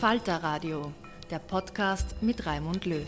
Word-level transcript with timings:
Falter 0.00 0.42
Radio, 0.42 0.92
der 1.30 1.38
Podcast 1.38 2.16
mit 2.20 2.44
Raimund 2.44 2.84
Löw. 2.84 3.06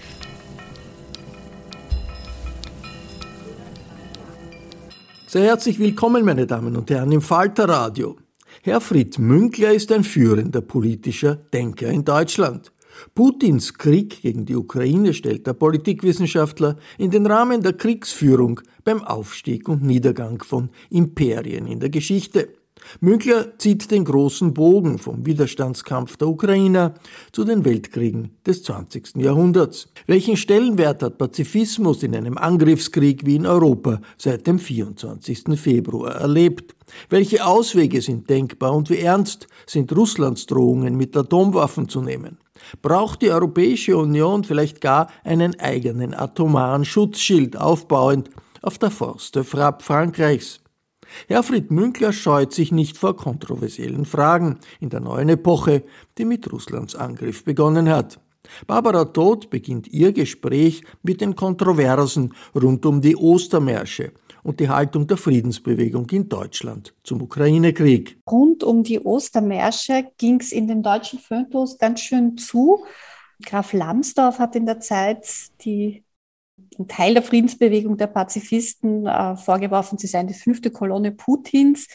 Sehr 5.26 5.42
herzlich 5.42 5.78
willkommen, 5.78 6.24
meine 6.24 6.46
Damen 6.46 6.74
und 6.78 6.88
Herren, 6.88 7.12
im 7.12 7.20
Falter 7.20 7.68
Radio. 7.68 8.16
Herfried 8.62 9.18
Münkler 9.18 9.74
ist 9.74 9.92
ein 9.92 10.02
führender 10.02 10.62
politischer 10.62 11.36
Denker 11.36 11.88
in 11.88 12.06
Deutschland. 12.06 12.72
Putins 13.14 13.74
Krieg 13.74 14.22
gegen 14.22 14.46
die 14.46 14.56
Ukraine 14.56 15.12
stellt 15.12 15.46
der 15.46 15.52
Politikwissenschaftler 15.52 16.78
in 16.96 17.10
den 17.10 17.26
Rahmen 17.26 17.62
der 17.62 17.74
Kriegsführung 17.74 18.62
beim 18.84 19.02
Aufstieg 19.04 19.68
und 19.68 19.82
Niedergang 19.82 20.42
von 20.42 20.70
Imperien 20.88 21.66
in 21.66 21.80
der 21.80 21.90
Geschichte. 21.90 22.48
Münkler 23.00 23.58
zieht 23.58 23.90
den 23.90 24.04
großen 24.04 24.54
Bogen 24.54 24.98
vom 24.98 25.24
Widerstandskampf 25.26 26.16
der 26.16 26.28
Ukrainer 26.28 26.94
zu 27.32 27.44
den 27.44 27.64
Weltkriegen 27.64 28.36
des 28.46 28.62
20. 28.62 29.16
Jahrhunderts. 29.16 29.88
Welchen 30.06 30.36
Stellenwert 30.36 31.02
hat 31.02 31.18
Pazifismus 31.18 32.02
in 32.02 32.14
einem 32.14 32.38
Angriffskrieg 32.38 33.24
wie 33.26 33.36
in 33.36 33.46
Europa 33.46 34.00
seit 34.16 34.46
dem 34.46 34.58
24. 34.58 35.58
Februar 35.58 36.16
erlebt? 36.16 36.74
Welche 37.10 37.44
Auswege 37.44 38.00
sind 38.00 38.28
denkbar 38.30 38.74
und 38.74 38.90
wie 38.90 38.98
ernst 38.98 39.46
sind 39.66 39.94
Russlands 39.94 40.46
Drohungen 40.46 40.96
mit 40.96 41.16
Atomwaffen 41.16 41.88
zu 41.88 42.00
nehmen? 42.00 42.38
Braucht 42.82 43.22
die 43.22 43.30
Europäische 43.30 43.96
Union 43.96 44.44
vielleicht 44.44 44.80
gar 44.80 45.08
einen 45.24 45.58
eigenen 45.60 46.14
atomaren 46.14 46.84
Schutzschild 46.84 47.56
aufbauend 47.56 48.30
auf 48.62 48.78
der 48.78 48.90
Forste 48.90 49.44
Frapp 49.44 49.82
Frankreichs? 49.82 50.60
Herfried 51.26 51.70
Münkler 51.70 52.12
scheut 52.12 52.52
sich 52.52 52.72
nicht 52.72 52.96
vor 52.96 53.16
kontroversiellen 53.16 54.04
Fragen 54.04 54.58
in 54.80 54.90
der 54.90 55.00
neuen 55.00 55.28
Epoche, 55.28 55.84
die 56.16 56.24
mit 56.24 56.50
Russlands 56.52 56.94
Angriff 56.94 57.44
begonnen 57.44 57.88
hat. 57.88 58.20
Barbara 58.66 59.04
Todt 59.04 59.50
beginnt 59.50 59.88
ihr 59.88 60.12
Gespräch 60.12 60.82
mit 61.02 61.20
den 61.20 61.34
Kontroversen 61.34 62.34
rund 62.54 62.84
um 62.86 63.00
die 63.00 63.16
Ostermärsche 63.16 64.12
und 64.42 64.60
die 64.60 64.68
Haltung 64.68 65.06
der 65.06 65.16
Friedensbewegung 65.16 66.08
in 66.10 66.28
Deutschland 66.28 66.94
zum 67.02 67.20
Ukraine-Krieg. 67.22 68.18
Rund 68.30 68.64
um 68.64 68.82
die 68.82 69.00
Ostermärsche 69.00 70.06
ging 70.16 70.40
es 70.40 70.52
in 70.52 70.68
den 70.68 70.82
deutschen 70.82 71.18
Föhntos 71.18 71.78
ganz 71.78 72.00
schön 72.00 72.38
zu. 72.38 72.84
Graf 73.44 73.72
Lambsdorff 73.72 74.38
hat 74.38 74.56
in 74.56 74.66
der 74.66 74.80
Zeit 74.80 75.26
die 75.64 76.02
ein 76.78 76.88
Teil 76.88 77.14
der 77.14 77.22
Friedensbewegung 77.22 77.96
der 77.96 78.06
Pazifisten 78.06 79.06
äh, 79.06 79.36
vorgeworfen, 79.36 79.98
sie 79.98 80.06
seien 80.06 80.28
die 80.28 80.34
fünfte 80.34 80.70
Kolonne 80.70 81.12
Putins. 81.12 81.88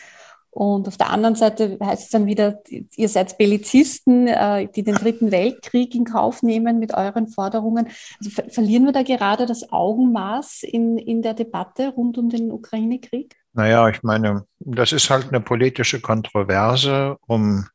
Und 0.54 0.88
auf 0.88 0.98
der 0.98 1.10
anderen 1.10 1.34
Seite 1.34 1.80
heißt 1.84 2.04
es 2.04 2.10
dann 2.10 2.28
wieder, 2.28 2.62
ihr 2.70 3.10
seid 3.10 3.40
Bellizisten, 3.40 4.28
äh, 4.28 4.68
die 4.68 4.84
den 4.84 4.94
Dritten 4.94 5.32
Weltkrieg 5.32 5.96
in 5.96 6.06
Kauf 6.06 6.44
nehmen 6.44 6.78
mit 6.78 6.94
euren 6.94 7.26
Forderungen. 7.26 7.88
Also 8.20 8.30
ver 8.30 8.50
verlieren 8.52 8.86
wir 8.86 8.92
da 8.92 9.02
gerade 9.02 9.48
das 9.48 9.72
Augenmaß 9.72 10.62
in, 10.62 11.00
in 11.00 11.24
der 11.24 11.34
Debatte 11.34 11.90
rund 11.90 12.20
um 12.20 12.30
den 12.30 12.52
Ukraine-Krieg? 12.52 13.36
Naja, 13.54 13.90
ich 13.90 14.04
meine, 14.04 14.46
das 14.60 14.92
ist 14.92 15.10
halt 15.10 15.30
eine 15.30 15.42
politische 15.42 16.02
Kontroverse 16.02 17.18
um 17.26 17.66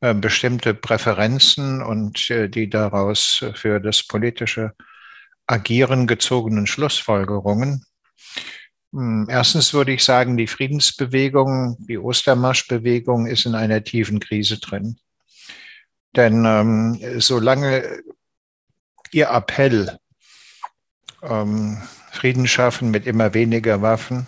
äh, 0.00 0.14
bestimmte 0.14 0.72
Präferenzen 0.72 1.82
und 1.82 2.30
äh, 2.30 2.48
die 2.48 2.70
daraus 2.70 3.44
für 3.54 3.80
das 3.80 4.06
politische 4.06 4.72
Agieren 5.46 6.06
gezogenen 6.06 6.66
Schlussfolgerungen. 6.66 7.84
Hm, 8.92 9.26
erstens 9.28 9.74
würde 9.74 9.92
ich 9.92 10.04
sagen, 10.04 10.36
die 10.36 10.46
Friedensbewegung, 10.46 11.76
die 11.86 11.98
Ostermarschbewegung 11.98 13.26
ist 13.26 13.44
in 13.46 13.54
einer 13.54 13.82
tiefen 13.82 14.20
Krise 14.20 14.58
drin. 14.58 14.98
Denn 16.16 16.44
ähm, 16.44 17.20
solange 17.20 18.02
ihr 19.10 19.30
Appell, 19.30 19.98
ähm, 21.22 21.82
Frieden 22.12 22.46
schaffen 22.46 22.90
mit 22.90 23.06
immer 23.06 23.34
weniger 23.34 23.82
Waffen, 23.82 24.26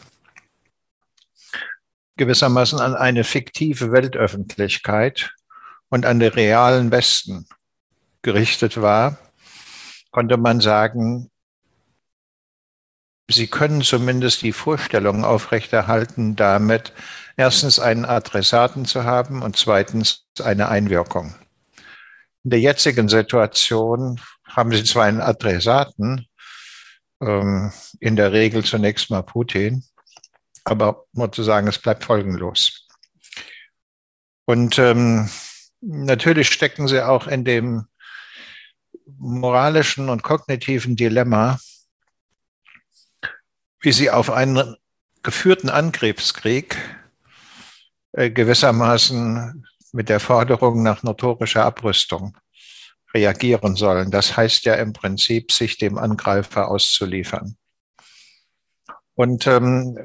gewissermaßen 2.16 2.80
an 2.80 2.94
eine 2.94 3.24
fiktive 3.24 3.92
Weltöffentlichkeit 3.92 5.34
und 5.88 6.06
an 6.06 6.18
den 6.18 6.32
realen 6.32 6.90
Westen 6.90 7.46
gerichtet 8.22 8.80
war, 8.80 9.18
konnte 10.16 10.38
man 10.38 10.62
sagen, 10.62 11.30
Sie 13.30 13.48
können 13.48 13.82
zumindest 13.82 14.40
die 14.40 14.52
Vorstellung 14.52 15.26
aufrechterhalten, 15.26 16.36
damit 16.36 16.94
erstens 17.36 17.78
einen 17.78 18.06
Adressaten 18.06 18.86
zu 18.86 19.04
haben 19.04 19.42
und 19.42 19.58
zweitens 19.58 20.24
eine 20.42 20.70
Einwirkung. 20.70 21.34
In 22.44 22.50
der 22.50 22.60
jetzigen 22.60 23.10
Situation 23.10 24.18
haben 24.46 24.72
Sie 24.72 24.84
zwar 24.84 25.04
einen 25.04 25.20
Adressaten, 25.20 26.26
ähm, 27.20 27.70
in 28.00 28.16
der 28.16 28.32
Regel 28.32 28.64
zunächst 28.64 29.10
mal 29.10 29.22
Putin, 29.22 29.84
aber 30.64 31.04
muss 31.12 31.32
zu 31.32 31.42
sagen, 31.42 31.68
es 31.68 31.78
bleibt 31.78 32.04
folgenlos. 32.04 32.88
Und 34.46 34.78
ähm, 34.78 35.28
natürlich 35.82 36.48
stecken 36.48 36.88
Sie 36.88 37.06
auch 37.06 37.26
in 37.26 37.44
dem 37.44 37.86
moralischen 39.06 40.08
und 40.08 40.22
kognitiven 40.22 40.96
Dilemma, 40.96 41.58
wie 43.80 43.92
sie 43.92 44.10
auf 44.10 44.30
einen 44.30 44.76
geführten 45.22 45.68
Angriffskrieg 45.68 46.76
äh, 48.12 48.30
gewissermaßen 48.30 49.66
mit 49.92 50.08
der 50.08 50.20
Forderung 50.20 50.82
nach 50.82 51.02
notorischer 51.02 51.64
Abrüstung 51.64 52.36
reagieren 53.14 53.76
sollen. 53.76 54.10
Das 54.10 54.36
heißt 54.36 54.64
ja 54.64 54.74
im 54.74 54.92
Prinzip, 54.92 55.52
sich 55.52 55.78
dem 55.78 55.98
Angreifer 55.98 56.68
auszuliefern. 56.68 57.56
Und 59.14 59.46
ähm, 59.46 59.98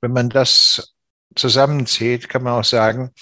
wenn 0.00 0.12
man 0.12 0.30
das 0.30 0.94
zusammenzieht, 1.34 2.28
kann 2.28 2.42
man 2.42 2.54
auch 2.54 2.64
sagen, 2.64 3.12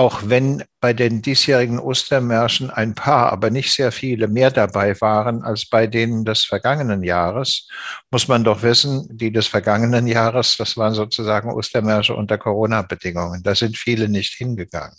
auch 0.00 0.22
wenn 0.24 0.64
bei 0.80 0.94
den 0.94 1.20
diesjährigen 1.20 1.78
Ostermärschen 1.78 2.70
ein 2.70 2.94
paar, 2.94 3.30
aber 3.30 3.50
nicht 3.50 3.70
sehr 3.70 3.92
viele 3.92 4.28
mehr 4.28 4.50
dabei 4.50 4.98
waren 5.02 5.42
als 5.42 5.66
bei 5.66 5.86
denen 5.86 6.24
des 6.24 6.44
vergangenen 6.44 7.02
Jahres, 7.02 7.68
muss 8.10 8.26
man 8.26 8.42
doch 8.42 8.62
wissen, 8.62 9.06
die 9.10 9.30
des 9.30 9.46
vergangenen 9.46 10.06
Jahres, 10.06 10.56
das 10.56 10.78
waren 10.78 10.94
sozusagen 10.94 11.52
Ostermärsche 11.52 12.14
unter 12.14 12.38
Corona-Bedingungen. 12.38 13.42
Da 13.42 13.54
sind 13.54 13.76
viele 13.76 14.08
nicht 14.08 14.32
hingegangen. 14.32 14.96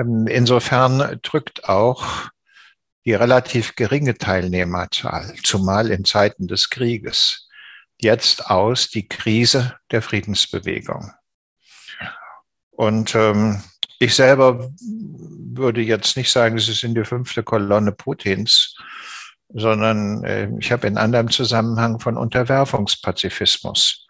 Ähm, 0.00 0.26
insofern 0.26 1.18
drückt 1.20 1.68
auch 1.68 2.30
die 3.04 3.12
relativ 3.12 3.76
geringe 3.76 4.16
Teilnehmerzahl, 4.16 5.34
zumal 5.42 5.90
in 5.90 6.06
Zeiten 6.06 6.48
des 6.48 6.70
Krieges, 6.70 7.50
jetzt 8.00 8.46
aus 8.46 8.88
die 8.88 9.06
Krise 9.06 9.74
der 9.90 10.00
Friedensbewegung. 10.00 11.12
Und 12.78 13.16
ähm, 13.16 13.60
ich 13.98 14.14
selber 14.14 14.70
würde 14.80 15.80
jetzt 15.80 16.16
nicht 16.16 16.30
sagen, 16.30 16.60
Sie 16.60 16.72
sind 16.74 16.94
die 16.94 17.04
fünfte 17.04 17.42
Kolonne 17.42 17.90
Putins, 17.90 18.76
sondern 19.48 20.22
äh, 20.22 20.48
ich 20.60 20.70
habe 20.70 20.86
in 20.86 20.96
anderem 20.96 21.28
Zusammenhang 21.28 21.98
von 21.98 22.16
Unterwerfungspazifismus 22.16 24.06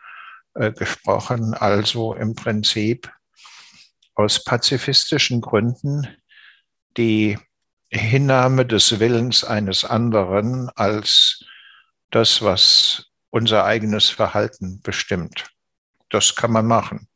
äh, 0.53 0.70
gesprochen, 0.73 1.55
also 1.55 2.12
im 2.12 2.35
Prinzip 2.35 3.11
aus 4.15 4.44
pazifistischen 4.44 5.41
Gründen 5.41 6.06
die 6.99 7.38
Hinnahme 7.88 8.67
des 8.67 9.00
Willens 9.00 9.44
eines 9.44 9.87
anderen 9.87 10.69
als 10.75 11.43
das, 12.11 12.43
was 12.43 13.06
unser 13.31 13.64
eigenes 13.64 14.11
Verhalten 14.11 14.82
bestimmt. 14.82 15.47
Das 16.11 16.35
kann 16.35 16.53
man 16.53 16.67
machen. 16.67 17.08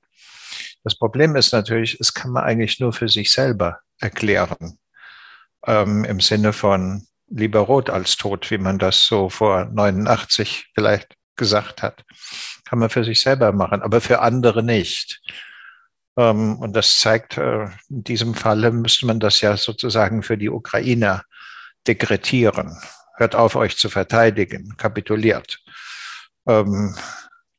Das 0.84 0.96
Problem 0.96 1.36
ist 1.36 1.52
natürlich, 1.52 1.98
es 2.00 2.14
kann 2.14 2.32
man 2.32 2.44
eigentlich 2.44 2.80
nur 2.80 2.92
für 2.92 3.08
sich 3.08 3.30
selber 3.30 3.80
erklären. 4.00 4.78
Ähm, 5.66 6.04
Im 6.04 6.20
Sinne 6.20 6.52
von 6.52 7.06
lieber 7.28 7.60
rot 7.60 7.88
als 7.88 8.16
tot, 8.16 8.50
wie 8.50 8.58
man 8.58 8.78
das 8.78 9.06
so 9.06 9.28
vor 9.28 9.66
89 9.66 10.70
vielleicht 10.74 11.16
gesagt 11.36 11.82
hat. 11.82 12.04
Kann 12.64 12.78
man 12.78 12.90
für 12.90 13.04
sich 13.04 13.20
selber 13.20 13.52
machen, 13.52 13.82
aber 13.82 14.00
für 14.00 14.20
andere 14.20 14.62
nicht. 14.62 15.20
Ähm, 16.16 16.56
und 16.58 16.74
das 16.74 16.98
zeigt, 16.98 17.38
äh, 17.38 17.64
in 17.88 18.04
diesem 18.04 18.34
Falle 18.34 18.70
müsste 18.70 19.06
man 19.06 19.20
das 19.20 19.40
ja 19.40 19.56
sozusagen 19.56 20.22
für 20.22 20.36
die 20.36 20.50
Ukrainer 20.50 21.24
dekretieren. 21.86 22.76
Hört 23.16 23.34
auf, 23.34 23.56
euch 23.56 23.76
zu 23.76 23.88
verteidigen, 23.88 24.76
kapituliert. 24.76 25.60
Ähm, 26.46 26.96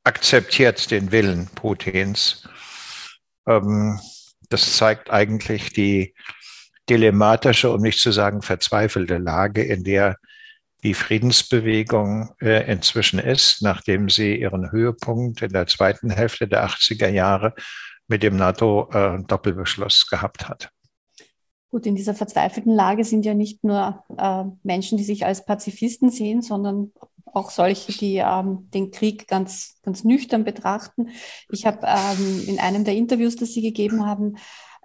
akzeptiert 0.03 0.91
den 0.91 1.11
Willen 1.11 1.47
Putins 1.55 2.47
ähm, 3.47 3.99
das 4.49 4.77
zeigt 4.77 5.09
eigentlich 5.09 5.73
die 5.73 6.13
dilemmatische, 6.89 7.71
um 7.71 7.81
nicht 7.81 7.99
zu 7.99 8.11
sagen 8.11 8.41
verzweifelte 8.41 9.17
Lage, 9.17 9.63
in 9.63 9.83
der 9.83 10.17
die 10.83 10.93
Friedensbewegung 10.93 12.33
äh, 12.41 12.69
inzwischen 12.69 13.19
ist, 13.19 13.61
nachdem 13.61 14.09
sie 14.09 14.35
ihren 14.35 14.71
Höhepunkt 14.71 15.41
in 15.41 15.53
der 15.53 15.65
zweiten 15.67 16.09
Hälfte 16.09 16.47
der 16.47 16.67
80er 16.67 17.07
Jahre 17.07 17.53
mit 18.07 18.21
dem 18.21 18.35
NATO-Doppelbeschluss 18.35 20.05
äh, 20.05 20.15
gehabt 20.15 20.49
hat. 20.49 20.69
Gut, 21.69 21.85
in 21.85 21.95
dieser 21.95 22.13
verzweifelten 22.13 22.75
Lage 22.75 23.03
sind 23.05 23.25
ja 23.25 23.33
nicht 23.33 23.63
nur 23.63 24.03
äh, 24.17 24.43
Menschen, 24.61 24.97
die 24.97 25.03
sich 25.03 25.25
als 25.25 25.45
Pazifisten 25.45 26.11
sehen, 26.11 26.41
sondern 26.41 26.91
auch 27.33 27.51
solche, 27.51 27.91
die 27.91 28.17
ähm, 28.17 28.69
den 28.73 28.91
Krieg 28.91 29.27
ganz, 29.27 29.75
ganz 29.83 30.03
nüchtern 30.03 30.43
betrachten. 30.43 31.09
Ich 31.51 31.65
habe 31.65 31.85
ähm, 31.85 32.43
in 32.47 32.59
einem 32.59 32.83
der 32.83 32.95
Interviews, 32.95 33.35
das 33.35 33.53
Sie 33.53 33.61
gegeben 33.61 34.05
haben, 34.05 34.37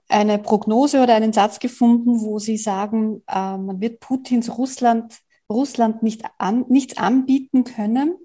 eine 0.09 0.39
Prognose 0.39 1.03
oder 1.03 1.15
einen 1.15 1.33
Satz 1.33 1.59
gefunden, 1.59 2.21
wo 2.21 2.39
Sie 2.39 2.57
sagen, 2.57 3.23
äh, 3.29 3.57
man 3.57 3.81
wird 3.81 4.01
Putins 4.01 4.57
Russland, 4.57 5.19
Russland 5.51 6.03
nicht 6.03 6.25
an, 6.39 6.65
nichts 6.69 6.97
anbieten 6.97 7.65
können. 7.65 8.17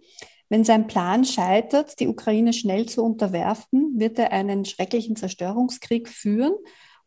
Wenn 0.49 0.63
sein 0.63 0.87
Plan 0.87 1.25
scheitert, 1.25 1.99
die 1.99 2.07
Ukraine 2.07 2.53
schnell 2.53 2.87
zu 2.87 3.03
unterwerfen, 3.03 3.99
wird 3.99 4.19
er 4.19 4.31
einen 4.31 4.65
schrecklichen 4.65 5.15
Zerstörungskrieg 5.15 6.07
führen 6.07 6.53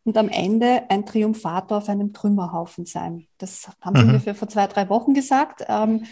und 0.04 0.16
am 0.16 0.28
Ende 0.28 0.84
ein 0.88 1.06
Triumphator 1.06 1.78
auf 1.78 1.88
einem 1.88 2.12
Trümmerhaufen 2.12 2.86
sein. 2.86 3.26
Das 3.38 3.68
haben 3.80 3.96
Sie 3.96 4.02
mhm. 4.02 4.08
ungefähr 4.10 4.34
vor 4.34 4.48
zwei, 4.48 4.66
drei 4.66 4.88
Wochen 4.88 5.14
gesagt. 5.14 5.64
Ähm, 5.68 6.04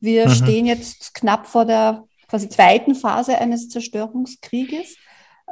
wir 0.00 0.28
mhm. 0.28 0.34
stehen 0.34 0.66
jetzt 0.66 1.14
knapp 1.14 1.46
vor 1.46 1.64
der 1.64 2.04
quasi 2.28 2.48
zweiten 2.48 2.94
Phase 2.94 3.38
eines 3.38 3.68
Zerstörungskrieges. 3.68 4.96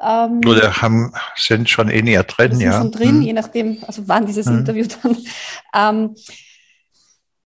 Ähm, 0.02 0.40
Oder 0.46 0.82
haben, 0.82 1.12
sind 1.36 1.70
schon 1.70 1.88
in 1.88 2.06
ihr 2.06 2.22
drin, 2.22 2.52
sind 2.52 2.60
ja. 2.66 2.78
schon 2.78 2.92
drin, 2.92 3.16
mhm. 3.16 3.22
je 3.22 3.32
nachdem, 3.32 3.78
also 3.86 4.06
wann 4.06 4.26
dieses 4.26 4.46
mhm. 4.46 4.58
Interview 4.58 4.86
dann. 5.02 5.16
Ähm, 5.74 6.14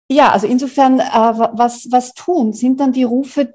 ja, 0.10 0.32
also 0.32 0.48
insofern, 0.48 1.00
äh, 1.00 1.04
was, 1.04 1.88
was 1.92 2.14
tun? 2.14 2.54
Sind 2.54 2.80
dann 2.80 2.94
die 2.94 3.04
Rufe 3.04 3.54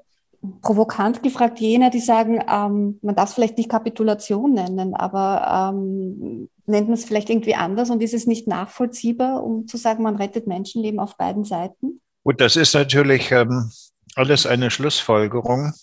provokant 0.61 1.23
gefragt 1.23 1.59
jener, 1.59 1.89
die 1.89 1.99
sagen, 1.99 2.43
ähm, 2.47 2.99
man 3.01 3.15
darf 3.15 3.29
es 3.29 3.35
vielleicht 3.35 3.57
nicht 3.57 3.69
Kapitulation 3.69 4.53
nennen, 4.53 4.93
aber 4.93 5.71
ähm, 5.73 6.49
nennt 6.65 6.87
man 6.87 6.93
es 6.93 7.05
vielleicht 7.05 7.29
irgendwie 7.29 7.55
anders 7.55 7.89
und 7.89 8.03
ist 8.03 8.13
es 8.13 8.27
nicht 8.27 8.47
nachvollziehbar, 8.47 9.43
um 9.43 9.67
zu 9.67 9.77
sagen, 9.77 10.03
man 10.03 10.17
rettet 10.17 10.45
Menschenleben 10.45 10.99
auf 10.99 11.17
beiden 11.17 11.45
Seiten? 11.45 12.01
Gut, 12.25 12.39
das 12.39 12.55
ist 12.55 12.73
natürlich 12.73 13.31
ähm, 13.31 13.69
alles 14.15 14.45
eine 14.45 14.71
Schlussfolgerung, 14.71 15.73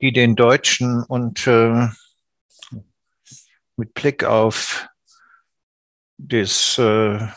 die 0.00 0.12
den 0.12 0.34
Deutschen 0.34 1.04
und 1.04 1.46
äh, 1.46 1.86
mit 3.76 3.94
Blick 3.94 4.24
auf 4.24 4.88
das, 6.18 6.76
äh, 6.78 7.28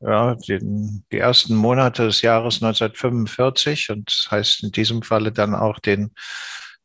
ja, 0.00 0.34
den, 0.34 1.04
die 1.12 1.18
ersten 1.18 1.54
Monate 1.54 2.06
des 2.06 2.22
Jahres 2.22 2.56
1945 2.56 3.90
und 3.90 4.08
das 4.08 4.28
heißt 4.32 4.64
in 4.64 4.72
diesem 4.72 5.02
Falle 5.02 5.30
dann 5.30 5.54
auch 5.54 5.78
den 5.78 6.10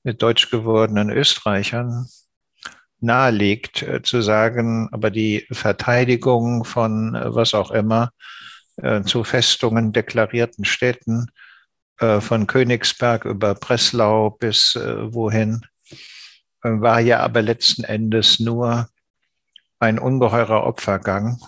deutsch 0.03 0.51
gewordenen 0.51 1.09
Österreichern 1.09 2.07
nahelegt, 2.99 3.81
äh, 3.81 4.03
zu 4.03 4.21
sagen, 4.21 4.89
aber 4.91 5.09
die 5.09 5.47
Verteidigung 5.51 6.65
von 6.65 7.15
äh, 7.15 7.33
was 7.33 7.55
auch 7.55 7.71
immer 7.71 8.11
äh, 8.81 9.03
zu 9.03 9.23
Festungen 9.23 9.93
deklarierten 9.93 10.65
Städten, 10.65 11.27
äh, 11.99 12.21
von 12.21 12.47
Königsberg 12.47 13.25
über 13.25 13.55
Breslau 13.55 14.31
bis 14.31 14.75
äh, 14.75 15.13
wohin, 15.13 15.65
war 16.61 16.99
ja 16.99 17.21
aber 17.21 17.41
letzten 17.41 17.85
Endes 17.85 18.39
nur 18.39 18.89
ein 19.79 19.97
ungeheurer 19.97 20.65
Opfergang, 20.65 21.39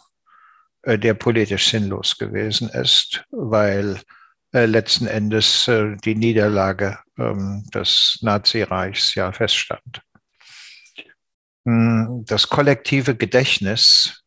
der 0.85 1.13
politisch 1.15 1.69
sinnlos 1.69 2.17
gewesen 2.17 2.69
ist, 2.69 3.25
weil 3.29 3.99
letzten 4.53 5.07
Endes 5.07 5.69
die 6.05 6.15
Niederlage 6.15 6.97
ähm, 7.17 7.65
des 7.73 8.19
Nazireichs 8.21 9.13
ja 9.15 9.33
feststand. 9.33 10.01
Hm, 11.65 12.23
das 12.25 12.47
kollektive 12.47 13.15
Gedächtnis 13.15 14.23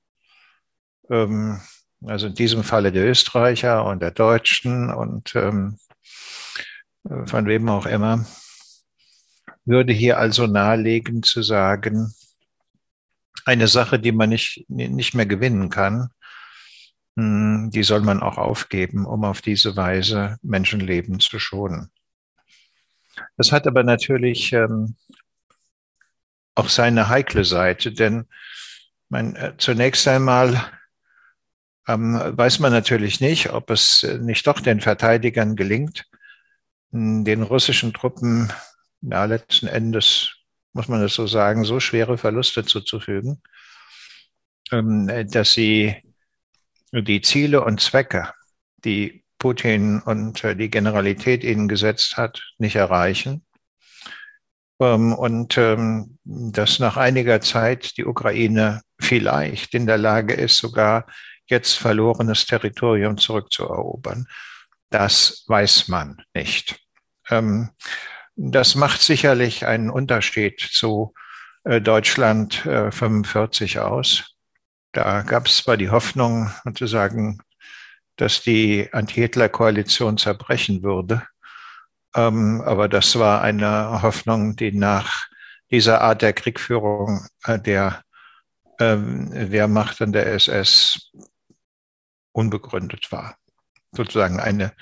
ähm, 1.11 1.61
also 2.06 2.26
in 2.26 2.34
diesem 2.34 2.64
Falle 2.64 2.92
der 2.92 3.06
Österreicher 3.06 3.84
und 3.84 4.00
der 4.00 4.11
Deutschen 4.11 4.90
und 4.90 5.34
ähm, 5.34 5.78
von 7.26 7.46
wem 7.46 7.68
auch 7.68 7.87
immer, 7.87 8.25
würde 9.64 9.92
hier 9.92 10.18
also 10.18 10.46
nahelegen 10.46 11.23
zu 11.23 11.42
sagen, 11.42 12.14
eine 13.44 13.68
Sache, 13.68 13.99
die 13.99 14.12
man 14.12 14.30
nicht, 14.30 14.64
nicht 14.68 15.14
mehr 15.14 15.26
gewinnen 15.26 15.68
kann, 15.68 16.11
hm, 17.16 17.70
die 17.73 17.82
soll 17.82 18.00
man 18.00 18.20
auch 18.20 18.38
aufgeben, 18.38 19.06
um 19.06 19.25
auf 19.25 19.42
diese 19.42 19.76
Weise 19.76 20.38
Menschenleben 20.42 21.20
zu 21.20 21.38
schonen. 21.38 21.90
Das 23.37 23.52
hat 23.52 23.66
aber 23.66 23.84
natürlich 23.84 24.52
ähm, 24.52 24.96
auch 26.54 26.68
seine 26.68 27.08
heikle 27.08 27.44
Seite, 27.44 27.92
denn 27.92 28.26
mein, 29.08 29.37
äh, 29.37 29.54
zunächst 29.58 30.08
einmal 30.08 30.61
ähm, 31.87 32.19
weiß 32.19 32.61
man 32.61 32.73
natürlich 32.73 33.21
nicht, 33.21 33.53
ob 33.53 33.71
es 33.71 34.03
äh, 34.03 34.19
nicht 34.19 34.47
doch 34.47 34.61
den 34.61 34.81
Verteidigern 34.81 35.57
gelingt, 35.57 36.07
den 36.91 37.43
russischen 37.43 37.93
Truppen 37.93 38.53
ja, 39.00 39.25
letzten 39.25 39.67
Endes, 39.67 40.37
muss 40.73 40.88
man 40.88 41.03
das 41.03 41.14
so 41.14 41.26
sagen, 41.26 41.64
so 41.64 41.81
schwere 41.81 42.19
Verluste 42.19 42.64
zuzufügen, 42.64 43.43
ähm, 44.73 45.11
dass 45.31 45.53
sie 45.53 45.97
die 46.93 47.21
Ziele 47.21 47.64
und 47.64 47.81
Zwecke, 47.81 48.33
die 48.85 49.25
Putin 49.38 50.00
und 50.00 50.43
die 50.43 50.71
Generalität 50.71 51.45
ihnen 51.45 51.69
gesetzt 51.69 52.17
hat, 52.17 52.41
nicht 52.59 52.76
erreichen. 52.76 53.45
Ähm, 54.81 55.12
und 55.12 55.59
ähm, 55.59 56.19
dass 56.25 56.79
nach 56.79 56.97
einiger 56.97 57.41
Zeit 57.41 57.97
die 57.97 58.05
Ukraine 58.05 58.83
vielleicht 59.00 59.75
in 59.75 59.87
der 59.87 59.99
Lage 59.99 60.35
ist, 60.35 60.59
sogar 60.59 61.07
jetzt 61.46 61.74
verlorenes 61.74 62.46
Territorium 62.46 63.18
zurückzuerobern. 63.18 64.26
Das 64.90 65.44
weiß 65.46 65.88
man 65.88 66.22
nicht. 66.34 66.76
Ähm, 67.30 67.70
das 68.36 68.74
macht 68.74 69.00
sicherlich 69.02 69.66
einen 69.66 69.90
Unterschied 69.90 70.60
zu 70.60 71.14
äh, 71.64 71.80
Deutschland 71.80 72.54
45 72.54 73.76
äh, 73.76 73.78
aus. 73.80 74.34
Da 74.92 75.22
gab 75.22 75.46
es 75.46 75.58
zwar 75.58 75.76
die 75.76 75.90
Hoffnung, 75.90 76.50
sozusagen, 76.64 77.40
dass 78.16 78.42
die 78.42 78.88
Anti-Hitler-Koalition 78.92 80.18
zerbrechen 80.18 80.82
würde, 80.82 81.22
ähm, 82.14 82.62
aber 82.64 82.88
das 82.88 83.18
war 83.18 83.42
eine 83.42 84.02
Hoffnung, 84.02 84.56
die 84.56 84.72
nach 84.72 85.26
dieser 85.70 86.00
Art 86.00 86.22
der 86.22 86.32
Kriegführung 86.32 87.26
äh, 87.44 87.58
der 87.58 88.02
ähm, 88.78 89.30
Wehrmacht 89.32 90.00
und 90.00 90.12
der 90.12 90.32
SS 90.32 91.10
unbegründet 92.35 93.11
war. 93.12 93.37
Sozusagen 93.93 94.41
eine 94.41 94.75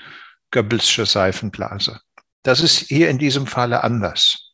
Goebbelsche 0.51 1.05
Seifenblase. 1.05 2.01
Das 2.43 2.59
ist 2.59 2.77
hier 2.77 3.09
in 3.09 3.17
diesem 3.17 3.47
Falle 3.47 3.83
anders. 3.83 4.51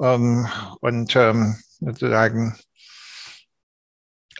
Ähm, 0.00 0.48
und 0.80 1.14
ähm, 1.16 1.56
sozusagen 1.80 2.56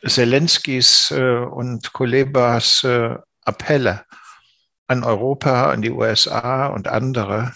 Zelenskis 0.07 1.11
äh, 1.11 1.38
und 1.38 1.93
Kulebas 1.93 2.85
äh, 2.85 3.16
Appelle 3.45 4.04
an 4.87 5.04
Europa, 5.04 5.71
an 5.71 5.83
die 5.83 5.90
USA 5.90 6.66
und 6.66 6.88
andere, 6.88 7.52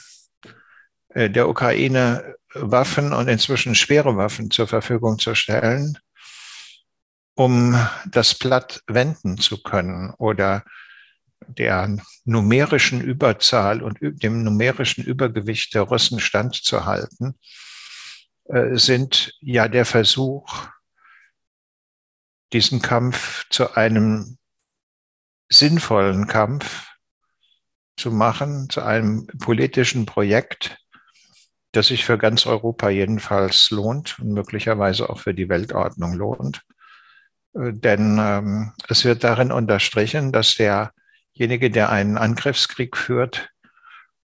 äh, 1.09 1.31
der 1.31 1.49
Ukraine 1.49 2.37
Waffen 2.55 3.13
und 3.13 3.29
inzwischen 3.29 3.75
schwere 3.75 4.17
Waffen 4.17 4.51
zur 4.51 4.67
Verfügung 4.67 5.19
zu 5.19 5.35
stellen, 5.35 5.99
um 7.39 7.79
das 8.05 8.35
Blatt 8.35 8.83
wenden 8.89 9.39
zu 9.39 9.63
können 9.63 10.13
oder 10.19 10.65
der 11.47 11.97
numerischen 12.25 13.01
Überzahl 13.01 13.81
und 13.81 13.99
dem 14.01 14.43
numerischen 14.43 15.05
Übergewicht 15.05 15.73
der 15.73 15.83
Russen 15.83 16.19
standzuhalten, 16.19 17.39
äh, 18.47 18.77
sind 18.77 19.37
ja 19.41 19.69
der 19.69 19.85
Versuch, 19.85 20.67
diesen 22.53 22.83
Kampf 22.83 23.49
zu 23.51 23.73
einem 23.77 24.37
sinnvollen 25.49 26.27
Kampf 26.27 26.89
zu 27.97 28.11
machen, 28.11 28.69
zu 28.69 28.83
einem 28.83 29.29
politischen 29.39 30.07
Projekt, 30.07 30.77
das 31.71 31.87
sich 31.87 32.05
für 32.05 32.19
ganz 32.19 32.47
Europa 32.47 32.89
jedenfalls 32.89 33.71
lohnt 33.71 34.19
und 34.19 34.33
möglicherweise 34.33 35.09
auch 35.09 35.21
für 35.21 35.35
die 35.35 35.49
Weltordnung 35.49 36.15
lohnt. 36.15 36.65
Denn 37.61 38.19
ähm, 38.21 38.73
es 38.89 39.05
wird 39.05 39.25
darin 39.25 39.51
unterstrichen, 39.51 40.31
dass 40.31 40.55
derjenige, 40.55 41.71
der 41.71 41.91
einen 41.91 42.17
Angriffskrieg 42.17 42.97
führt, 42.97 43.51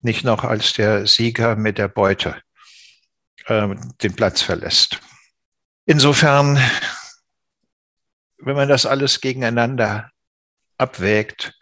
nicht 0.00 0.22
noch 0.22 0.44
als 0.44 0.74
der 0.74 1.08
Sieger 1.08 1.56
mit 1.56 1.76
der 1.76 1.88
Beute 1.88 2.40
äh, 3.46 3.74
den 4.00 4.14
Platz 4.14 4.42
verlässt. 4.42 5.00
Insofern, 5.86 6.56
wenn 8.38 8.54
man 8.54 8.68
das 8.68 8.86
alles 8.86 9.20
gegeneinander 9.20 10.10
abwägt, 10.78 11.58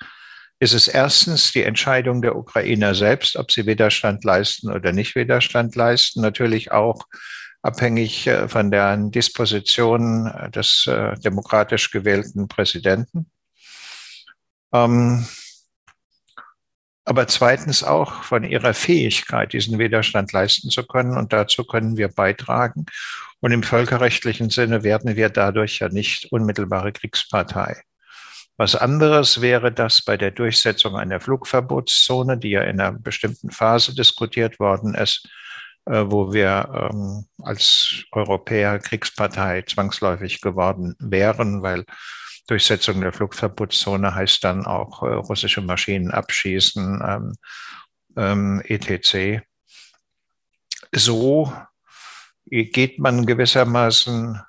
ist 0.59 0.75
es 0.75 0.87
erstens 0.87 1.53
die 1.53 1.63
Entscheidung 1.63 2.21
der 2.21 2.37
Ukrainer 2.37 2.95
selbst, 2.95 3.37
ob 3.37 3.51
sie 3.51 3.65
Widerstand 3.65 4.23
leisten 4.23 4.71
oder 4.71 4.93
nicht 4.93 5.15
Widerstand 5.15 5.77
leisten. 5.77 6.21
Natürlich 6.21 6.73
auch 6.73 7.07
abhängig 7.65 8.27
äh, 8.27 8.47
von 8.49 8.71
der 8.71 8.97
Disposition 8.97 10.31
des 10.55 10.87
äh, 10.87 11.19
demokratisch 11.21 11.91
gewählten 11.91 12.47
Präsidenten. 12.47 13.27
Ähm, 14.73 15.27
aber 17.07 17.27
zweitens 17.27 17.83
auch 17.83 18.23
von 18.23 18.45
ihrer 18.45 18.75
Fähigkeit, 18.75 19.53
diesen 19.53 19.79
Widerstand 19.79 20.33
leisten 20.33 20.71
zu 20.71 20.85
können. 20.87 21.17
Und 21.17 21.33
dazu 21.33 21.65
können 21.65 21.97
wir 21.97 22.09
beitragen. 22.09 22.87
Und 23.41 23.53
im 23.53 23.63
völkerrechtlichen 23.63 24.49
Sinne 24.51 24.83
werden 24.83 25.17
wir 25.17 25.29
dadurch 25.29 25.81
ja 25.81 25.89
nicht 25.89 26.33
unmittelbare 26.33 26.93
Kriegspartei. 26.93 27.83
Was 28.57 28.75
anderes 28.75 29.41
wäre 29.41 29.73
das 29.73 30.03
bei 30.03 30.17
der 30.17 30.31
Durchsetzung 30.31 30.97
einer 30.97 31.21
Flugverbotszone, 31.21 32.39
die 32.39 32.51
ja 32.51 32.63
in 32.63 32.81
einer 32.81 32.93
bestimmten 32.93 33.51
Phase 33.51 33.95
diskutiert 33.95 34.61
worden 34.61 34.95
ist, 34.95 35.27
äh, 35.27 35.44
wo 35.87 36.33
wir 36.33 36.91
ähm, 36.93 37.27
als 37.43 38.05
Europäer 38.13 38.79
Kriegspartei 38.79 39.63
zwangsläufig 39.63 40.41
geworden 40.41 40.97
wären, 40.99 41.63
weil 41.63 41.85
Durchsetzung 42.47 43.01
der 43.01 43.13
Flugverbotszone 43.13 44.15
heißt 44.15 44.45
dann 44.45 44.67
auch 44.67 45.03
äh, 45.03 45.15
russische 45.15 45.63
Maschinen 45.63 46.11
abschießen, 46.11 47.03
ähm, 47.07 47.35
ähm, 48.17 48.63
etc. 48.67 49.43
So 50.93 51.53
geht 52.47 52.99
man 52.99 53.27
gewissermaßen 53.27 54.41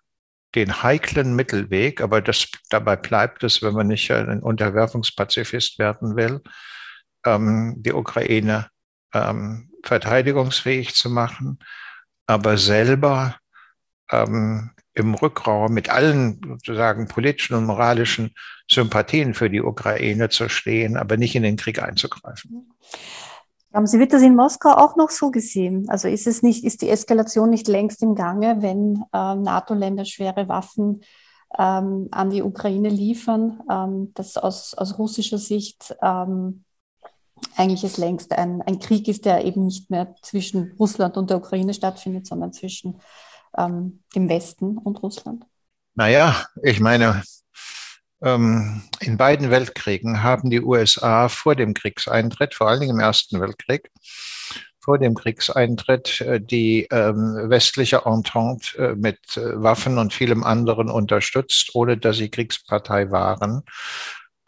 den 0.55 0.83
heiklen 0.83 1.35
Mittelweg, 1.35 2.01
aber 2.01 2.21
das, 2.21 2.47
dabei 2.69 2.95
bleibt 2.95 3.43
es, 3.43 3.61
wenn 3.61 3.73
man 3.73 3.87
nicht 3.87 4.09
ein 4.11 4.41
Unterwerfungspazifist 4.41 5.79
werden 5.79 6.15
will, 6.15 6.41
ähm, 7.25 7.75
die 7.77 7.93
Ukraine 7.93 8.69
ähm, 9.13 9.69
verteidigungsfähig 9.87 10.95
zu 10.95 11.09
machen, 11.09 11.59
aber 12.27 12.57
selber 12.57 13.35
ähm, 14.11 14.71
im 14.93 15.13
Rückraum 15.13 15.73
mit 15.73 15.89
allen 15.89 16.41
sozusagen 16.47 17.07
politischen 17.07 17.55
und 17.55 17.65
moralischen 17.65 18.33
Sympathien 18.69 19.33
für 19.33 19.49
die 19.49 19.61
Ukraine 19.61 20.29
zu 20.29 20.49
stehen, 20.49 20.97
aber 20.97 21.17
nicht 21.17 21.35
in 21.35 21.43
den 21.43 21.57
Krieg 21.57 21.81
einzugreifen. 21.81 22.71
Haben 23.73 23.87
Sie 23.87 23.99
wird 23.99 24.13
das 24.13 24.21
in 24.21 24.35
Moskau 24.35 24.69
auch 24.69 24.95
noch 24.95 25.09
so 25.09 25.31
gesehen? 25.31 25.89
Also 25.89 26.07
ist 26.07 26.27
es 26.27 26.41
nicht, 26.41 26.63
ist 26.63 26.81
die 26.81 26.89
Eskalation 26.89 27.49
nicht 27.49 27.67
längst 27.67 28.01
im 28.03 28.15
Gange, 28.15 28.61
wenn 28.61 29.03
äh, 29.11 29.35
NATO-Länder 29.35 30.05
schwere 30.05 30.47
Waffen 30.47 31.01
ähm, 31.59 32.07
an 32.11 32.29
die 32.29 32.41
Ukraine 32.41 32.89
liefern, 32.89 33.61
ähm, 33.69 34.11
das 34.13 34.37
aus, 34.37 34.73
aus 34.75 34.97
russischer 34.97 35.37
Sicht 35.37 35.95
ähm, 36.01 36.64
eigentlich 37.55 37.83
es 37.83 37.97
längst 37.97 38.31
ein, 38.33 38.61
ein 38.61 38.79
Krieg 38.79 39.07
ist, 39.07 39.25
der 39.25 39.45
eben 39.45 39.65
nicht 39.65 39.89
mehr 39.89 40.15
zwischen 40.21 40.73
Russland 40.79 41.17
und 41.17 41.29
der 41.29 41.37
Ukraine 41.37 41.73
stattfindet, 41.73 42.27
sondern 42.27 42.53
zwischen 42.53 42.99
ähm, 43.57 44.03
dem 44.15 44.29
Westen 44.29 44.77
und 44.77 45.01
Russland? 45.01 45.45
Naja, 45.95 46.45
ich 46.61 46.79
meine, 46.79 47.23
ähm, 48.21 48.83
in 48.99 49.17
beiden 49.17 49.51
Weltkriegen 49.51 50.23
haben 50.23 50.49
die 50.49 50.61
USA 50.61 51.29
vor 51.29 51.55
dem 51.55 51.73
Kriegseintritt, 51.73 52.53
vor 52.53 52.67
allen 52.67 52.81
Dingen 52.81 52.95
im 52.95 52.99
Ersten 52.99 53.39
Weltkrieg, 53.39 53.91
vor 54.79 54.99
dem 54.99 55.15
Kriegseintritt 55.15 56.21
äh, 56.21 56.39
die 56.39 56.87
ähm, 56.91 57.49
westliche 57.49 58.03
Entente 58.05 58.77
äh, 58.77 58.95
mit 58.95 59.19
äh, 59.37 59.61
Waffen 59.61 59.97
und 59.97 60.13
vielem 60.13 60.43
anderen 60.43 60.89
unterstützt, 60.89 61.71
ohne 61.73 61.97
dass 61.97 62.17
sie 62.17 62.29
Kriegspartei 62.29 63.09
waren. 63.09 63.63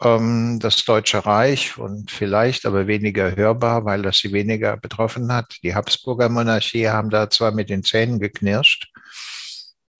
Ähm, 0.02 0.58
das 0.60 0.84
Deutsche 0.84 1.26
Reich 1.26 1.76
und 1.76 2.10
vielleicht 2.10 2.66
aber 2.66 2.86
weniger 2.86 3.34
hörbar, 3.34 3.84
weil 3.84 4.02
das 4.02 4.18
sie 4.18 4.32
weniger 4.32 4.76
betroffen 4.76 5.32
hat. 5.32 5.56
Die 5.62 5.74
Habsburger 5.74 6.28
Monarchie 6.28 6.88
haben 6.88 7.10
da 7.10 7.28
zwar 7.30 7.50
mit 7.50 7.68
den 7.68 7.82
Zähnen 7.82 8.20
geknirscht, 8.20 8.92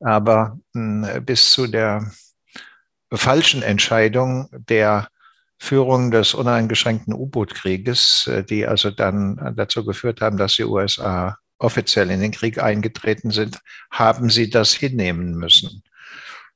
aber 0.00 0.58
hm, 0.74 1.24
bis 1.24 1.50
zu 1.50 1.66
der 1.66 2.12
falschen 3.12 3.62
Entscheidung 3.62 4.48
der 4.52 5.08
Führung 5.58 6.12
des 6.12 6.34
uneingeschränkten 6.34 7.12
U-Boot-Krieges, 7.14 8.28
äh, 8.28 8.44
die 8.44 8.66
also 8.66 8.90
dann 8.92 9.54
dazu 9.56 9.84
geführt 9.84 10.20
haben, 10.20 10.36
dass 10.36 10.54
die 10.54 10.64
USA 10.64 11.38
offiziell 11.58 12.10
in 12.12 12.20
den 12.20 12.30
Krieg 12.30 12.62
eingetreten 12.62 13.32
sind, 13.32 13.58
haben 13.90 14.30
sie 14.30 14.48
das 14.48 14.72
hinnehmen 14.74 15.34
müssen. 15.34 15.82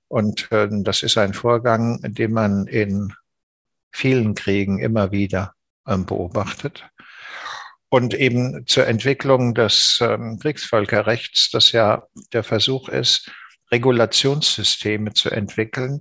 Und 0.07 0.53
äh, 0.53 0.69
das 0.71 1.03
ist 1.03 1.19
ein 1.19 1.35
Vorgang, 1.35 2.01
den 2.03 2.33
man 2.33 2.69
in 2.69 3.13
vielen 3.93 4.35
Kriegen 4.35 4.79
immer 4.79 5.13
wieder 5.13 5.55
ähm, 5.87 6.07
beobachtet. 6.07 6.89
Und 7.89 8.15
eben 8.15 8.67
zur 8.67 8.87
Entwicklung 8.87 9.55
des 9.55 9.99
ähm, 10.01 10.39
Kriegsvölkerrechts, 10.39 11.51
das 11.51 11.73
ja 11.73 12.05
der 12.33 12.43
Versuch 12.43 12.89
ist, 12.89 13.31
Regulationssysteme 13.71 15.13
zu 15.13 15.31
entwickeln, 15.31 16.01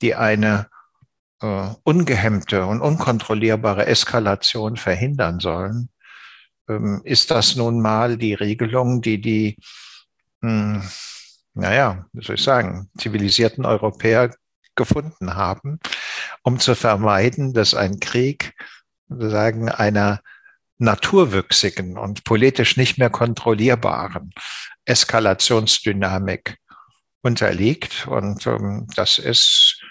die 0.00 0.14
eine 0.14 0.68
äh, 1.40 1.68
ungehemmte 1.84 2.64
und 2.66 2.80
unkontrollierbare 2.80 3.86
Eskalation 3.86 4.76
verhindern 4.76 5.38
sollen, 5.40 5.90
ähm, 6.68 7.00
ist 7.04 7.30
das 7.30 7.56
nun 7.56 7.80
mal 7.80 8.16
die 8.16 8.34
Regelung, 8.34 9.00
die 9.02 9.20
die, 9.20 9.56
mh, 10.40 10.82
hm, 10.82 10.90
naja, 11.54 12.06
wie 12.12 12.24
soll 12.24 12.36
ich 12.36 12.42
sagen, 12.42 12.90
zivilisierten 12.98 13.64
Europäer 13.64 14.34
gefunden 14.76 15.34
haben, 15.34 15.80
um 16.42 16.58
zu 16.58 16.74
vermeiden, 16.74 17.52
dass 17.52 17.74
ein 17.74 18.00
Krieg 18.00 18.54
sagen, 19.08 19.68
einer 19.68 20.20
naturwüchsigen 20.78 21.98
und 21.98 22.24
politisch 22.24 22.76
nicht 22.76 22.98
mehr 22.98 23.10
kontrollierbaren 23.10 24.30
Eskalationsdynamik 24.84 26.56
unterliegt. 27.22 28.06
Und 28.06 28.46
ähm, 28.46 28.86
das 28.94 29.18
ist, 29.18 29.82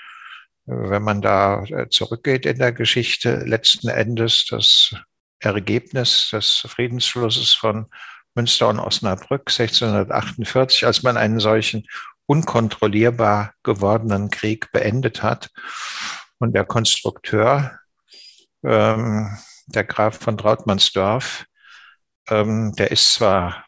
wenn 0.66 1.04
man 1.04 1.22
da 1.22 1.63
äh, 1.63 1.89
zurückgeht 1.89 2.46
in 2.46 2.58
der 2.58 2.72
Geschichte, 2.72 3.44
letzten 3.46 3.89
Endes 3.89 4.46
das 4.46 4.96
Ergebnis 5.39 6.30
des 6.32 6.66
Friedensschlusses 6.68 7.54
von 7.54 7.88
Münster 8.34 8.70
und 8.70 8.80
Osnabrück 8.80 9.50
1648, 9.50 10.86
als 10.86 11.04
man 11.04 11.18
einen 11.18 11.39
solchen 11.39 11.86
unkontrollierbar 12.27 13.54
gewordenen 13.63 14.30
Krieg 14.30 14.72
beendet 14.72 15.24
hat. 15.24 15.50
Und 16.39 16.53
der 16.53 16.65
Konstrukteur, 16.65 17.79
ähm, 18.63 19.38
der 19.67 19.84
Graf 19.84 20.20
von 20.20 20.38
Trautmannsdorf, 20.38 21.46
ähm, 22.29 22.74
der 22.77 22.91
ist 22.91 23.13
zwar 23.13 23.65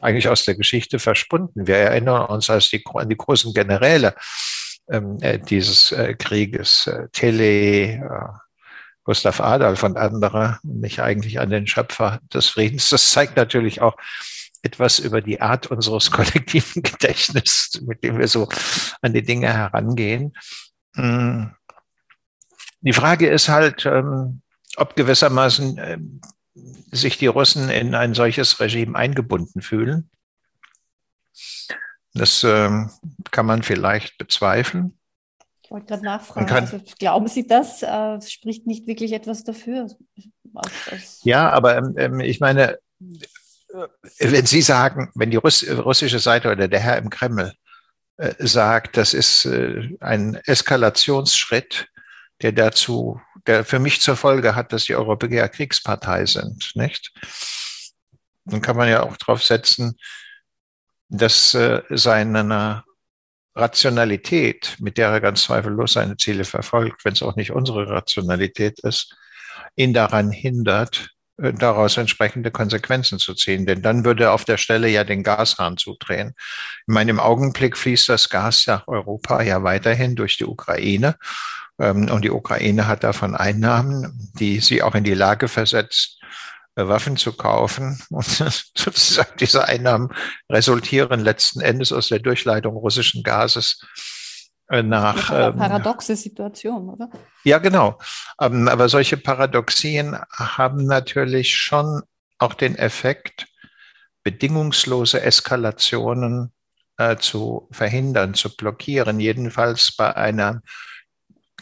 eigentlich 0.00 0.28
aus 0.28 0.44
der 0.44 0.54
Geschichte 0.54 0.98
verschwunden. 0.98 1.66
Wir 1.66 1.76
erinnern 1.76 2.26
uns 2.26 2.50
als 2.50 2.68
die, 2.70 2.84
an 2.94 3.08
die 3.08 3.16
großen 3.16 3.52
Generäle 3.52 4.14
ähm, 4.90 5.18
äh, 5.20 5.38
dieses 5.38 5.92
äh, 5.92 6.14
Krieges, 6.14 6.86
äh, 6.86 7.08
Tele, 7.12 7.44
äh, 7.44 8.28
Gustav 9.04 9.40
Adolf 9.40 9.82
und 9.82 9.96
andere, 9.96 10.58
nicht 10.62 11.00
eigentlich 11.00 11.40
an 11.40 11.50
den 11.50 11.66
Schöpfer 11.66 12.20
des 12.32 12.48
Friedens. 12.48 12.90
Das 12.90 13.10
zeigt 13.10 13.36
natürlich 13.36 13.80
auch 13.80 13.96
etwas 14.62 14.98
über 14.98 15.20
die 15.20 15.40
Art 15.40 15.68
unseres 15.68 16.10
kollektiven 16.10 16.82
Gedächtnisses, 16.82 17.80
mit 17.82 18.02
dem 18.02 18.18
wir 18.18 18.28
so 18.28 18.48
an 19.00 19.12
die 19.12 19.22
Dinge 19.22 19.52
herangehen. 19.52 20.32
Hm. 20.94 21.54
Die 22.80 22.92
Frage 22.92 23.28
ist 23.28 23.48
halt, 23.48 23.86
ähm, 23.86 24.42
ob 24.76 24.94
gewissermaßen 24.94 25.78
ähm, 25.78 26.20
sich 26.90 27.18
die 27.18 27.26
Russen 27.26 27.70
in 27.70 27.94
ein 27.94 28.14
solches 28.14 28.60
Regime 28.60 28.96
eingebunden 28.96 29.62
fühlen. 29.62 30.10
Das 32.14 32.44
ähm, 32.44 32.90
kann 33.30 33.46
man 33.46 33.62
vielleicht 33.62 34.18
bezweifeln. 34.18 34.98
Ich 35.62 35.70
wollte 35.70 35.86
gerade 35.86 36.04
nachfragen, 36.04 36.46
kann, 36.46 36.64
also, 36.64 36.80
glauben 36.98 37.28
Sie 37.28 37.46
das? 37.46 37.82
Äh, 37.82 38.20
spricht 38.22 38.66
nicht 38.66 38.86
wirklich 38.86 39.12
etwas 39.12 39.44
dafür? 39.44 39.88
Ja, 41.22 41.50
aber 41.50 41.76
ähm, 41.98 42.20
ich 42.20 42.40
meine, 42.40 42.78
äh, 43.00 43.86
wenn 44.18 44.46
Sie 44.46 44.62
sagen, 44.62 45.10
wenn 45.14 45.30
die 45.30 45.36
Russ 45.36 45.68
russische 45.68 46.20
Seite 46.20 46.50
oder 46.50 46.68
der 46.68 46.80
Herr 46.80 46.96
im 46.96 47.10
Kreml 47.10 47.52
äh, 48.16 48.34
sagt, 48.38 48.96
das 48.96 49.12
ist 49.12 49.44
äh, 49.44 49.90
ein 50.00 50.36
Eskalationsschritt, 50.46 51.88
der 52.42 52.52
dazu, 52.52 53.20
der 53.46 53.64
für 53.64 53.78
mich 53.78 54.00
zur 54.00 54.16
Folge 54.16 54.54
hat, 54.54 54.72
dass 54.72 54.84
die 54.84 54.94
Europäer 54.94 55.48
Kriegspartei 55.48 56.26
sind, 56.26 56.72
nicht? 56.74 57.12
Dann 58.44 58.62
kann 58.62 58.76
man 58.76 58.88
ja 58.88 59.02
auch 59.02 59.16
drauf 59.16 59.42
setzen, 59.42 59.98
dass 61.08 61.54
äh, 61.54 61.82
seine 61.90 62.84
Rationalität, 63.54 64.76
mit 64.78 64.98
der 64.98 65.08
er 65.08 65.20
ganz 65.20 65.42
zweifellos 65.42 65.94
seine 65.94 66.16
Ziele 66.16 66.44
verfolgt, 66.44 67.04
wenn 67.04 67.14
es 67.14 67.22
auch 67.22 67.36
nicht 67.36 67.52
unsere 67.52 67.88
Rationalität 67.88 68.78
ist, 68.80 69.16
ihn 69.74 69.92
daran 69.92 70.30
hindert, 70.30 71.10
äh, 71.38 71.52
daraus 71.52 71.96
entsprechende 71.96 72.50
Konsequenzen 72.50 73.18
zu 73.18 73.34
ziehen. 73.34 73.66
Denn 73.66 73.82
dann 73.82 74.04
würde 74.04 74.24
er 74.24 74.32
auf 74.32 74.44
der 74.44 74.58
Stelle 74.58 74.88
ja 74.88 75.04
den 75.04 75.22
Gashahn 75.22 75.76
zudrehen. 75.76 76.34
Ich 76.36 76.94
meine, 76.94 77.10
im 77.10 77.20
Augenblick 77.20 77.76
fließt 77.76 78.08
das 78.08 78.28
Gas 78.28 78.66
nach 78.66 78.86
Europa 78.86 79.42
ja 79.42 79.62
weiterhin 79.62 80.14
durch 80.14 80.36
die 80.36 80.46
Ukraine. 80.46 81.16
Ähm, 81.78 82.10
und 82.10 82.22
die 82.24 82.30
Ukraine 82.30 82.86
hat 82.86 83.04
davon 83.04 83.34
Einnahmen, 83.34 84.30
die 84.38 84.60
sie 84.60 84.82
auch 84.82 84.94
in 84.94 85.04
die 85.04 85.14
Lage 85.14 85.48
versetzt, 85.48 86.18
äh, 86.74 86.86
Waffen 86.86 87.16
zu 87.16 87.32
kaufen. 87.32 88.00
Und 88.10 88.26
sozusagen 88.26 89.36
diese 89.40 89.66
Einnahmen 89.66 90.10
resultieren 90.50 91.20
letzten 91.20 91.60
Endes 91.60 91.92
aus 91.92 92.08
der 92.08 92.20
Durchleitung 92.20 92.76
russischen 92.76 93.22
Gases 93.22 93.84
äh, 94.68 94.82
nach. 94.82 95.30
Eine 95.30 95.46
ähm, 95.46 95.56
paradoxe 95.56 96.14
Situation, 96.16 96.88
oder? 96.88 97.10
Ja, 97.44 97.58
genau. 97.58 97.98
Ähm, 98.40 98.68
aber 98.68 98.88
solche 98.88 99.16
Paradoxien 99.16 100.16
haben 100.32 100.86
natürlich 100.86 101.56
schon 101.56 102.02
auch 102.38 102.54
den 102.54 102.76
Effekt, 102.76 103.48
bedingungslose 104.22 105.22
Eskalationen 105.22 106.52
äh, 106.96 107.16
zu 107.16 107.68
verhindern, 107.72 108.34
zu 108.34 108.54
blockieren, 108.54 109.20
jedenfalls 109.20 109.96
bei 109.96 110.14
einer 110.14 110.62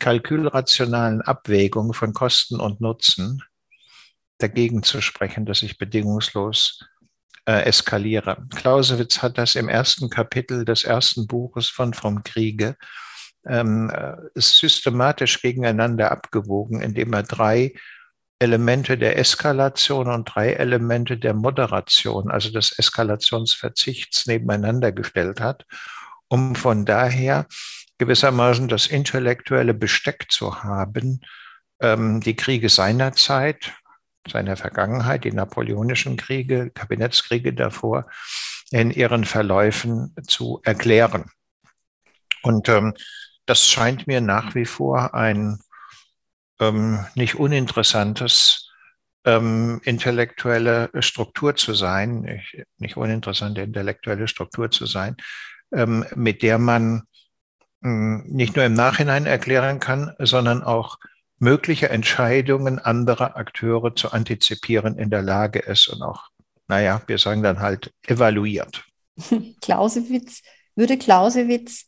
kalkülrationalen 0.00 1.22
Abwägung 1.22 1.92
von 1.92 2.12
Kosten 2.12 2.61
und 2.61 2.80
Nutzen 2.80 3.42
dagegen 4.38 4.82
zu 4.82 5.00
sprechen, 5.00 5.46
dass 5.46 5.62
ich 5.62 5.78
bedingungslos 5.78 6.85
äh, 7.46 7.62
eskaliere. 7.62 8.46
Clausewitz 8.54 9.22
hat 9.22 9.38
das 9.38 9.54
im 9.54 9.68
ersten 9.68 10.11
Kapitel 10.11 10.64
des 10.64 10.85
ersten 10.85 11.26
Buches 11.26 11.68
von 11.68 11.94
Vom 11.94 12.22
Kriege 12.22 12.76
ähm, 13.46 13.90
äh, 13.90 14.16
systematisch 14.35 15.40
gegeneinander 15.40 16.11
abgewogen, 16.11 16.80
indem 16.80 17.12
er 17.12 17.22
drei 17.22 17.72
Elemente 18.38 18.98
der 18.98 19.18
Eskalation 19.18 20.09
und 20.09 20.24
drei 20.24 20.52
Elemente 20.52 21.16
der 21.16 21.32
Moderation, 21.32 22.30
also 22.30 22.50
des 22.50 22.78
Eskalationsverzichts 22.78 24.26
nebeneinander 24.26 24.92
gestellt 24.92 25.40
hat, 25.40 25.64
um 26.28 26.54
von 26.54 26.85
daher 26.85 27.46
gewissermaßen 27.98 28.68
das 28.68 28.87
intellektuelle 28.87 29.74
Besteck 29.74 30.26
zu 30.30 30.62
haben, 30.62 31.20
ähm, 31.80 32.20
die 32.20 32.37
Kriege 32.37 32.68
seiner 32.68 33.12
Zeit, 33.12 33.72
seiner 34.28 34.56
Vergangenheit, 34.56 35.24
die 35.24 35.32
napoleonischen 35.32 36.16
Kriege, 36.16 36.70
Kabinettskriege 36.70 37.54
davor, 37.54 38.06
in 38.70 38.90
ihren 38.90 39.24
Verläufen 39.24 40.14
zu 40.26 40.61
erklären. 40.64 41.30
Und 42.42 42.68
ähm, 42.68 42.94
das 43.46 43.68
scheint 43.68 44.06
mir 44.06 44.20
nach 44.20 44.54
wie 44.54 44.66
vor 44.66 45.14
ein 45.14 45.61
ähm, 46.61 47.04
nicht 47.14 47.37
uninteressantes 47.37 48.70
ähm, 49.24 49.80
intellektuelle 49.85 50.90
Struktur 51.00 51.56
zu 51.56 51.74
sein, 51.74 52.20
nicht, 52.20 52.64
nicht 52.78 52.96
uninteressante 52.96 53.62
intellektuelle 53.62 54.28
Struktur 54.28 54.70
zu 54.70 54.87
sein, 54.87 55.16
ähm, 55.72 56.04
mit 56.14 56.42
der 56.42 56.59
man 56.59 57.02
nicht 57.80 58.56
nur 58.56 58.64
im 58.64 58.74
Nachhinein 58.74 59.26
erklären 59.26 59.80
kann, 59.80 60.12
sondern 60.18 60.62
auch 60.62 60.98
mögliche 61.38 61.90
Entscheidungen 61.90 62.78
anderer 62.78 63.36
Akteure 63.36 63.94
zu 63.94 64.12
antizipieren 64.12 64.98
in 64.98 65.10
der 65.10 65.22
Lage 65.22 65.58
ist 65.58 65.88
und 65.88 66.02
auch, 66.02 66.28
naja, 66.68 67.02
wir 67.06 67.18
sagen 67.18 67.42
dann 67.42 67.60
halt, 67.60 67.92
evaluiert. 68.06 68.84
Clausewitz, 69.60 70.42
würde 70.74 70.96
Clausewitz, 70.96 71.86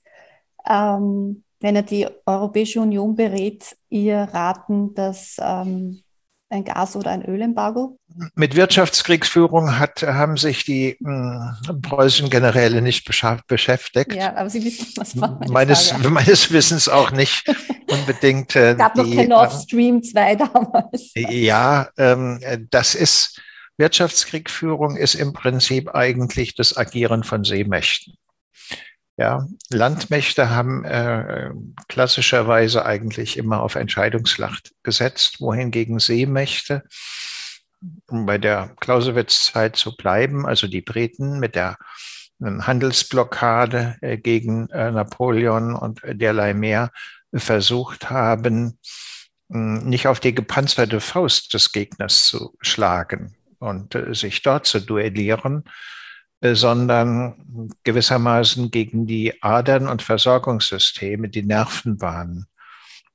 ähm, 0.69 1.45
wenn 1.61 1.77
er 1.77 1.83
die 1.83 2.07
Europäische 2.27 2.81
Union 2.81 3.17
berät, 3.17 3.77
ihr 3.89 4.19
raten, 4.19 4.95
dass 4.95 5.37
ähm, 5.41 6.03
ein 6.51 6.65
Gas- 6.65 6.97
oder 6.97 7.11
ein 7.11 7.25
Ölembargo? 7.25 7.99
Mit 8.35 8.57
Wirtschaftskriegsführung 8.57 9.79
hat, 9.79 10.03
haben 10.03 10.37
sich 10.37 10.65
die 10.65 10.97
mh, 11.01 11.59
hm, 11.67 11.83
preußischen 11.83 12.31
Generäle 12.31 12.83
nicht 12.83 13.05
beschäftigt. 13.47 14.15
Ja, 14.15 14.37
aber 14.37 14.51
Sie 14.51 14.65
wissen, 14.65 14.87
was 14.97 15.15
man 15.15 15.39
meines, 15.49 15.95
meines 16.09 16.51
Wissens 16.51 16.89
auch 16.89 17.11
nicht 17.11 17.45
unbedingt. 17.89 18.57
Äh, 18.57 18.73
es 18.73 18.79
gab 18.79 18.95
die, 18.95 19.01
noch 19.01 19.15
kein 19.17 19.29
Nord 19.29 19.53
Stream 19.53 20.03
2 20.03 20.35
damals. 20.37 21.13
Ja, 21.15 21.89
ähm, 21.97 22.41
das 22.71 22.95
ist, 22.95 23.41
Wirtschaftskriegführung 23.77 24.97
ist 24.97 25.15
im 25.15 25.33
Prinzip 25.33 25.95
eigentlich 25.95 26.55
das 26.55 26.77
Agieren 26.77 27.23
von 27.25 27.45
Seemächten. 27.45 28.15
Ja, 29.19 29.49
Landmächte 29.69 30.51
haben 30.51 30.85
äh, 30.85 31.51
klassischerweise 31.89 32.87
eigentlich 32.87 33.37
immer 33.37 33.63
auf 33.63 33.75
Entscheidungsschlacht 33.75 34.71
gesetzt, 34.85 35.41
wohingegen 35.41 35.99
Seemächte, 35.99 36.85
um 38.07 38.27
bei 38.27 38.39
der 38.39 38.77
Clausewitz-Zeit 38.79 39.75
zu 39.75 39.97
bleiben, 39.97 40.47
also 40.47 40.69
die 40.69 40.83
Briten 40.83 41.41
mit 41.41 41.57
der 41.57 41.79
äh, 42.41 42.61
Handelsblockade 42.61 43.97
äh, 44.03 44.19
gegen 44.19 44.71
äh, 44.71 44.93
Napoleon 44.93 45.75
und 45.75 46.01
derlei 46.05 46.55
mehr 46.55 46.93
versucht 47.35 48.11
haben, 48.11 48.79
nicht 49.49 50.07
auf 50.07 50.21
die 50.21 50.35
gepanzerte 50.35 51.01
Faust 51.01 51.55
des 51.55 51.73
Gegners 51.73 52.27
zu 52.27 52.57
schlagen 52.61 53.35
und 53.59 53.97
äh, 53.97 54.15
sich 54.15 54.43
dort 54.43 54.67
zu 54.67 54.81
duellieren, 54.81 55.65
sondern 56.41 57.71
gewissermaßen 57.85 58.71
gegen 58.71 59.07
die 59.07 59.43
Adern 59.43 59.89
und 59.89 60.03
Versorgungssysteme, 60.03 61.29
die 61.29 61.43
Nervenbahnen 61.43 62.47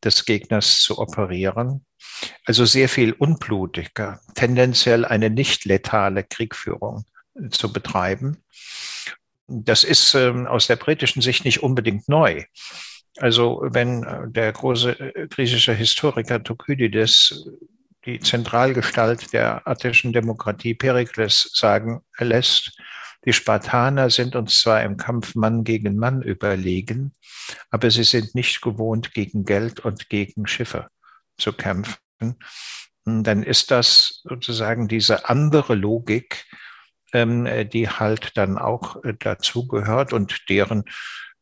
des 0.04 0.26
Gegners 0.26 0.82
zu 0.82 1.00
operieren. 1.00 1.86
Also 2.46 2.66
sehr 2.66 2.90
viel 2.90 3.14
unblutiger, 3.14 4.20
tendenziell 4.36 5.06
eine 5.06 5.30
nicht 5.30 5.66
letale 5.66 6.24
Kriegführung 6.24 7.06
zu 7.50 7.72
betreiben. 7.72 8.44
Das 9.48 9.84
ist 9.84 10.14
ähm, 10.16 10.48
aus 10.48 10.68
der 10.68 10.76
britischen 10.76 11.22
Sicht 11.22 11.46
nicht 11.46 11.64
unbedingt 11.64 12.08
neu. 12.08 12.44
Also 13.18 13.62
wenn 13.64 14.04
äh, 14.04 14.30
der 14.30 14.52
große 14.52 15.00
äh, 15.00 15.28
griechische 15.28 15.74
Historiker 15.74 16.44
Thukydides 16.44 17.50
die 18.06 18.20
Zentralgestalt 18.20 19.32
der 19.34 19.66
attischen 19.68 20.12
Demokratie 20.12 20.74
Perikles 20.74 21.52
sagen 21.54 22.02
lässt, 22.18 22.78
die 23.26 23.34
Spartaner 23.34 24.10
sind 24.10 24.36
uns 24.36 24.60
zwar 24.60 24.84
im 24.84 24.98
Kampf 24.98 25.36
Mann 25.36 25.64
gegen 25.64 25.96
Mann 25.96 26.22
überlegen, 26.22 27.14
aber 27.70 27.90
sie 27.90 28.04
sind 28.04 28.36
nicht 28.36 28.62
gewohnt, 28.62 29.14
gegen 29.14 29.46
Geld 29.46 29.80
und 29.80 30.10
gegen 30.10 30.48
Schiffe 30.48 30.88
zu 31.38 31.54
kämpfen. 31.54 31.98
Dann 33.06 33.44
ist 33.44 33.72
das 33.72 34.22
sozusagen 34.24 34.88
diese 34.88 35.30
andere 35.30 35.76
Logik, 35.76 36.46
ähm, 37.14 37.48
die 37.70 37.90
halt 37.90 38.38
dann 38.38 38.58
auch 38.58 39.04
äh, 39.04 39.14
dazugehört 39.14 40.14
und 40.14 40.50
deren 40.50 40.84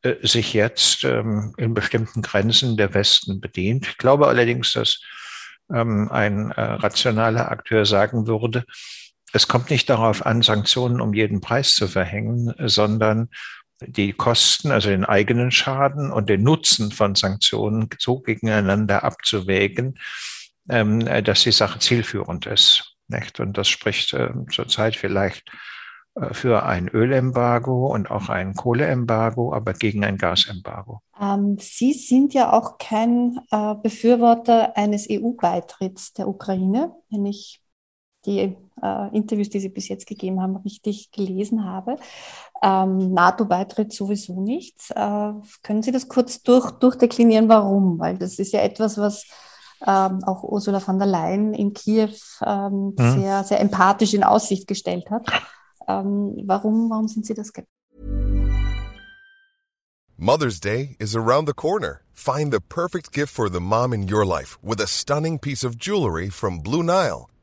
äh, 0.02 0.16
sich 0.26 0.54
jetzt 0.54 1.04
ähm, 1.04 1.54
in 1.58 1.74
bestimmten 1.74 2.22
Grenzen 2.22 2.78
der 2.78 2.94
Westen 2.94 3.40
bedient. 3.40 3.88
Ich 3.88 3.98
glaube 3.98 4.28
allerdings, 4.28 4.74
dass 4.74 5.02
ähm, 5.74 6.10
ein 6.12 6.52
äh, 6.52 6.62
rationaler 6.62 7.52
Akteur 7.52 7.86
sagen 7.86 8.28
würde, 8.28 8.66
es 9.34 9.48
kommt 9.48 9.70
nicht 9.70 9.90
darauf 9.90 10.26
an, 10.26 10.42
Sanktionen 10.42 11.02
um 11.02 11.14
jeden 11.14 11.42
Preis 11.42 11.76
zu 11.76 11.88
verhängen, 11.88 12.54
sondern 12.60 13.30
die 13.82 14.14
Kosten, 14.14 14.72
also 14.72 14.90
den 14.90 15.06
eigenen 15.06 15.52
Schaden 15.52 16.12
und 16.12 16.30
den 16.30 16.44
Nutzen 16.44 16.92
von 16.92 17.16
Sanktionen 17.16 17.90
so 17.98 18.20
gegeneinander 18.20 19.04
abzuwägen, 19.04 19.98
ähm, 20.70 21.00
dass 21.24 21.44
die 21.44 21.52
Sache 21.52 21.80
zielführend 21.80 22.46
ist. 22.46 22.96
Und 23.40 23.58
das 23.58 23.68
spricht 23.68 24.14
äh, 24.14 24.30
zurzeit 24.52 24.96
vielleicht 24.96 25.52
äh, 26.16 26.34
für 26.34 26.64
ein 26.64 26.88
Ölembargo 26.88 27.88
und 27.88 28.10
auch 28.10 28.30
ein 28.30 28.54
Kohleembargo, 28.54 29.54
aber 29.54 29.74
gegen 29.74 30.06
ein 30.06 30.18
Gasembargo. 30.18 31.02
Ähm, 31.20 31.58
Sie 31.60 31.94
sind 31.94 32.34
ja 32.34 32.54
auch 32.54 32.78
kein 32.78 33.40
äh, 33.52 33.76
Befürworter 33.76 34.78
eines 34.78 35.08
EU-Beitritts 35.10 36.14
der 36.14 36.28
Ukraine, 36.28 36.96
wenn 37.10 37.26
ich 37.26 37.62
die 38.26 38.56
äh, 38.82 39.16
Interviews, 39.16 39.50
die 39.50 39.60
Sie 39.60 39.70
bis 39.70 39.88
jetzt 39.88 40.06
gegeben 40.08 40.42
haben, 40.42 40.58
richtig 40.58 41.12
gelesen 41.12 41.66
habe. 41.66 41.98
Ähm, 42.64 43.14
NATO-Beitritt 43.14 43.94
sowieso 43.94 44.42
nicht. 44.42 44.92
Äh, 44.92 45.34
können 45.64 45.82
Sie 45.82 45.92
das 45.92 46.08
kurz 46.08 46.42
durch, 46.44 46.72
durchdeklinieren, 46.72 47.50
warum? 47.50 48.00
Weil 48.00 48.18
das 48.18 48.40
ist 48.40 48.54
ja 48.54 48.62
etwas, 48.62 48.98
was 48.98 49.26
ähm, 49.86 50.24
auch 50.24 50.44
Ursula 50.44 50.80
von 50.80 51.00
der 51.00 51.08
Leyen 51.08 51.54
in 51.54 51.74
Kiew 51.74 52.14
ähm, 52.46 52.94
hm. 52.98 53.20
sehr, 53.20 53.44
sehr 53.44 53.60
empathisch 53.60 54.14
in 54.14 54.24
Aussicht 54.24 54.68
gestellt 54.68 55.10
hat. 55.10 55.28
Ähm, 55.88 56.36
warum, 56.46 56.90
warum 56.90 57.08
sind 57.08 57.26
Sie 57.26 57.34
das 57.34 57.48
skeptisch? 57.48 57.72
Mother's 60.18 60.60
Day 60.60 60.96
is 61.00 61.16
around 61.16 61.48
the 61.48 61.54
corner. 61.54 62.02
Find 62.14 62.52
the 62.52 62.60
perfect 62.62 63.12
gift 63.12 63.34
for 63.34 63.50
the 63.50 63.60
mom 63.60 63.92
in 63.92 64.08
your 64.08 64.24
life 64.24 64.60
with 64.62 64.80
a 64.80 64.86
stunning 64.86 65.40
piece 65.40 65.64
of 65.64 65.80
jewelry 65.80 66.30
from 66.30 66.60
Blue 66.60 66.84
Nile. 66.84 67.28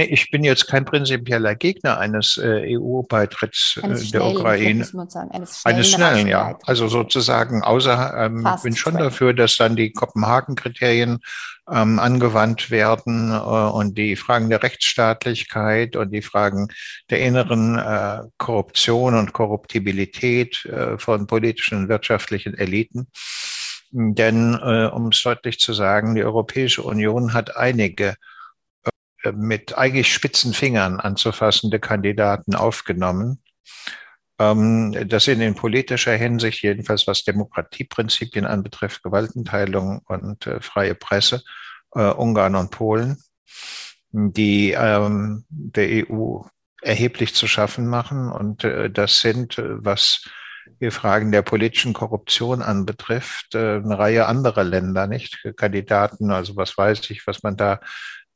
Nee, 0.00 0.06
ich 0.06 0.30
bin 0.30 0.44
jetzt 0.44 0.66
kein 0.66 0.86
prinzipieller 0.86 1.54
Gegner 1.54 1.98
eines 1.98 2.38
äh, 2.38 2.74
EU-Beitritts 2.74 3.78
äh, 3.82 4.10
der 4.12 4.24
Ukraine. 4.24 4.82
Sagen, 4.82 5.30
eines 5.30 5.60
schnellen, 5.60 5.76
eines 5.76 5.90
schnellen 5.90 6.26
ja. 6.26 6.58
Also 6.64 6.88
sozusagen, 6.88 7.62
außer, 7.62 8.14
ähm, 8.16 8.48
bin 8.62 8.74
schon 8.74 8.94
dafür, 8.96 9.34
dass 9.34 9.56
dann 9.56 9.76
die 9.76 9.92
Kopenhagen-Kriterien 9.92 11.18
ähm, 11.70 11.98
angewandt 11.98 12.70
werden 12.70 13.30
äh, 13.30 13.34
und 13.34 13.98
die 13.98 14.16
Fragen 14.16 14.48
der 14.48 14.62
Rechtsstaatlichkeit 14.62 15.96
und 15.96 16.12
die 16.12 16.22
Fragen 16.22 16.68
der 17.10 17.20
inneren 17.20 17.76
äh, 17.76 18.22
Korruption 18.38 19.14
und 19.14 19.34
Korruptibilität 19.34 20.64
äh, 20.64 20.96
von 20.96 21.26
politischen 21.26 21.76
und 21.76 21.88
wirtschaftlichen 21.90 22.54
Eliten. 22.54 23.08
Denn, 23.92 24.54
äh, 24.54 24.86
um 24.86 25.08
es 25.08 25.22
deutlich 25.22 25.58
zu 25.58 25.74
sagen, 25.74 26.14
die 26.14 26.24
Europäische 26.24 26.84
Union 26.84 27.34
hat 27.34 27.58
einige 27.58 28.14
mit 29.32 29.76
eigentlich 29.76 30.12
spitzen 30.12 30.54
Fingern 30.54 30.98
anzufassende 30.98 31.78
Kandidaten 31.78 32.54
aufgenommen. 32.54 33.40
Ähm, 34.40 34.96
das 35.06 35.24
sind 35.24 35.42
in 35.42 35.54
politischer 35.54 36.16
Hinsicht, 36.16 36.62
jedenfalls 36.62 37.06
was 37.06 37.24
Demokratieprinzipien 37.24 38.46
anbetrifft, 38.46 39.02
Gewaltenteilung 39.02 40.00
und 40.06 40.46
äh, 40.46 40.60
freie 40.60 40.94
Presse, 40.94 41.42
äh, 41.94 42.10
Ungarn 42.10 42.56
und 42.56 42.70
Polen, 42.70 43.22
die 44.12 44.72
ähm, 44.72 45.44
der 45.50 46.08
EU 46.10 46.40
erheblich 46.82 47.34
zu 47.34 47.46
schaffen 47.46 47.86
machen. 47.86 48.32
Und 48.32 48.64
das 48.64 49.20
sind, 49.20 49.62
was 49.62 50.26
die 50.80 50.90
Fragen 50.90 51.30
der 51.30 51.42
politischen 51.42 51.92
Korruption 51.92 52.62
anbetrifft, 52.62 53.54
eine 53.54 53.98
Reihe 53.98 54.24
anderer 54.24 54.64
Länder, 54.64 55.06
nicht? 55.06 55.46
Kandidaten, 55.58 56.30
also 56.30 56.56
was 56.56 56.78
weiß 56.78 57.10
ich, 57.10 57.26
was 57.26 57.42
man 57.42 57.58
da 57.58 57.80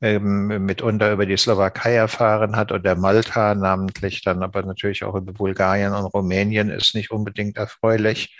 ähm, 0.05 0.65
mitunter 0.65 1.11
über 1.11 1.25
die 1.25 1.35
Slowakei 1.35 1.95
erfahren 1.95 2.55
hat 2.55 2.71
oder 2.71 2.95
Malta 2.95 3.55
namentlich, 3.55 4.21
dann 4.21 4.43
aber 4.43 4.61
natürlich 4.61 5.03
auch 5.03 5.15
über 5.15 5.33
Bulgarien 5.33 5.93
und 5.93 6.05
Rumänien 6.05 6.69
ist 6.69 6.93
nicht 6.93 7.09
unbedingt 7.09 7.57
erfreulich. 7.57 8.37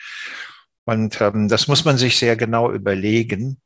Und 0.86 1.20
ähm, 1.22 1.50
das 1.50 1.68
muss 1.68 1.84
man 1.84 1.98
sich 1.98 2.18
sehr 2.20 2.36
genau 2.36 2.72
überlegen. 2.72 3.60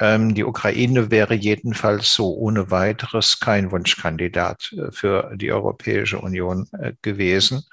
Ähm, 0.00 0.34
die 0.34 0.44
Ukraine 0.44 1.10
wäre 1.10 1.34
jedenfalls 1.34 2.14
so 2.14 2.34
ohne 2.34 2.70
weiteres 2.70 3.38
kein 3.38 3.70
Wunschkandidat 3.70 4.72
äh, 4.72 4.90
für 4.90 5.30
die 5.36 5.52
Europäische 5.52 6.18
Union 6.18 6.68
äh, 6.72 6.94
gewesen. 7.02 7.64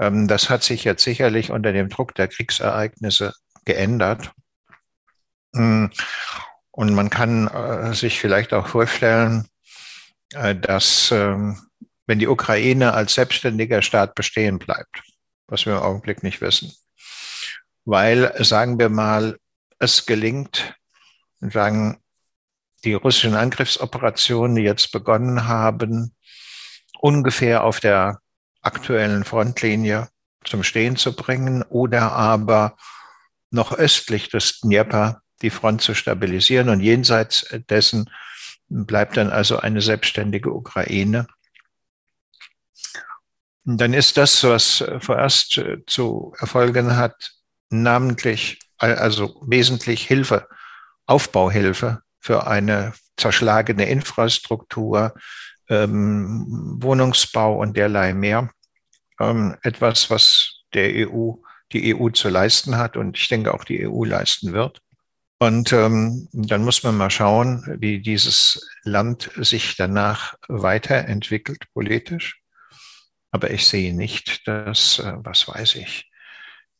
Ähm, 0.00 0.26
das 0.26 0.50
hat 0.50 0.64
sich 0.64 0.82
jetzt 0.82 1.04
sicherlich 1.04 1.52
unter 1.52 1.72
dem 1.72 1.88
Druck 1.88 2.16
der 2.16 2.26
Kriegsereignisse 2.26 3.34
geändert. 3.64 4.32
Und 6.80 6.94
man 6.94 7.10
kann 7.10 7.46
äh, 7.48 7.92
sich 7.92 8.18
vielleicht 8.18 8.54
auch 8.54 8.66
vorstellen, 8.66 9.46
äh, 10.32 10.56
dass 10.56 11.10
ähm, 11.10 11.60
wenn 12.06 12.18
die 12.18 12.26
Ukraine 12.26 12.94
als 12.94 13.12
selbstständiger 13.12 13.82
Staat 13.82 14.14
bestehen 14.14 14.58
bleibt, 14.58 15.02
was 15.46 15.66
wir 15.66 15.74
im 15.74 15.82
Augenblick 15.82 16.22
nicht 16.22 16.40
wissen, 16.40 16.72
weil, 17.84 18.32
sagen 18.42 18.78
wir 18.78 18.88
mal, 18.88 19.36
es 19.78 20.06
gelingt, 20.06 20.74
sagen, 21.42 21.98
die 22.82 22.94
russischen 22.94 23.34
Angriffsoperationen, 23.34 24.56
die 24.56 24.62
jetzt 24.62 24.90
begonnen 24.90 25.46
haben, 25.46 26.16
ungefähr 26.98 27.62
auf 27.62 27.80
der 27.80 28.20
aktuellen 28.62 29.24
Frontlinie 29.24 30.08
zum 30.46 30.62
Stehen 30.62 30.96
zu 30.96 31.14
bringen 31.14 31.62
oder 31.62 32.12
aber 32.12 32.78
noch 33.50 33.70
östlich 33.70 34.30
des 34.30 34.60
Dnieper 34.60 35.20
die 35.42 35.50
Front 35.50 35.82
zu 35.82 35.94
stabilisieren. 35.94 36.68
Und 36.68 36.80
jenseits 36.80 37.46
dessen 37.68 38.10
bleibt 38.68 39.16
dann 39.16 39.30
also 39.30 39.58
eine 39.58 39.80
selbstständige 39.80 40.52
Ukraine. 40.52 41.26
Und 43.64 43.80
dann 43.80 43.92
ist 43.92 44.16
das, 44.16 44.42
was 44.44 44.84
vorerst 45.00 45.60
zu 45.86 46.34
erfolgen 46.38 46.96
hat, 46.96 47.32
namentlich, 47.68 48.58
also 48.78 49.40
wesentlich 49.46 50.06
Hilfe, 50.06 50.48
Aufbauhilfe 51.06 52.02
für 52.20 52.46
eine 52.46 52.92
zerschlagene 53.16 53.88
Infrastruktur, 53.88 55.14
ähm, 55.68 56.76
Wohnungsbau 56.80 57.58
und 57.58 57.76
derlei 57.76 58.14
mehr. 58.14 58.50
Ähm, 59.20 59.56
etwas, 59.62 60.10
was 60.10 60.64
der 60.74 61.08
EU, 61.08 61.34
die 61.72 61.94
EU 61.94 62.10
zu 62.10 62.28
leisten 62.28 62.76
hat 62.76 62.96
und 62.96 63.16
ich 63.16 63.28
denke 63.28 63.54
auch 63.54 63.64
die 63.64 63.86
EU 63.86 64.04
leisten 64.04 64.52
wird. 64.52 64.80
Und 65.42 65.72
ähm, 65.72 66.28
dann 66.32 66.64
muss 66.64 66.82
man 66.82 66.98
mal 66.98 67.08
schauen, 67.08 67.64
wie 67.78 68.00
dieses 68.02 68.68
Land 68.82 69.30
sich 69.36 69.74
danach 69.74 70.34
weiterentwickelt 70.48 71.64
politisch. 71.72 72.42
Aber 73.30 73.50
ich 73.50 73.66
sehe 73.66 73.94
nicht, 73.96 74.46
dass, 74.46 74.98
äh, 74.98 75.14
was 75.16 75.48
weiß 75.48 75.76
ich, 75.76 76.10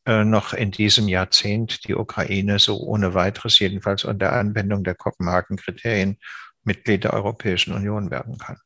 äh, 0.05 0.23
noch 0.23 0.53
in 0.53 0.69
diesem 0.69 1.07
Jahrzehnt 1.07 1.87
die 1.87 1.95
Ukraine 1.95 2.59
so 2.59 2.79
ohne 2.79 3.15
weiteres, 3.15 3.57
jedenfalls 3.57 4.03
unter 4.03 4.33
Anwendung 4.33 4.83
der 4.83 4.93
Kopenhagen-Kriterien, 4.93 6.19
Mitglied 6.63 7.03
der 7.03 7.13
Europäischen 7.13 7.73
Union 7.73 8.11
werden 8.11 8.37
kann. 8.37 8.57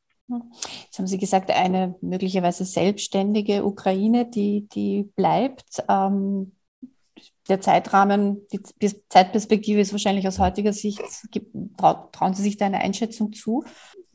Jetzt 0.82 0.98
haben 0.98 1.06
Sie 1.06 1.18
gesagt, 1.18 1.50
eine 1.50 1.94
möglicherweise 2.02 2.64
selbstständige 2.64 3.64
Ukraine, 3.64 4.28
die, 4.28 4.68
die 4.68 5.04
bleibt. 5.14 5.84
Ähm, 5.88 6.55
der 7.48 7.60
Zeitrahmen, 7.60 8.46
die 8.82 9.08
Zeitperspektive 9.08 9.80
ist 9.80 9.92
wahrscheinlich 9.92 10.26
aus 10.26 10.38
heutiger 10.38 10.72
Sicht, 10.72 11.00
trauen 11.76 12.34
Sie 12.34 12.42
sich 12.42 12.56
da 12.56 12.66
eine 12.66 12.80
Einschätzung 12.80 13.32
zu, 13.32 13.64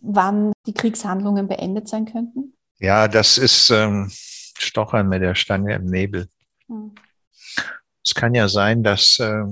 wann 0.02 0.52
die 0.66 0.74
Kriegshandlungen 0.74 1.48
beendet 1.48 1.88
sein 1.88 2.06
könnten? 2.06 2.54
Ja, 2.80 3.08
das 3.08 3.38
ist, 3.38 3.70
ähm, 3.70 4.12
Stochern 4.62 5.10
mit 5.10 5.22
der 5.22 5.36
Stange 5.36 5.76
im 5.76 5.86
Nebel. 5.86 6.28
Mhm. 6.68 6.96
Es 8.04 8.16
kann 8.16 8.34
ja 8.34 8.48
sein, 8.48 8.84
dass, 8.84 9.20
äh, 9.20 9.44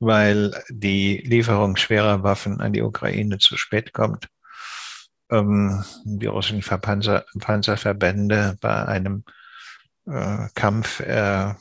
weil 0.00 0.54
die 0.68 1.18
Lieferung 1.18 1.76
schwerer 1.76 2.22
Waffen 2.22 2.60
an 2.60 2.72
die 2.72 2.82
Ukraine 2.82 3.38
zu 3.38 3.56
spät 3.56 3.92
kommt, 3.92 4.28
ähm, 5.30 5.84
die 6.04 6.26
russischen 6.26 6.60
Panzer, 6.80 7.24
Panzerverbände 7.38 8.58
bei 8.60 8.86
einem 8.86 9.24
äh, 10.06 10.48
Kampf 10.54 11.00
äh, 11.00 11.54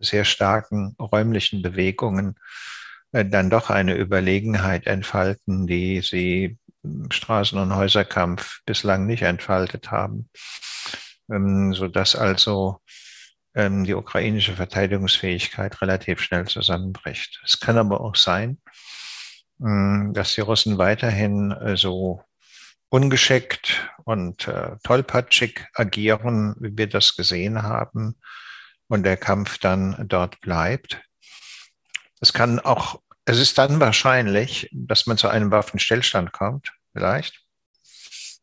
sehr 0.00 0.24
starken 0.24 0.94
räumlichen 0.98 1.62
Bewegungen 1.62 2.36
äh, 3.12 3.24
dann 3.24 3.50
doch 3.50 3.70
eine 3.70 3.94
Überlegenheit 3.94 4.86
entfalten, 4.86 5.66
die 5.66 6.00
sie 6.00 6.58
im 6.82 7.08
Straßen- 7.10 7.60
und 7.60 7.74
Häuserkampf 7.74 8.60
bislang 8.64 9.06
nicht 9.06 9.22
entfaltet 9.22 9.90
haben, 9.90 10.28
ähm, 11.30 11.74
so 11.74 11.88
dass 11.88 12.14
also 12.14 12.80
ähm, 13.54 13.84
die 13.84 13.94
ukrainische 13.94 14.54
Verteidigungsfähigkeit 14.54 15.80
relativ 15.82 16.20
schnell 16.20 16.46
zusammenbricht. 16.46 17.40
Es 17.44 17.58
kann 17.60 17.78
aber 17.78 18.00
auch 18.00 18.14
sein, 18.14 18.58
ähm, 19.60 20.12
dass 20.14 20.34
die 20.34 20.42
Russen 20.42 20.78
weiterhin 20.78 21.50
äh, 21.50 21.76
so 21.76 22.22
ungeschickt 22.90 23.90
und 24.04 24.48
äh, 24.48 24.76
tollpatschig 24.82 25.66
agieren, 25.74 26.54
wie 26.60 26.76
wir 26.76 26.88
das 26.88 27.16
gesehen 27.16 27.62
haben, 27.62 28.16
und 28.88 29.02
der 29.04 29.16
Kampf 29.16 29.58
dann 29.58 30.04
dort 30.08 30.40
bleibt. 30.40 31.00
Es 32.20 32.32
kann 32.32 32.58
auch, 32.58 33.00
es 33.24 33.38
ist 33.38 33.58
dann 33.58 33.80
wahrscheinlich, 33.80 34.68
dass 34.72 35.06
man 35.06 35.18
zu 35.18 35.28
einem 35.28 35.50
Waffenstillstand 35.50 36.32
kommt, 36.32 36.72
vielleicht, 36.92 37.40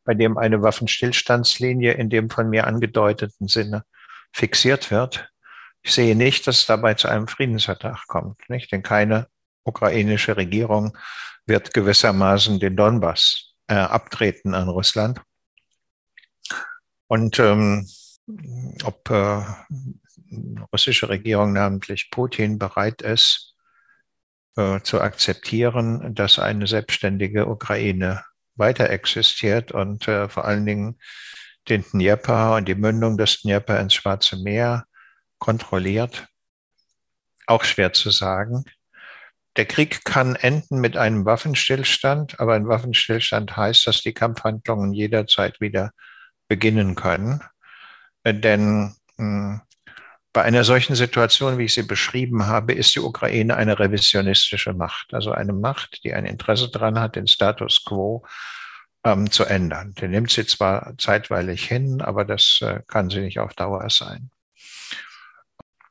bei 0.05 0.13
dem 0.13 0.37
eine 0.37 0.61
Waffenstillstandslinie 0.61 1.93
in 1.93 2.09
dem 2.09 2.29
von 2.29 2.49
mir 2.49 2.67
angedeuteten 2.67 3.47
Sinne 3.47 3.83
fixiert 4.31 4.91
wird. 4.91 5.29
Ich 5.81 5.93
sehe 5.93 6.15
nicht, 6.15 6.47
dass 6.47 6.59
es 6.59 6.65
dabei 6.65 6.93
zu 6.93 7.07
einem 7.07 7.27
Friedensvertrag 7.27 8.07
kommt, 8.07 8.49
nicht? 8.49 8.71
Denn 8.71 8.83
keine 8.83 9.27
ukrainische 9.63 10.37
Regierung 10.37 10.97
wird 11.45 11.73
gewissermaßen 11.73 12.59
den 12.59 12.75
Donbass 12.75 13.53
äh, 13.67 13.75
abtreten 13.75 14.53
an 14.53 14.69
Russland. 14.69 15.21
Und 17.07 17.39
ähm, 17.39 17.87
ob 18.83 19.09
äh, 19.09 19.43
russische 20.71 21.09
Regierung, 21.09 21.53
namentlich 21.53 22.09
Putin, 22.11 22.57
bereit 22.59 23.01
ist, 23.01 23.55
äh, 24.55 24.81
zu 24.81 25.01
akzeptieren, 25.01 26.15
dass 26.15 26.39
eine 26.39 26.67
selbstständige 26.67 27.47
Ukraine 27.47 28.23
weiter 28.55 28.89
existiert 28.89 29.71
und 29.71 30.07
äh, 30.07 30.29
vor 30.29 30.45
allen 30.45 30.65
Dingen 30.65 30.99
den 31.67 31.83
Dnieper 31.83 32.55
und 32.55 32.67
die 32.67 32.75
Mündung 32.75 33.17
des 33.17 33.41
Dnieper 33.41 33.79
ins 33.79 33.93
Schwarze 33.93 34.37
Meer 34.37 34.85
kontrolliert. 35.39 36.27
Auch 37.47 37.63
schwer 37.63 37.93
zu 37.93 38.11
sagen. 38.11 38.65
Der 39.57 39.65
Krieg 39.65 40.03
kann 40.03 40.35
enden 40.35 40.79
mit 40.79 40.97
einem 40.97 41.25
Waffenstillstand, 41.25 42.39
aber 42.39 42.55
ein 42.55 42.67
Waffenstillstand 42.67 43.55
heißt, 43.55 43.87
dass 43.87 44.01
die 44.01 44.13
Kampfhandlungen 44.13 44.93
jederzeit 44.93 45.61
wieder 45.61 45.91
beginnen 46.47 46.95
können. 46.95 47.41
Denn 48.25 48.95
mh, 49.17 49.17
hm, 49.17 49.61
bei 50.35 50.43
einer 50.43 50.65
solchen 50.65 50.95
Situation, 50.95 51.57
wie 51.57 51.63
ich 51.63 51.73
sie 51.73 51.83
beschrieben 51.83 52.45
habe, 52.45 52.73
ist 52.73 52.93
die 52.93 52.99
Ukraine 52.99 53.55
eine 53.55 53.79
revisionistische 53.79 54.73
Macht, 54.73 55.13
also 55.13 55.31
eine 55.31 55.53
Macht, 55.53 56.03
die 56.03 56.13
ein 56.13 56.25
Interesse 56.25 56.67
daran 56.67 56.99
hat, 56.99 57.15
den 57.15 57.25
Status 57.25 57.85
quo 57.85 58.25
ähm, 59.05 59.31
zu 59.31 59.45
ändern. 59.45 59.93
Den 59.93 60.11
nimmt 60.11 60.31
sie 60.31 60.45
zwar 60.45 60.93
zeitweilig 60.97 61.63
hin, 61.63 62.01
aber 62.01 62.25
das 62.25 62.59
äh, 62.61 62.81
kann 62.85 63.09
sie 63.09 63.21
nicht 63.21 63.39
auf 63.39 63.53
Dauer 63.53 63.89
sein. 63.89 64.29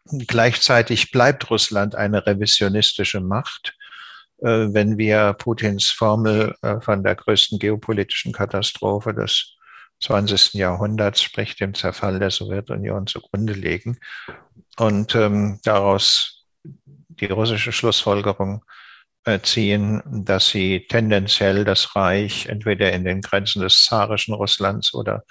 Gleichzeitig 0.05 1.11
bleibt 1.11 1.49
Russland 1.49 1.95
eine 1.95 2.27
revisionistische 2.27 3.21
Macht, 3.21 3.75
äh, 4.43 4.47
wenn 4.47 4.99
wir 4.99 5.33
Putins 5.33 5.91
Formel 5.91 6.55
äh, 6.61 6.83
von 6.83 7.03
der 7.03 7.15
größten 7.15 7.59
geopolitischen 7.59 8.35
Katastrophe 8.35 9.15
des 9.15 9.57
20. 10.05 10.55
Jahrhunderts, 10.55 11.23
sprich 11.23 11.57
dem 11.57 11.75
Zerfall 11.75 12.19
der 12.19 12.31
Sowjetunion, 12.31 13.07
zugrunde 13.07 13.55
legen 13.55 13.99
und 14.77 15.15
ähm, 15.15 15.61
daraus 15.65 16.47
die 16.63 17.27
russische 17.27 17.73
Schlussfolgerung 17.73 18.65
äh, 19.25 19.41
ziehen, 19.41 20.03
dass 20.07 20.49
sie 20.49 20.87
tendenziell 20.89 21.65
das 21.65 21.97
Reich 21.97 22.47
entweder 22.47 22.93
in 22.93 23.05
den 23.05 23.23
Grenzen 23.23 23.63
des 23.63 23.85
zarischen 23.85 24.35
Russlands 24.35 24.93
oder 24.93 25.25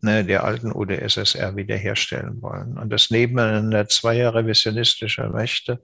ne, 0.00 0.24
der 0.24 0.44
alten 0.44 0.72
UdSSR 0.72 1.56
wiederherstellen 1.56 2.40
wollen. 2.40 2.78
Und 2.78 2.90
das 2.90 3.10
Nebeneinander 3.10 3.86
zweier 3.88 4.34
revisionistischer 4.34 5.28
Mächte 5.28 5.82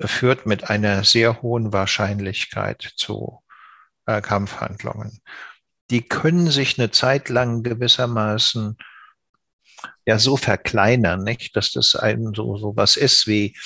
führt 0.00 0.46
mit 0.46 0.70
einer 0.70 1.04
sehr 1.04 1.42
hohen 1.42 1.74
Wahrscheinlichkeit 1.74 2.92
zu 2.96 3.42
äh, 4.06 4.22
Kampfhandlungen 4.22 5.20
die 5.90 6.02
können 6.02 6.50
sich 6.50 6.78
eine 6.78 6.90
Zeit 6.90 7.28
lang 7.28 7.62
gewissermaßen 7.62 8.76
ja 10.06 10.18
so 10.18 10.36
verkleinern, 10.36 11.24
nicht, 11.24 11.56
dass 11.56 11.72
das 11.72 11.96
ein 11.96 12.34
so, 12.34 12.58
so 12.58 12.76
was 12.76 12.96
ist 12.96 13.26
wie, 13.26 13.56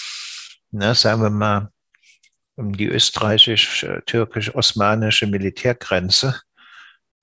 na, 0.71 0.95
sagen 0.95 1.23
wir 1.23 1.31
mal, 1.31 1.73
die 2.57 2.87
österreichisch-türkisch-osmanische 2.87 5.27
Militärgrenze 5.27 6.41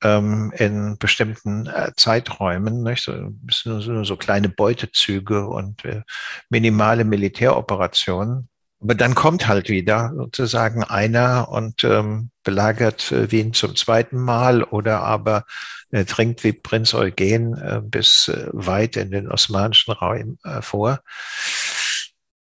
ähm, 0.01 0.51
in 0.57 0.97
bestimmten 0.97 1.67
äh, 1.67 1.91
Zeiträumen, 1.95 2.83
nicht? 2.83 3.03
So, 3.03 3.31
nur, 3.65 3.81
so, 3.81 4.03
so 4.03 4.17
kleine 4.17 4.49
Beutezüge 4.49 5.47
und 5.47 5.85
äh, 5.85 6.01
minimale 6.49 7.03
Militäroperationen. 7.03 8.49
Aber 8.81 8.95
dann 8.95 9.15
kommt 9.15 9.47
halt 9.47 9.69
wieder 9.69 10.11
sozusagen 10.15 10.83
einer 10.83 11.49
und 11.49 11.83
ähm, 11.83 12.29
belagert 12.43 13.11
äh, 13.11 13.31
Wien 13.31 13.53
zum 13.53 13.75
zweiten 13.75 14.17
Mal 14.17 14.63
oder 14.63 15.01
aber 15.01 15.45
äh, 15.91 16.05
dringt 16.05 16.43
wie 16.43 16.53
Prinz 16.53 16.93
Eugen 16.93 17.57
äh, 17.57 17.81
bis 17.83 18.27
äh, 18.27 18.47
weit 18.51 18.97
in 18.97 19.11
den 19.11 19.31
osmanischen 19.31 19.93
Raum 19.93 20.37
äh, 20.43 20.61
vor. 20.61 21.01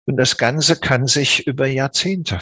Und 0.06 0.16
das 0.16 0.36
Ganze 0.36 0.76
kann 0.80 1.06
sich 1.06 1.46
über 1.46 1.66
Jahrzehnte, 1.66 2.40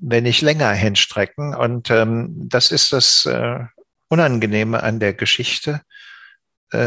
wenn 0.00 0.24
nicht 0.24 0.42
länger 0.42 0.70
hinstrecken. 0.72 1.54
Und 1.54 1.90
ähm, 1.90 2.48
das 2.48 2.70
ist 2.70 2.92
das 2.92 3.26
äh, 3.26 3.60
Unangenehme 4.08 4.82
an 4.82 5.00
der 5.00 5.14
Geschichte. 5.14 5.80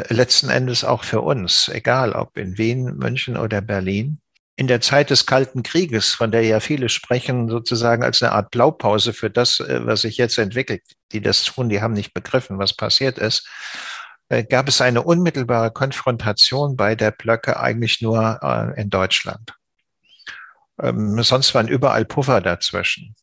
letzten 0.09 0.49
Endes 0.49 0.83
auch 0.83 1.03
für 1.03 1.21
uns, 1.21 1.69
egal 1.69 2.13
ob 2.13 2.37
in 2.37 2.57
Wien, 2.57 2.97
München 2.97 3.37
oder 3.37 3.61
Berlin 3.61 4.19
in 4.57 4.67
der 4.67 4.81
Zeit 4.81 5.09
des 5.09 5.25
Kalten 5.25 5.63
Krieges, 5.63 6.13
von 6.13 6.31
der 6.31 6.43
ja 6.43 6.59
viele 6.59 6.87
sprechen, 6.89 7.49
sozusagen 7.49 8.03
als 8.03 8.21
eine 8.21 8.31
Art 8.31 8.51
Blaupause 8.51 9.13
für 9.13 9.29
das, 9.29 9.59
äh, 9.59 9.85
was 9.85 10.01
sich 10.01 10.17
jetzt 10.17 10.37
entwickelt. 10.37 10.81
Die 11.11 11.21
das 11.21 11.43
tun, 11.43 11.69
die 11.69 11.81
haben 11.81 11.93
nicht 11.93 12.13
begriffen, 12.13 12.57
was 12.57 12.73
passiert 12.73 13.17
ist. 13.17 13.47
Äh, 14.29 14.43
gab 14.45 14.67
es 14.69 14.81
eine 14.81 15.03
unmittelbare 15.03 15.71
Konfrontation 15.71 16.77
bei 16.77 16.95
der 16.95 17.11
Blöcke 17.11 17.59
eigentlich 17.59 18.01
nur 18.01 18.39
äh, 18.41 18.81
in 18.81 18.89
Deutschland. 18.89 19.53
Ähm, 20.81 21.21
sonst 21.21 21.53
waren 21.53 21.67
überall 21.67 22.05
Puffer 22.05 22.41
dazwischen. 22.41 23.15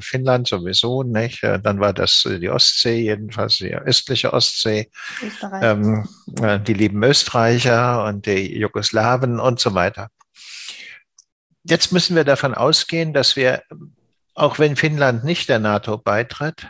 Finnland 0.00 0.48
sowieso 0.48 1.04
nicht. 1.04 1.44
Dann 1.44 1.78
war 1.78 1.92
das 1.92 2.26
die 2.26 2.48
Ostsee, 2.48 3.02
jedenfalls 3.02 3.58
die 3.58 3.72
östliche 3.74 4.32
Ostsee. 4.32 4.90
Ähm, 5.62 6.08
die 6.66 6.72
lieben 6.72 7.04
Österreicher 7.04 8.04
und 8.06 8.26
die 8.26 8.58
Jugoslawen 8.58 9.38
und 9.38 9.60
so 9.60 9.74
weiter. 9.74 10.08
Jetzt 11.68 11.92
müssen 11.92 12.16
wir 12.16 12.24
davon 12.24 12.54
ausgehen, 12.54 13.12
dass 13.12 13.36
wir, 13.36 13.62
auch 14.34 14.58
wenn 14.58 14.76
Finnland 14.76 15.24
nicht 15.24 15.48
der 15.48 15.58
NATO 15.58 15.98
beitritt, 15.98 16.68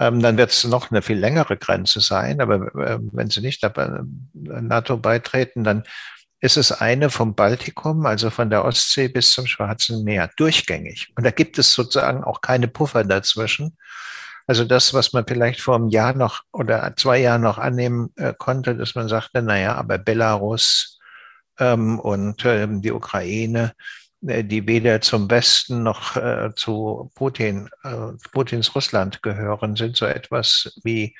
ähm, 0.00 0.20
dann 0.20 0.36
wird 0.36 0.50
es 0.50 0.64
noch 0.64 0.90
eine 0.90 1.02
viel 1.02 1.18
längere 1.18 1.56
Grenze 1.56 2.00
sein. 2.00 2.40
Aber 2.40 2.74
äh, 2.76 2.98
wenn 3.12 3.30
sie 3.30 3.40
nicht 3.40 3.62
der 3.62 3.76
äh, 3.76 4.02
NATO 4.34 4.96
beitreten, 4.96 5.64
dann 5.64 5.82
ist 6.40 6.56
es 6.56 6.70
eine 6.70 7.10
vom 7.10 7.34
Baltikum, 7.34 8.06
also 8.06 8.30
von 8.30 8.48
der 8.48 8.64
Ostsee 8.64 9.08
bis 9.08 9.32
zum 9.32 9.46
Schwarzen 9.46 10.04
Meer, 10.04 10.30
durchgängig. 10.36 11.12
Und 11.16 11.24
da 11.24 11.32
gibt 11.32 11.58
es 11.58 11.72
sozusagen 11.72 12.22
auch 12.22 12.40
keine 12.40 12.68
Puffer 12.68 13.02
dazwischen. 13.02 13.76
Also 14.46 14.64
das, 14.64 14.94
was 14.94 15.12
man 15.12 15.26
vielleicht 15.26 15.60
vor 15.60 15.74
einem 15.74 15.88
Jahr 15.88 16.14
noch 16.14 16.42
oder 16.52 16.94
zwei 16.96 17.18
Jahren 17.18 17.42
noch 17.42 17.58
annehmen 17.58 18.12
äh, 18.16 18.32
konnte, 18.38 18.76
dass 18.76 18.94
man 18.94 19.08
sagte, 19.08 19.42
naja, 19.42 19.74
aber 19.74 19.98
Belarus, 19.98 20.97
und 21.64 22.44
ähm, 22.44 22.82
die 22.82 22.92
Ukraine, 22.92 23.74
äh, 24.26 24.44
die 24.44 24.66
weder 24.66 25.00
zum 25.00 25.30
Westen 25.30 25.82
noch 25.82 26.16
äh, 26.16 26.50
zu 26.54 27.10
Putin, 27.14 27.68
äh, 27.84 28.12
Putins 28.32 28.74
Russland 28.74 29.22
gehören, 29.22 29.76
sind 29.76 29.96
so 29.96 30.06
etwas 30.06 30.78
wie 30.82 31.16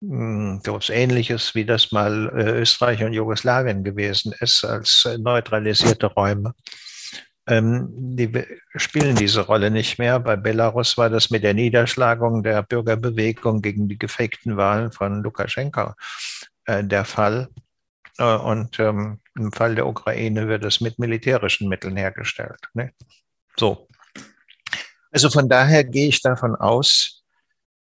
hm, 0.00 0.60
so 0.64 0.72
etwas 0.76 0.90
Ähnliches, 0.90 1.54
wie 1.54 1.64
das 1.64 1.92
mal 1.92 2.30
Österreich 2.34 3.02
und 3.04 3.12
Jugoslawien 3.12 3.84
gewesen 3.84 4.34
ist, 4.40 4.64
als 4.64 5.08
neutralisierte 5.18 6.06
Räume. 6.06 6.54
ähm, 7.46 7.88
die 8.16 8.44
spielen 8.76 9.16
diese 9.16 9.42
Rolle 9.42 9.70
nicht 9.70 9.98
mehr. 9.98 10.18
Bei 10.20 10.36
Belarus 10.36 10.96
war 10.96 11.10
das 11.10 11.30
mit 11.30 11.42
der 11.44 11.54
Niederschlagung 11.54 12.42
der 12.42 12.62
Bürgerbewegung 12.62 13.62
gegen 13.62 13.88
die 13.88 13.98
gefakten 13.98 14.56
Wahlen 14.56 14.92
von 14.92 15.22
Lukaschenko 15.22 15.92
äh, 16.66 16.84
der 16.84 17.04
Fall. 17.04 17.48
Äh, 18.18 18.36
und 18.36 18.78
ähm, 18.78 19.20
im 19.36 19.52
Fall 19.52 19.74
der 19.74 19.86
Ukraine 19.86 20.48
wird 20.48 20.64
es 20.64 20.80
mit 20.80 20.98
militärischen 20.98 21.68
Mitteln 21.68 21.96
hergestellt. 21.96 22.60
Ne? 22.74 22.92
So. 23.56 23.88
Also 25.10 25.30
von 25.30 25.48
daher 25.48 25.84
gehe 25.84 26.08
ich 26.08 26.22
davon 26.22 26.56
aus, 26.56 27.22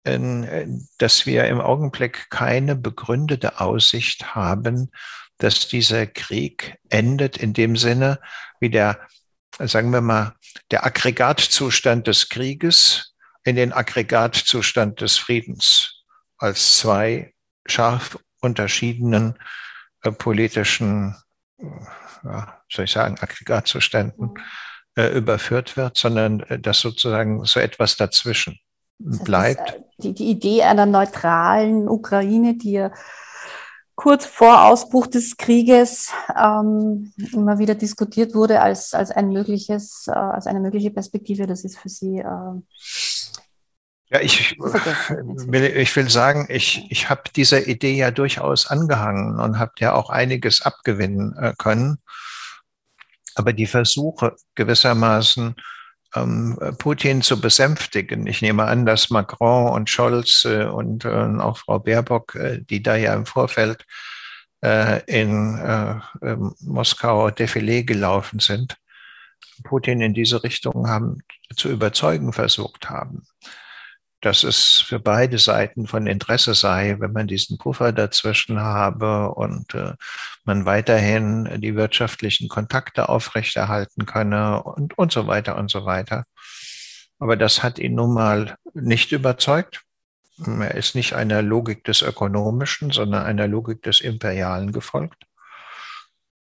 äh, 0.04 0.66
dass 0.98 1.26
wir 1.26 1.44
im 1.46 1.60
Augenblick 1.60 2.30
keine 2.30 2.76
begründete 2.76 3.60
Aussicht 3.60 4.34
haben, 4.34 4.90
dass 5.38 5.68
dieser 5.68 6.06
Krieg 6.06 6.78
endet 6.88 7.37
in 7.37 7.52
dem 7.52 7.76
Sinne, 7.76 8.20
wie 8.60 8.70
der, 8.70 9.00
sagen 9.58 9.90
wir 9.90 10.00
mal, 10.00 10.34
der 10.70 10.87
Aggregatzustand 10.87 12.06
des 12.06 12.28
Krieges 12.28 13.14
in 13.42 13.56
den 13.56 13.72
Aggregatzustand 13.72 15.00
des 15.00 15.18
Friedens 15.18 16.04
als 16.38 16.78
zwei 16.78 17.34
scharf 17.66 18.18
unterschiedenen 18.40 19.38
politischen, 20.12 21.17
äh, 21.59 21.67
ja, 22.25 22.61
soll 22.71 22.87
ich 22.87 22.93
sagen, 22.93 23.17
Aggregatzuständen 23.21 24.35
äh, 24.97 25.17
überführt 25.17 25.77
wird, 25.77 25.97
sondern 25.97 26.40
äh, 26.40 26.59
dass 26.59 26.81
sozusagen 26.81 27.45
so 27.45 27.61
etwas 27.61 27.97
dazwischen 27.97 28.59
bleibt. 28.99 29.75
Äh, 29.75 29.81
die, 29.99 30.14
die 30.14 30.31
Idee 30.31 30.62
einer 30.62 30.87
neutralen 30.87 31.88
Ukraine, 31.88 32.57
die 32.57 32.73
ja 32.73 32.93
kurz 33.95 34.27
vor 34.27 34.64
Ausbruch 34.64 35.07
des 35.07 35.37
Krieges 35.37 36.11
ähm, 36.37 37.12
immer 37.33 37.59
wieder 37.59 37.75
diskutiert 37.75 38.35
wurde 38.35 38.61
als, 38.61 38.93
als 38.93 39.11
ein 39.11 39.31
mögliches, 39.31 40.07
äh, 40.09 40.12
als 40.12 40.47
eine 40.47 40.61
mögliche 40.61 40.90
Perspektive, 40.90 41.47
das 41.47 41.64
ist 41.64 41.79
für 41.79 41.88
Sie 41.88 42.19
äh, 42.19 42.61
ja, 44.11 44.21
ich 44.21 44.59
will, 44.59 45.64
ich 45.64 45.97
will 45.97 46.11
sagen, 46.11 46.47
ich, 46.51 46.87
ich 46.90 47.09
habe 47.09 47.23
dieser 47.35 47.67
Idee 47.67 47.95
ja 47.95 48.11
durchaus 48.11 48.67
angehangen 48.67 49.40
und 49.40 49.59
habe 49.59 49.73
ja 49.79 49.95
auch 49.95 50.11
einiges 50.11 50.62
abgewinnen 50.62 51.35
äh, 51.37 51.55
können. 51.59 51.99
Aber 53.35 53.53
die 53.53 53.67
Versuche 53.67 54.37
gewissermaßen 54.55 55.57
ähm, 56.14 56.59
Putin 56.79 57.23
zu 57.23 57.40
besänftigen. 57.40 58.27
Ich 58.27 58.43
nehme 58.43 58.64
an, 58.64 58.87
dass 58.87 59.11
Macron 59.11 59.73
und 59.73 59.90
Scholz 59.90 60.45
äh, 60.45 60.64
und 60.64 61.05
äh, 61.05 61.09
auch 61.09 61.59
Frau 61.59 61.79
Baerbock, 61.79 62.35
äh, 62.35 62.61
die 62.61 62.83
da 62.83 62.97
ja 62.97 63.14
im 63.14 63.27
Vorfeld 63.27 63.85
äh, 64.62 65.03
in 65.07 65.59
äh, 65.59 65.97
Moskau 66.61 67.29
Defilé 67.29 67.85
gelaufen 67.85 68.38
sind, 68.38 68.77
Putin 69.64 70.03
in 70.03 70.14
diese 70.14 70.43
Richtung 70.45 70.88
haben 70.88 71.23
zu 71.57 71.71
überzeugen 71.71 72.33
versucht 72.33 72.90
haben 72.90 73.27
dass 74.24 74.42
es 74.42 74.80
für 74.80 75.00
beide 75.00 75.38
Seiten 75.38 75.87
von 75.87 76.06
Interesse 76.06 76.54
sei, 76.54 76.96
wenn 76.98 77.12
man 77.12 77.26
diesen 77.26 77.58
Puffer 77.58 77.92
dazwischen 77.92 78.60
habe 78.60 79.34
und 79.34 79.74
äh, 79.74 79.92
man 80.44 80.64
weiterhin 80.64 81.60
die 81.60 81.76
wirtschaftlichen 81.76 82.48
Kontakte 82.48 83.10
aufrechterhalten 83.10 84.06
könne 84.06 84.62
und, 84.62 84.96
und 84.96 85.12
so 85.12 85.26
weiter 85.26 85.56
und 85.58 85.70
so 85.70 85.84
weiter. 85.84 86.24
Aber 87.18 87.37
das 87.37 87.62
hat 87.62 87.78
ihn 87.78 87.96
nun 87.96 88.14
mal 88.14 88.56
nicht 88.72 89.12
überzeugt. 89.12 89.82
Er 90.38 90.74
ist 90.74 90.94
nicht 90.94 91.12
einer 91.12 91.42
Logik 91.42 91.84
des 91.84 92.00
Ökonomischen, 92.00 92.92
sondern 92.92 93.24
einer 93.24 93.46
Logik 93.46 93.82
des 93.82 94.00
Imperialen 94.00 94.72
gefolgt. 94.72 95.24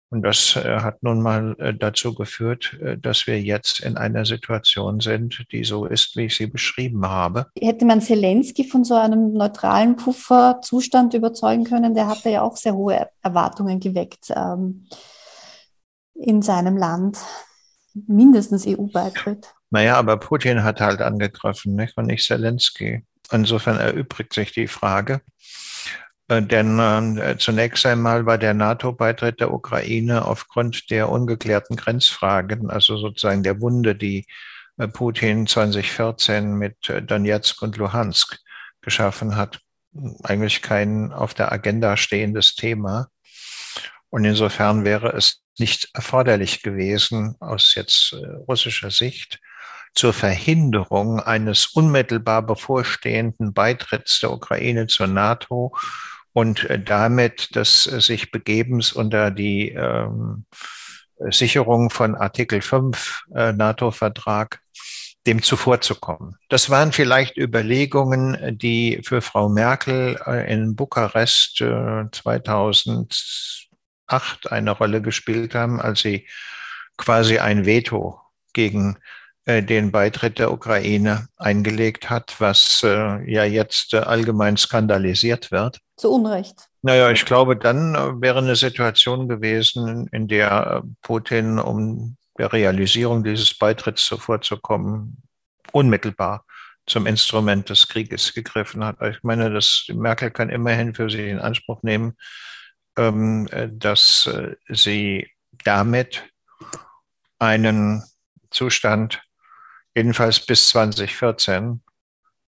Und 0.09 0.21
das 0.21 0.55
äh, 0.55 0.79
hat 0.79 1.03
nun 1.03 1.21
mal 1.21 1.55
äh, 1.59 1.73
dazu 1.73 2.15
geführt, 2.15 2.77
äh, 2.81 2.97
dass 2.97 3.27
wir 3.27 3.41
jetzt 3.41 3.81
in 3.81 3.97
einer 3.97 4.23
Situation 4.25 5.01
sind, 5.01 5.45
die 5.51 5.65
so 5.65 5.85
ist, 5.85 6.15
wie 6.15 6.25
ich 6.25 6.37
sie 6.37 6.47
beschrieben 6.47 7.05
habe. 7.05 7.47
Hätte 7.59 7.83
man 7.85 8.01
Zelensky 8.01 8.63
von 8.63 8.85
so 8.85 8.95
einem 8.95 9.33
neutralen 9.33 9.97
Pufferzustand 9.97 11.13
überzeugen 11.13 11.65
können, 11.65 11.93
der 11.93 12.07
hatte 12.07 12.29
ja 12.29 12.41
auch 12.41 12.55
sehr 12.55 12.75
hohe 12.75 13.09
Erwartungen 13.21 13.81
geweckt 13.81 14.31
ähm, 14.33 14.87
in 16.13 16.41
seinem 16.41 16.77
Land, 16.77 17.17
mindestens 18.07 18.65
EU-Beitritt. 18.65 19.53
Naja, 19.71 19.97
aber 19.97 20.17
Putin 20.17 20.63
hat 20.63 20.79
halt 20.79 21.01
angegriffen, 21.01 21.75
nicht? 21.75 21.97
und 21.97 22.05
nicht 22.05 22.25
Zelensky. 22.25 23.03
Insofern 23.31 23.77
erübrigt 23.77 24.33
sich 24.33 24.53
die 24.53 24.67
Frage, 24.67 25.19
denn 26.29 27.17
äh, 27.17 27.37
zunächst 27.37 27.85
einmal 27.85 28.25
war 28.25 28.37
der 28.37 28.53
NATO-Beitritt 28.53 29.39
der 29.39 29.53
Ukraine 29.53 30.25
aufgrund 30.25 30.89
der 30.89 31.09
ungeklärten 31.09 31.77
Grenzfragen, 31.77 32.69
also 32.69 32.97
sozusagen 32.97 33.43
der 33.43 33.61
Wunde, 33.61 33.95
die 33.95 34.25
äh, 34.77 34.89
Putin 34.89 35.47
2014 35.47 36.53
mit 36.53 36.89
äh, 36.89 37.01
Donetsk 37.01 37.61
und 37.61 37.77
Luhansk 37.77 38.39
geschaffen 38.81 39.37
hat, 39.37 39.61
eigentlich 40.23 40.61
kein 40.61 41.13
auf 41.13 41.33
der 41.33 41.51
Agenda 41.51 41.95
stehendes 41.95 42.55
Thema. 42.55 43.07
Und 44.09 44.25
insofern 44.25 44.83
wäre 44.83 45.13
es 45.13 45.41
nicht 45.57 45.89
erforderlich 45.93 46.61
gewesen, 46.61 47.35
aus 47.39 47.73
jetzt 47.75 48.13
äh, 48.13 48.25
russischer 48.47 48.91
Sicht, 48.91 49.39
zur 49.95 50.13
Verhinderung 50.13 51.19
eines 51.19 51.67
unmittelbar 51.67 52.43
bevorstehenden 52.43 53.53
Beitritts 53.53 54.19
der 54.19 54.31
Ukraine 54.31 54.87
zur 54.87 55.07
NATO 55.07 55.75
und 56.37 56.69
äh, 56.69 56.79
damit 56.79 57.55
des 57.55 57.87
äh, 57.87 57.99
sich 57.99 58.29
Begebens 58.29 58.93
unter 58.93 59.31
die 59.31 59.69
ähm, 59.69 60.45
Sicherung 61.31 61.89
von 61.89 62.13
Artikel 62.13 62.61
5 62.61 63.23
äh, 63.33 63.53
NATO-Vertrag 63.53 64.61
dem 65.25 65.41
zuvorzukommen. 65.41 66.35
Das 66.49 66.69
waren 66.69 66.91
vielleicht 66.91 67.37
Überlegungen, 67.37 68.55
die 68.55 69.01
für 69.03 69.21
Frau 69.21 69.49
Merkel 69.49 70.19
äh, 70.27 70.53
in 70.53 70.75
Bukarest 70.75 71.59
äh, 71.61 72.03
2008 72.11 74.51
eine 74.51 74.69
Rolle 74.69 75.01
gespielt 75.01 75.55
haben, 75.55 75.81
als 75.81 76.01
sie 76.01 76.27
quasi 76.97 77.39
ein 77.39 77.65
Veto 77.65 78.21
gegen 78.53 78.99
den 79.47 79.91
Beitritt 79.93 80.39
der 80.39 80.51
Ukraine 80.51 81.29
eingelegt 81.37 82.09
hat, 82.09 82.35
was 82.39 82.81
ja 82.81 83.45
jetzt 83.45 83.93
allgemein 83.93 84.57
skandalisiert 84.57 85.51
wird. 85.51 85.79
Zu 85.97 86.11
Unrecht. 86.11 86.69
Naja, 86.83 87.09
ich 87.11 87.25
glaube, 87.25 87.57
dann 87.57 88.21
wäre 88.21 88.37
eine 88.37 88.55
Situation 88.55 89.27
gewesen, 89.27 90.07
in 90.11 90.27
der 90.27 90.83
Putin, 91.01 91.59
um 91.59 92.17
der 92.37 92.53
Realisierung 92.53 93.23
dieses 93.23 93.57
Beitritts 93.57 94.05
zuvorzukommen, 94.05 95.23
unmittelbar 95.71 96.45
zum 96.85 97.05
Instrument 97.07 97.69
des 97.69 97.87
Krieges 97.87 98.33
gegriffen 98.33 98.85
hat. 98.85 99.01
Ich 99.01 99.23
meine, 99.23 99.51
dass 99.51 99.85
Merkel 99.93 100.31
kann 100.31 100.49
immerhin 100.49 100.93
für 100.93 101.09
sich 101.09 101.27
in 101.27 101.39
Anspruch 101.39 101.81
nehmen, 101.83 102.15
ähm, 102.95 103.49
dass 103.71 104.29
sie 104.69 105.29
damit 105.63 106.23
einen 107.39 108.03
Zustand 108.51 109.21
jedenfalls 109.95 110.39
bis 110.39 110.69
2014 110.69 111.81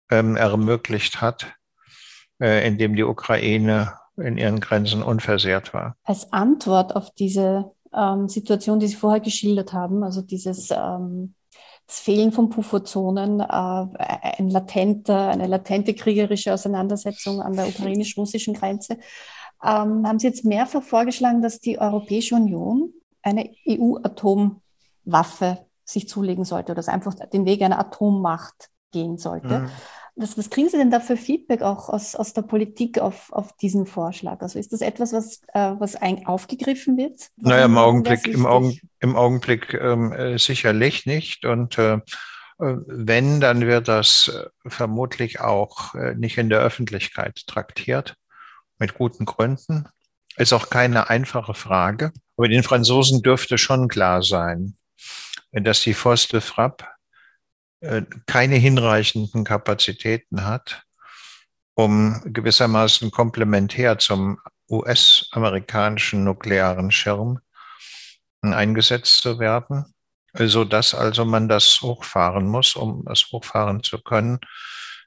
ähm, 0.09 0.35
ermöglicht 0.35 1.21
hat, 1.21 1.53
äh, 2.41 2.67
indem 2.67 2.95
die 2.95 3.03
Ukraine 3.03 3.93
in 4.17 4.37
ihren 4.37 4.59
Grenzen 4.59 5.01
unversehrt 5.01 5.73
war. 5.73 5.95
Als 6.03 6.31
Antwort 6.31 6.95
auf 6.95 7.11
diese 7.11 7.71
ähm, 7.93 8.29
Situation, 8.29 8.79
die 8.79 8.87
Sie 8.87 8.95
vorher 8.95 9.21
geschildert 9.21 9.73
haben, 9.73 10.03
also 10.03 10.21
dieses 10.21 10.69
ähm, 10.71 11.33
das 11.87 11.99
Fehlen 11.99 12.31
von 12.31 12.49
Pufferzonen, 12.49 13.39
äh, 13.39 13.45
ein 13.45 14.49
latenter, 14.49 15.29
eine 15.29 15.47
latente 15.47 15.93
kriegerische 15.93 16.53
Auseinandersetzung 16.53 17.41
an 17.41 17.53
der 17.53 17.67
ukrainisch-russischen 17.67 18.53
Grenze, 18.53 18.97
ähm, 19.63 20.07
haben 20.07 20.19
Sie 20.19 20.27
jetzt 20.27 20.45
mehrfach 20.45 20.83
vorgeschlagen, 20.83 21.41
dass 21.41 21.59
die 21.59 21.79
Europäische 21.79 22.35
Union 22.35 22.93
eine 23.21 23.49
EU-Atomwaffe 23.67 25.65
sich 25.85 26.07
zulegen 26.07 26.45
sollte 26.45 26.71
oder 26.71 26.75
dass 26.75 26.87
einfach 26.87 27.15
den 27.15 27.45
Weg 27.45 27.61
einer 27.61 27.79
Atommacht 27.79 28.69
gehen 28.91 29.17
sollte. 29.17 29.59
Mhm. 29.59 29.69
Was, 30.15 30.37
was 30.37 30.49
kriegen 30.49 30.69
Sie 30.69 30.77
denn 30.77 30.91
da 30.91 30.99
für 30.99 31.17
Feedback 31.17 31.63
auch 31.63 31.89
aus, 31.89 32.15
aus 32.15 32.33
der 32.33 32.43
Politik 32.43 32.99
auf, 32.99 33.31
auf 33.31 33.55
diesen 33.57 33.85
Vorschlag? 33.87 34.41
Also 34.41 34.59
ist 34.59 34.71
das 34.71 34.81
etwas, 34.81 35.11
was, 35.11 35.41
äh, 35.53 35.73
was 35.79 35.95
ein, 35.95 36.27
aufgegriffen 36.27 36.97
wird? 36.97 37.29
Warum 37.37 37.49
naja, 37.49 37.65
im 37.65 37.77
Augenblick, 37.77 38.27
im, 38.27 38.45
Augen, 38.45 38.79
im 38.99 39.15
Augenblick 39.15 39.73
ähm, 39.73 40.13
äh, 40.13 40.37
sicherlich 40.37 41.07
nicht. 41.07 41.45
Und 41.45 41.79
äh, 41.79 41.99
äh, 42.59 42.75
wenn, 42.87 43.39
dann 43.39 43.61
wird 43.65 43.87
das 43.87 44.29
äh, 44.29 44.69
vermutlich 44.69 45.39
auch 45.39 45.95
äh, 45.95 46.15
nicht 46.15 46.37
in 46.37 46.49
der 46.49 46.59
Öffentlichkeit 46.59 47.41
traktiert, 47.47 48.15
mit 48.79 48.95
guten 48.95 49.25
Gründen. 49.25 49.87
Ist 50.37 50.53
auch 50.53 50.69
keine 50.69 51.09
einfache 51.09 51.53
Frage. 51.53 52.11
Aber 52.37 52.47
den 52.47 52.63
Franzosen 52.63 53.21
dürfte 53.21 53.57
schon 53.57 53.87
klar 53.87 54.23
sein, 54.23 54.75
dass 55.51 55.81
die 55.81 55.93
Force 55.93 56.27
de 56.27 56.41
Frappe 56.41 56.85
keine 58.25 58.55
hinreichenden 58.55 59.43
Kapazitäten 59.43 60.45
hat, 60.45 60.83
um 61.75 62.21
gewissermaßen 62.25 63.11
komplementär 63.11 63.97
zum 63.97 64.39
US-amerikanischen 64.69 66.23
nuklearen 66.23 66.91
Schirm 66.91 67.39
eingesetzt 68.41 69.21
zu 69.21 69.39
werden. 69.39 69.85
so 70.35 70.65
dass 70.65 70.95
also 70.95 71.25
man 71.25 71.47
das 71.47 71.81
hochfahren 71.81 72.47
muss. 72.47 72.75
Um 72.75 73.05
es 73.07 73.31
hochfahren 73.31 73.83
zu 73.83 73.99
können, 74.01 74.39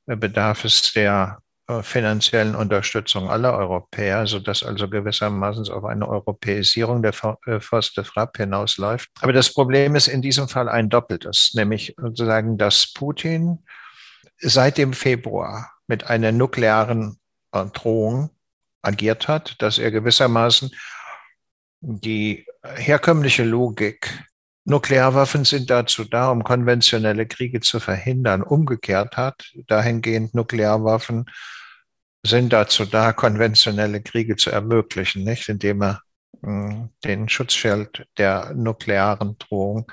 bedarf 0.06 0.64
es 0.64 0.92
der 0.92 1.38
äh, 1.40 1.45
finanziellen 1.82 2.54
Unterstützung 2.54 3.28
aller 3.28 3.56
Europäer, 3.56 4.26
sodass 4.26 4.62
also 4.62 4.88
gewissermaßen 4.88 5.68
auf 5.68 5.84
eine 5.84 6.08
Europäisierung 6.08 7.02
der 7.02 7.12
äh, 7.46 7.60
Forst 7.60 7.96
de 7.96 8.04
Frappe 8.04 8.44
hinausläuft. 8.44 9.10
Aber 9.20 9.32
das 9.32 9.52
Problem 9.52 9.96
ist 9.96 10.06
in 10.06 10.22
diesem 10.22 10.48
Fall 10.48 10.68
ein 10.68 10.88
doppeltes, 10.88 11.52
nämlich 11.54 11.94
sozusagen, 11.96 12.56
dass 12.56 12.92
Putin 12.92 13.58
seit 14.38 14.78
dem 14.78 14.92
Februar 14.92 15.72
mit 15.88 16.04
einer 16.04 16.30
nuklearen 16.30 17.18
äh, 17.52 17.64
Drohung 17.66 18.30
agiert 18.82 19.26
hat, 19.26 19.60
dass 19.60 19.78
er 19.78 19.90
gewissermaßen 19.90 20.70
die 21.80 22.46
herkömmliche 22.62 23.44
Logik 23.44 24.24
Nuklearwaffen 24.68 25.44
sind 25.44 25.70
dazu 25.70 26.04
da, 26.04 26.30
um 26.30 26.42
konventionelle 26.42 27.26
Kriege 27.26 27.60
zu 27.60 27.78
verhindern. 27.78 28.42
Umgekehrt 28.42 29.16
hat 29.16 29.52
dahingehend 29.68 30.34
Nuklearwaffen 30.34 31.26
sind 32.26 32.52
dazu 32.52 32.84
da, 32.84 33.12
konventionelle 33.12 34.02
Kriege 34.02 34.36
zu 34.36 34.50
ermöglichen, 34.50 35.24
nicht? 35.24 35.48
indem 35.48 35.82
er 35.82 36.02
hm, 36.42 36.90
den 37.04 37.28
Schutzschild 37.28 38.06
der 38.18 38.52
nuklearen 38.54 39.38
Drohung 39.38 39.90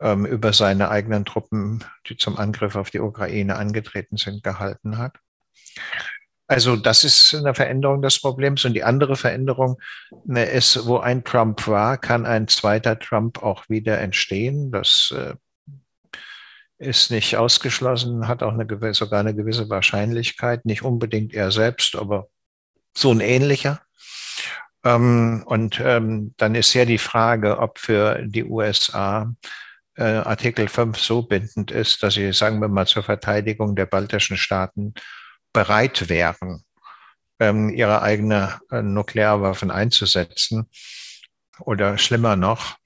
ähm, 0.00 0.26
über 0.26 0.52
seine 0.52 0.90
eigenen 0.90 1.24
Truppen, 1.24 1.84
die 2.08 2.16
zum 2.16 2.38
Angriff 2.38 2.76
auf 2.76 2.90
die 2.90 3.00
Ukraine 3.00 3.56
angetreten 3.56 4.16
sind, 4.16 4.42
gehalten 4.42 4.98
hat. 4.98 5.16
Also 6.46 6.76
das 6.76 7.04
ist 7.04 7.34
eine 7.34 7.54
Veränderung 7.54 8.02
des 8.02 8.20
Problems. 8.20 8.64
Und 8.64 8.74
die 8.74 8.84
andere 8.84 9.16
Veränderung 9.16 9.80
ne, 10.26 10.44
ist, 10.44 10.86
wo 10.86 10.98
ein 10.98 11.24
Trump 11.24 11.66
war, 11.66 11.96
kann 11.96 12.26
ein 12.26 12.48
zweiter 12.48 12.98
Trump 12.98 13.42
auch 13.42 13.68
wieder 13.68 13.98
entstehen. 14.00 14.70
Das 14.70 15.12
äh, 15.16 15.34
ist 16.78 17.10
nicht 17.10 17.36
ausgeschlossen, 17.36 18.28
hat 18.28 18.42
auch 18.42 18.52
eine, 18.52 18.94
sogar 18.94 19.20
eine 19.20 19.34
gewisse 19.34 19.68
Wahrscheinlichkeit. 19.68 20.64
Nicht 20.64 20.82
unbedingt 20.82 21.32
er 21.32 21.50
selbst, 21.50 21.96
aber 21.96 22.28
so 22.96 23.10
ein 23.10 23.20
ähnlicher. 23.20 23.80
Ähm, 24.84 25.44
und 25.46 25.80
ähm, 25.80 26.34
dann 26.36 26.54
ist 26.54 26.74
ja 26.74 26.84
die 26.84 26.98
Frage, 26.98 27.58
ob 27.58 27.78
für 27.78 28.22
die 28.26 28.44
USA 28.44 29.32
äh, 29.96 30.04
Artikel 30.04 30.68
5 30.68 30.98
so 30.98 31.22
bindend 31.22 31.70
ist, 31.70 32.02
dass 32.02 32.14
sie, 32.14 32.32
sagen 32.32 32.60
wir 32.60 32.68
mal, 32.68 32.86
zur 32.86 33.02
Verteidigung 33.02 33.76
der 33.76 33.86
baltischen 33.86 34.36
Staaten 34.36 34.94
bereit 35.52 36.08
wären, 36.08 36.64
ähm, 37.38 37.70
ihre 37.70 38.02
eigene 38.02 38.60
äh, 38.70 38.82
Nuklearwaffen 38.82 39.70
einzusetzen. 39.70 40.68
Oder 41.60 41.98
schlimmer 41.98 42.34
noch, 42.34 42.76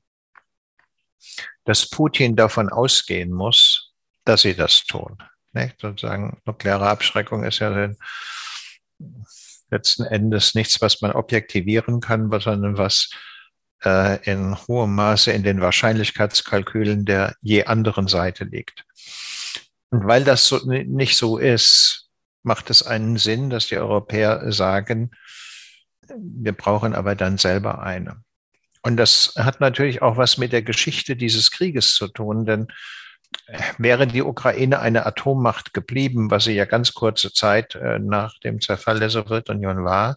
dass 1.68 1.90
Putin 1.90 2.34
davon 2.34 2.70
ausgehen 2.70 3.30
muss, 3.30 3.92
dass 4.24 4.40
sie 4.40 4.54
das 4.54 4.84
tun. 4.84 5.18
Nicht? 5.52 5.78
Sozusagen 5.78 6.40
nukleare 6.46 6.88
Abschreckung 6.88 7.44
ist 7.44 7.58
ja 7.58 7.90
letzten 9.70 10.04
Endes 10.04 10.54
nichts, 10.54 10.80
was 10.80 11.02
man 11.02 11.12
objektivieren 11.12 12.00
kann, 12.00 12.30
sondern 12.40 12.78
was 12.78 13.10
äh, 13.84 14.16
in 14.24 14.56
hohem 14.66 14.94
Maße 14.94 15.30
in 15.30 15.42
den 15.42 15.60
Wahrscheinlichkeitskalkülen 15.60 17.04
der 17.04 17.36
je 17.42 17.64
anderen 17.64 18.08
Seite 18.08 18.44
liegt. 18.44 18.86
Und 19.90 20.06
weil 20.06 20.24
das 20.24 20.46
so, 20.46 20.60
nicht 20.64 21.18
so 21.18 21.36
ist, 21.36 22.08
macht 22.44 22.70
es 22.70 22.82
einen 22.82 23.18
Sinn, 23.18 23.50
dass 23.50 23.66
die 23.66 23.76
Europäer 23.76 24.50
sagen, 24.52 25.10
wir 26.16 26.52
brauchen 26.52 26.94
aber 26.94 27.14
dann 27.14 27.36
selber 27.36 27.82
eine. 27.82 28.22
Und 28.88 28.96
das 28.96 29.34
hat 29.36 29.60
natürlich 29.60 30.00
auch 30.00 30.16
was 30.16 30.38
mit 30.38 30.50
der 30.50 30.62
Geschichte 30.62 31.14
dieses 31.14 31.50
Krieges 31.50 31.94
zu 31.94 32.08
tun, 32.08 32.46
denn 32.46 32.68
wäre 33.76 34.06
die 34.06 34.22
Ukraine 34.22 34.80
eine 34.80 35.04
Atommacht 35.04 35.74
geblieben, 35.74 36.30
was 36.30 36.44
sie 36.44 36.54
ja 36.54 36.64
ganz 36.64 36.94
kurze 36.94 37.30
Zeit 37.30 37.74
äh, 37.74 37.98
nach 37.98 38.38
dem 38.38 38.62
Zerfall 38.62 38.98
der 38.98 39.10
Sowjetunion 39.10 39.84
war, 39.84 40.16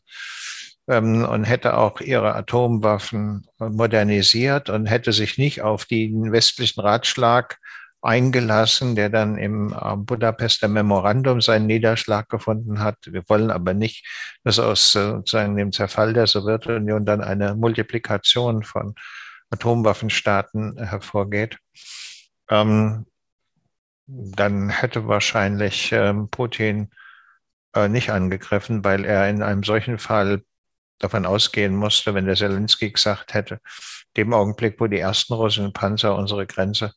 ähm, 0.87 1.25
und 1.25 1.43
hätte 1.43 1.75
auch 1.75 1.99
ihre 1.99 2.33
Atomwaffen 2.33 3.45
modernisiert 3.59 4.69
und 4.69 4.85
hätte 4.85 5.11
sich 5.11 5.37
nicht 5.37 5.61
auf 5.61 5.83
den 5.83 6.31
westlichen 6.31 6.79
Ratschlag 6.79 7.59
eingelassen, 8.01 8.95
der 8.95 9.09
dann 9.09 9.37
im 9.37 9.73
äh, 9.73 9.95
Budapester 9.95 10.67
Memorandum 10.67 11.41
seinen 11.41 11.67
Niederschlag 11.67 12.29
gefunden 12.29 12.79
hat. 12.79 12.97
Wir 13.05 13.23
wollen 13.27 13.51
aber 13.51 13.73
nicht, 13.73 14.05
dass 14.43 14.59
aus 14.59 14.95
äh, 14.95 15.11
sozusagen 15.11 15.55
dem 15.55 15.71
Zerfall 15.71 16.13
der 16.13 16.27
Sowjetunion 16.27 17.05
dann 17.05 17.21
eine 17.21 17.55
Multiplikation 17.55 18.63
von 18.63 18.95
Atomwaffenstaaten 19.51 20.77
hervorgeht. 20.83 21.57
Ähm, 22.49 23.05
dann 24.07 24.69
hätte 24.69 25.07
wahrscheinlich 25.07 25.91
ähm, 25.91 26.29
Putin 26.29 26.89
äh, 27.75 27.87
nicht 27.87 28.09
angegriffen, 28.11 28.83
weil 28.83 29.05
er 29.05 29.29
in 29.29 29.43
einem 29.43 29.63
solchen 29.63 29.99
Fall 29.99 30.43
davon 30.99 31.25
ausgehen 31.25 31.75
musste, 31.75 32.13
wenn 32.13 32.25
der 32.25 32.35
Zelensky 32.35 32.91
gesagt 32.91 33.33
hätte, 33.33 33.59
dem 34.17 34.33
Augenblick, 34.33 34.79
wo 34.79 34.87
die 34.87 34.99
ersten 34.99 35.33
russischen 35.33 35.73
Panzer 35.73 36.15
unsere 36.15 36.45
Grenze 36.45 36.93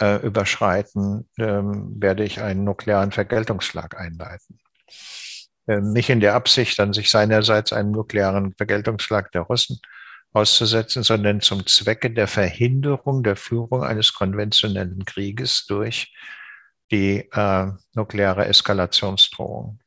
äh, 0.00 0.16
überschreiten, 0.24 1.28
ähm, 1.38 1.94
werde 2.00 2.24
ich 2.24 2.40
einen 2.40 2.64
nuklearen 2.64 3.12
Vergeltungsschlag 3.12 3.98
einleiten. 3.98 4.58
Ähm, 5.66 5.92
nicht 5.92 6.10
in 6.10 6.20
der 6.20 6.34
Absicht, 6.34 6.78
dann 6.78 6.92
sich 6.92 7.10
seinerseits 7.10 7.72
einen 7.72 7.92
nuklearen 7.92 8.54
Vergeltungsschlag 8.54 9.32
der 9.32 9.42
Russen 9.42 9.78
auszusetzen, 10.32 11.02
sondern 11.02 11.40
zum 11.40 11.66
Zwecke 11.66 12.10
der 12.10 12.26
Verhinderung 12.26 13.22
der 13.22 13.36
Führung 13.36 13.84
eines 13.84 14.12
konventionellen 14.12 15.04
Krieges 15.04 15.64
durch 15.66 16.12
die 16.90 17.28
äh, 17.32 17.66
nukleare 17.94 18.46
Eskalationsdrohung. 18.46 19.78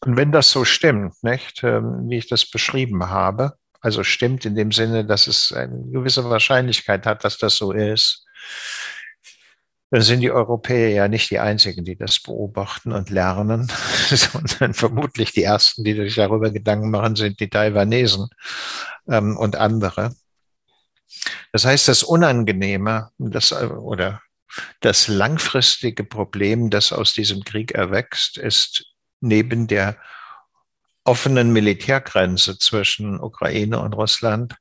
Und 0.00 0.16
wenn 0.16 0.32
das 0.32 0.50
so 0.50 0.64
stimmt, 0.64 1.22
nicht, 1.22 1.64
äh, 1.64 1.80
wie 1.82 2.18
ich 2.18 2.28
das 2.28 2.48
beschrieben 2.48 3.08
habe, 3.08 3.54
also 3.80 4.04
stimmt 4.04 4.44
in 4.44 4.54
dem 4.54 4.70
Sinne, 4.70 5.04
dass 5.04 5.26
es 5.26 5.52
eine 5.52 5.90
gewisse 5.90 6.28
Wahrscheinlichkeit 6.28 7.06
hat, 7.06 7.24
dass 7.24 7.38
das 7.38 7.56
so 7.56 7.72
ist, 7.72 8.23
dann 9.90 10.02
sind 10.02 10.20
die 10.20 10.32
Europäer 10.32 10.90
ja 10.90 11.08
nicht 11.08 11.30
die 11.30 11.38
Einzigen, 11.38 11.84
die 11.84 11.96
das 11.96 12.18
beobachten 12.18 12.90
und 12.90 13.10
lernen, 13.10 13.70
sondern 14.08 14.74
vermutlich 14.74 15.30
die 15.30 15.44
Ersten, 15.44 15.84
die 15.84 15.94
sich 15.94 16.16
darüber 16.16 16.50
Gedanken 16.50 16.90
machen, 16.90 17.14
sind 17.14 17.38
die 17.38 17.48
Taiwanesen 17.48 18.28
ähm, 19.08 19.36
und 19.36 19.54
andere. 19.54 20.16
Das 21.52 21.64
heißt, 21.64 21.86
das 21.86 22.02
Unangenehme 22.02 23.10
das, 23.18 23.52
oder 23.52 24.20
das 24.80 25.06
langfristige 25.06 26.02
Problem, 26.02 26.70
das 26.70 26.92
aus 26.92 27.12
diesem 27.12 27.44
Krieg 27.44 27.70
erwächst, 27.72 28.36
ist 28.36 28.86
neben 29.20 29.68
der 29.68 29.96
offenen 31.04 31.52
Militärgrenze 31.52 32.58
zwischen 32.58 33.20
Ukraine 33.20 33.78
und 33.78 33.92
Russland 33.92 34.56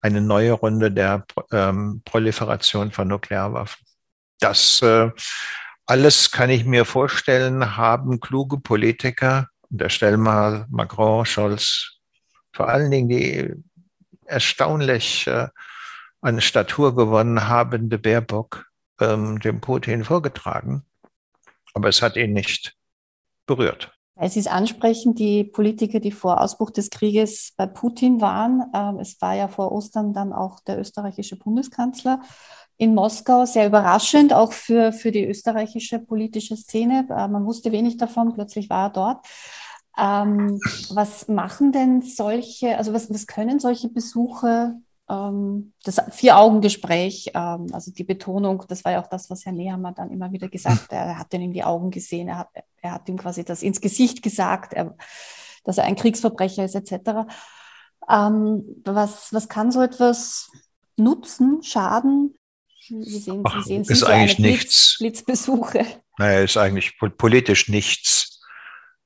eine 0.00 0.20
neue 0.20 0.52
Runde 0.52 0.92
der 0.92 1.26
ähm, 1.52 2.02
Proliferation 2.04 2.92
von 2.92 3.08
Nuklearwaffen. 3.08 3.84
Das 4.40 4.82
äh, 4.82 5.10
alles 5.86 6.30
kann 6.30 6.50
ich 6.50 6.64
mir 6.64 6.84
vorstellen, 6.84 7.76
haben 7.76 8.20
kluge 8.20 8.58
Politiker, 8.58 9.48
unterstellen 9.70 10.20
mal 10.20 10.66
Macron, 10.68 11.24
Scholz, 11.24 11.98
vor 12.52 12.68
allen 12.68 12.90
Dingen 12.90 13.08
die 13.08 13.54
erstaunlich 14.24 15.26
äh, 15.26 15.48
an 16.20 16.40
Statur 16.40 16.94
gewonnen 16.96 17.48
habende 17.48 17.98
Baerbock, 17.98 18.66
ähm, 19.00 19.38
dem 19.40 19.60
Putin 19.60 20.04
vorgetragen. 20.04 20.84
Aber 21.74 21.88
es 21.88 22.02
hat 22.02 22.16
ihn 22.16 22.32
nicht 22.32 22.74
berührt. 23.46 23.95
Es 24.18 24.36
ist 24.36 24.50
ansprechend, 24.50 25.18
die 25.18 25.44
Politiker, 25.44 26.00
die 26.00 26.10
vor 26.10 26.40
Ausbruch 26.40 26.70
des 26.70 26.88
Krieges 26.88 27.52
bei 27.56 27.66
Putin 27.66 28.22
waren. 28.22 28.64
Ähm, 28.74 28.98
es 28.98 29.20
war 29.20 29.34
ja 29.34 29.46
vor 29.46 29.72
Ostern 29.72 30.14
dann 30.14 30.32
auch 30.32 30.60
der 30.60 30.78
österreichische 30.80 31.36
Bundeskanzler 31.36 32.22
in 32.78 32.94
Moskau. 32.94 33.44
Sehr 33.44 33.66
überraschend, 33.66 34.32
auch 34.32 34.52
für, 34.52 34.92
für 34.92 35.12
die 35.12 35.26
österreichische 35.26 35.98
politische 35.98 36.56
Szene. 36.56 37.06
Äh, 37.10 37.28
man 37.28 37.44
wusste 37.44 37.72
wenig 37.72 37.98
davon, 37.98 38.32
plötzlich 38.32 38.70
war 38.70 38.86
er 38.86 38.90
dort. 38.90 39.26
Ähm, 39.98 40.60
was 40.90 41.28
machen 41.28 41.72
denn 41.72 42.00
solche, 42.00 42.78
also 42.78 42.94
was, 42.94 43.10
was 43.10 43.26
können 43.26 43.60
solche 43.60 43.88
Besuche 43.88 44.76
das 45.08 46.02
Vier-Augen-Gespräch, 46.10 47.30
ähm, 47.34 47.68
also 47.72 47.92
die 47.92 48.04
Betonung, 48.04 48.64
das 48.68 48.84
war 48.84 48.92
ja 48.92 49.02
auch 49.02 49.06
das, 49.06 49.30
was 49.30 49.46
Herr 49.46 49.52
Nehammer 49.52 49.92
dann 49.92 50.10
immer 50.10 50.32
wieder 50.32 50.48
gesagt 50.48 50.82
hat, 50.82 50.92
er 50.92 51.18
hat 51.18 51.32
ihn 51.32 51.42
in 51.42 51.52
die 51.52 51.62
Augen 51.62 51.92
gesehen, 51.92 52.28
er 52.28 52.38
hat, 52.38 52.48
er 52.82 52.92
hat 52.92 53.08
ihm 53.08 53.16
quasi 53.16 53.44
das 53.44 53.62
ins 53.62 53.80
Gesicht 53.80 54.22
gesagt, 54.22 54.72
er, 54.72 54.96
dass 55.62 55.78
er 55.78 55.84
ein 55.84 55.94
Kriegsverbrecher 55.94 56.64
ist, 56.64 56.74
etc. 56.74 57.28
Ähm, 58.08 58.64
was, 58.84 59.32
was 59.32 59.48
kann 59.48 59.70
so 59.70 59.80
etwas 59.80 60.50
nutzen, 60.96 61.62
schaden? 61.62 62.36
Wie 62.88 63.18
sehen, 63.18 63.42
Ach, 63.44 63.56
wie 63.58 63.62
sehen 63.62 63.84
Sie 63.84 63.92
ist 63.92 64.00
so 64.00 64.06
eigentlich 64.06 64.36
Blitz, 64.36 64.50
nichts. 64.52 64.96
Blitzbesuche? 64.98 65.86
Naja, 66.18 66.40
ist 66.40 66.56
eigentlich 66.56 66.98
politisch 66.98 67.68
nichts. 67.68 68.40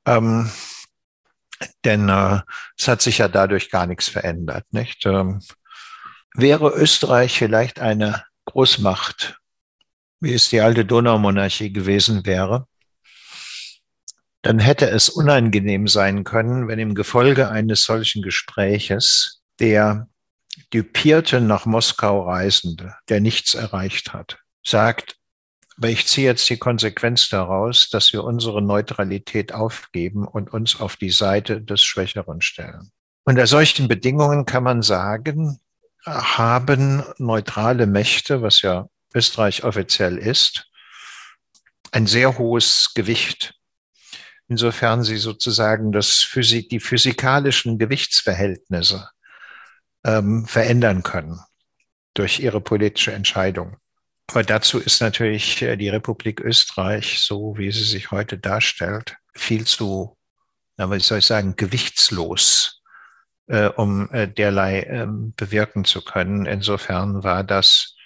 Ähm, 0.07 0.51
denn 1.85 2.09
äh, 2.09 2.41
es 2.79 2.89
hat 2.89 3.03
sich 3.03 3.19
ja 3.19 3.29
dadurch 3.29 3.71
gar 3.71 3.87
nichts 3.87 4.09
verändert. 4.09 4.65
Nicht? 4.71 5.05
Ähm, 5.07 5.41
wäre 6.35 6.71
Österreich 6.71 7.39
vielleicht 7.39 7.81
eine 7.81 8.25
Großmacht, 8.47 9.39
wie 10.21 10.35
es 10.35 10.49
die 10.49 10.61
alte 10.61 10.85
Donaumonarchie 10.85 11.73
gewesen 11.73 12.27
wäre, 12.27 12.67
dann 14.43 14.59
hätte 14.59 14.89
es 14.89 15.09
unangenehm 15.09 15.87
sein 15.87 16.25
können, 16.25 16.69
wenn 16.69 16.79
im 16.79 16.95
Gefolge 16.95 17.49
eines 17.49 17.85
solchen 17.85 18.23
Gespräches 18.23 19.43
der 19.59 20.09
dupierte 20.71 21.41
nach 21.41 21.67
Moskau 21.67 22.23
Reisende, 22.23 22.95
der 23.09 23.21
nichts 23.21 23.55
erreicht 23.55 24.13
hat, 24.13 24.39
sagt, 24.65 25.17
aber 25.77 25.89
ich 25.89 26.07
ziehe 26.07 26.27
jetzt 26.27 26.49
die 26.51 26.59
Konsequenz 26.59 27.31
daraus, 27.31 27.89
dass 27.89 28.13
wir 28.13 28.23
unsere 28.25 28.61
Neutralität 28.61 29.55
aufgeben 29.55 30.27
und 30.27 30.53
uns 30.53 30.79
auf 30.79 30.97
die 30.97 31.11
Seite 31.11 31.63
des 31.63 31.83
Schwächeren 31.83 32.43
stellen. 32.43 32.91
Unter 33.25 33.47
solchen 33.47 33.89
Bedingungen 33.89 34.45
kann 34.45 34.63
man 34.63 34.83
sagen, 34.83 35.59
haben 36.05 37.05
neutrale 37.19 37.87
Mächte, 37.87 38.43
was 38.43 38.63
ja 38.63 38.89
Österreich 39.15 39.65
offiziell 39.65 40.17
ist, 40.19 40.69
ein 41.93 42.07
sehr 42.07 42.39
hohes 42.39 42.93
Gewicht. 42.95 43.55
Insofern 44.49 45.05
sie 45.05 45.17
sozusagen 45.17 45.93
das 45.93 46.19
Physik, 46.19 46.69
die 46.71 46.81
physikalischen 46.81 47.79
Gewichtsverhältnisse 47.79 49.09
ähm, 50.05 50.47
verändern 50.47 51.03
können 51.03 51.41
durch 52.15 52.41
ihre 52.41 52.61
politische 52.61 53.13
Entscheidung. 53.13 53.77
Aber 54.29 54.43
dazu 54.43 54.79
ist 54.79 55.01
natürlich 55.01 55.63
äh, 55.63 55.77
die 55.77 55.89
Republik 55.89 56.41
Österreich, 56.41 57.21
so 57.21 57.57
wie 57.57 57.71
sie 57.71 57.85
sich 57.85 58.11
heute 58.11 58.39
darstellt, 58.39 59.17
viel 59.35 59.67
zu, 59.67 60.17
na, 60.77 60.91
wie 60.91 61.01
soll 61.01 61.19
ich 61.19 61.27
sagen, 61.27 61.57
gewichtslos, 61.57 62.80
äh, 63.51 63.67
um 63.67 64.09
äh, 64.13 64.29
derlei 64.29 64.83
ähm, 64.85 65.35
bewirken 65.37 65.85
zu 65.85 66.03
können. 66.03 66.47
Insofern 66.47 67.25
war 67.25 67.43
das 67.43 67.97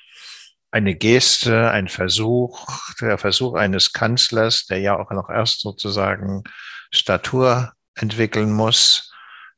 eine 0.70 0.94
Geste, 0.94 1.70
ein 1.70 1.88
Versuch, 1.88 2.66
der 3.00 3.18
Versuch 3.18 3.54
eines 3.54 3.92
Kanzlers, 3.92 4.66
der 4.66 4.80
ja 4.80 4.98
auch 4.98 5.10
noch 5.10 5.28
erst 5.28 5.60
sozusagen 5.60 6.42
Statur 6.90 7.72
entwickeln 7.94 8.52
muss, 8.52 9.12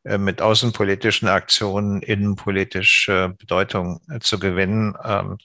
äh, 0.04 0.18
mit 0.18 0.42
außenpolitischen 0.42 1.28
Aktionen 1.28 2.02
innenpolitische 2.02 3.34
Bedeutung 3.38 4.00
äh, 4.10 4.18
zu 4.18 4.40
gewinnen. 4.40 4.94
Ähm, 5.04 5.38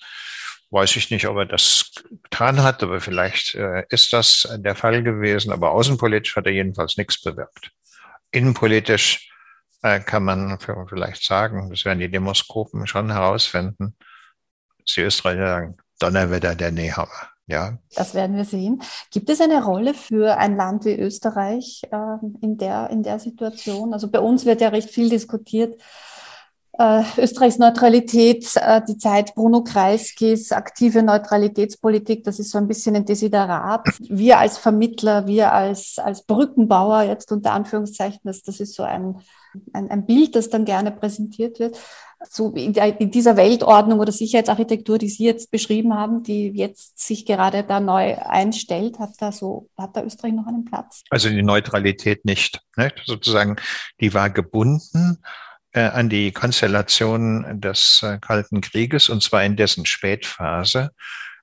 weiß 0.71 0.95
ich 0.95 1.11
nicht, 1.11 1.27
ob 1.27 1.37
er 1.37 1.45
das 1.45 1.91
getan 2.23 2.63
hat, 2.63 2.81
aber 2.81 2.99
vielleicht 2.99 3.53
äh, 3.55 3.83
ist 3.89 4.11
das 4.11 4.47
der 4.57 4.75
Fall 4.75 5.03
gewesen. 5.03 5.51
Aber 5.51 5.71
außenpolitisch 5.71 6.35
hat 6.35 6.47
er 6.47 6.53
jedenfalls 6.53 6.97
nichts 6.97 7.21
bewirkt. 7.21 7.71
Innenpolitisch 8.31 9.30
kann 9.81 10.23
man 10.23 10.59
vielleicht 10.59 11.23
sagen, 11.23 11.69
das 11.69 11.85
werden 11.85 11.99
die 11.99 12.11
Demoskopen 12.11 12.85
schon 12.87 13.11
herausfinden, 13.11 13.95
Sie 14.85 15.01
Österreicher 15.01 15.47
sagen, 15.47 15.77
Donnerwetter 15.99 16.55
der 16.55 16.71
Nehammer. 16.71 17.29
Ja. 17.47 17.77
Das 17.95 18.13
werden 18.13 18.37
wir 18.37 18.45
sehen. 18.45 18.81
Gibt 19.11 19.29
es 19.29 19.41
eine 19.41 19.63
Rolle 19.63 19.93
für 19.93 20.37
ein 20.37 20.55
Land 20.55 20.85
wie 20.85 20.97
Österreich 20.97 21.81
äh, 21.91 22.25
in, 22.41 22.57
der, 22.57 22.89
in 22.89 23.03
der 23.03 23.19
Situation? 23.19 23.93
Also 23.93 24.09
bei 24.09 24.19
uns 24.19 24.45
wird 24.45 24.61
ja 24.61 24.69
recht 24.69 24.89
viel 24.89 25.09
diskutiert. 25.09 25.79
Äh, 26.79 27.03
Österreichs 27.17 27.57
Neutralität, 27.57 28.49
äh, 28.55 28.81
die 28.87 28.97
Zeit 28.97 29.35
Bruno 29.35 29.63
Kreiskis, 29.63 30.53
aktive 30.53 31.03
Neutralitätspolitik, 31.03 32.23
das 32.23 32.39
ist 32.39 32.51
so 32.51 32.57
ein 32.57 32.67
bisschen 32.69 32.95
ein 32.95 33.05
Desiderat. 33.05 33.85
Wir 33.99 34.39
als 34.39 34.57
Vermittler, 34.57 35.27
wir 35.27 35.51
als, 35.51 35.99
als 35.99 36.23
Brückenbauer, 36.23 37.03
jetzt 37.03 37.31
unter 37.33 37.51
Anführungszeichen, 37.51 38.21
das, 38.23 38.43
das 38.43 38.61
ist 38.61 38.75
so 38.75 38.83
ein, 38.83 39.19
ein, 39.73 39.89
ein 39.89 40.05
Bild, 40.05 40.35
das 40.35 40.49
dann 40.49 40.65
gerne 40.65 40.91
präsentiert 40.91 41.59
wird 41.59 41.77
so 42.29 42.53
in, 42.53 42.73
der, 42.73 42.99
in, 42.99 43.11
dieser 43.11 43.37
Weltordnung 43.37 43.99
oder 43.99 44.11
Sicherheitsarchitektur, 44.11 44.97
die 44.97 45.09
Sie 45.09 45.25
jetzt 45.25 45.51
beschrieben 45.51 45.93
haben, 45.93 46.23
die 46.23 46.49
jetzt 46.49 46.99
sich 46.99 47.25
gerade 47.25 47.63
da 47.63 47.79
neu 47.79 48.15
einstellt, 48.17 48.99
hat 48.99 49.11
da 49.19 49.31
so, 49.31 49.69
hat 49.77 49.95
da 49.95 50.03
Österreich 50.03 50.33
noch 50.33 50.47
einen 50.47 50.65
Platz? 50.65 51.03
Also 51.09 51.29
die 51.29 51.43
Neutralität 51.43 52.25
nicht. 52.25 52.61
Ne? 52.77 52.91
Sozusagen, 53.05 53.55
die 53.99 54.13
war 54.13 54.29
gebunden 54.29 55.17
äh, 55.71 55.81
an 55.81 56.09
die 56.09 56.31
Konstellation 56.31 57.59
des 57.59 58.01
äh, 58.03 58.19
Kalten 58.19 58.61
Krieges 58.61 59.09
und 59.09 59.23
zwar 59.23 59.43
in 59.43 59.55
dessen 59.55 59.85
Spätphase, 59.85 60.91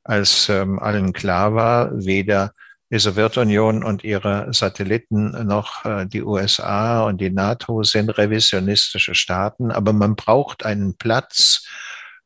als 0.05 0.49
ähm, 0.49 0.79
allen 0.79 1.13
klar 1.13 1.55
war, 1.55 1.91
weder 1.93 2.53
die 2.91 2.99
Sowjetunion 2.99 3.85
und 3.85 4.03
ihre 4.03 4.53
Satelliten 4.53 5.47
noch 5.47 5.85
äh, 5.85 6.07
die 6.07 6.23
USA 6.23 7.03
und 7.03 7.21
die 7.21 7.31
NATO 7.31 7.83
sind 7.83 8.11
revisionistische 8.17 9.15
Staaten, 9.15 9.71
aber 9.71 9.93
man 9.93 10.17
braucht 10.17 10.65
einen 10.65 10.97
Platz, 10.97 11.67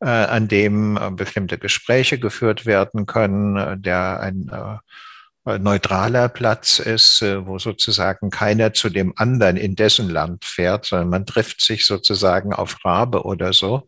äh, 0.01 0.07
an 0.07 0.47
dem 0.49 0.97
äh, 0.97 1.11
bestimmte 1.11 1.59
Gespräche 1.59 2.19
geführt 2.19 2.65
werden 2.65 3.07
können, 3.07 3.83
der 3.83 4.21
ein 4.21 4.51
neutraler 5.45 6.29
Platz 6.29 6.79
ist, 6.79 7.21
wo 7.21 7.59
sozusagen 7.59 8.31
keiner 8.31 8.75
zu 8.75 8.91
dem 8.91 9.13
anderen 9.17 9.57
in 9.57 9.75
dessen 9.75 10.09
Land 10.09 10.45
fährt, 10.45 10.87
sondern 10.87 11.09
man 11.09 11.27
trifft 11.27 11.65
sich 11.65 11.85
sozusagen 11.85 12.53
auf 12.53 12.85
Rabe 12.85 13.25
oder 13.25 13.53
so. 13.53 13.83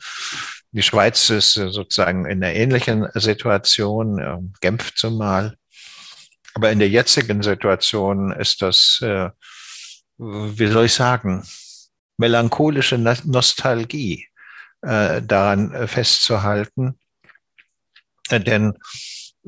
Die 0.73 0.83
Schweiz 0.83 1.31
ist 1.31 1.53
sozusagen 1.53 2.27
in 2.27 2.43
einer 2.43 2.55
ähnlichen 2.55 3.07
Situation, 3.15 4.53
Genf 4.61 4.97
zumal. 4.97 5.55
Aber 6.55 6.71
in 6.71 6.79
der 6.79 6.89
jetzigen 6.89 7.43
Situation 7.43 8.33
ist 8.33 8.63
das, 8.63 9.01
äh, 9.03 9.31
wie 10.19 10.67
soll 10.69 10.87
ich 10.87 10.95
sagen, 10.95 11.45
melancholische 12.17 12.97
Nostalgie 12.97 14.29
äh, 14.83 15.21
daran 15.23 15.73
äh, 15.73 15.87
festzuhalten. 15.89 16.99
Äh, 18.31 18.41
denn 18.41 18.79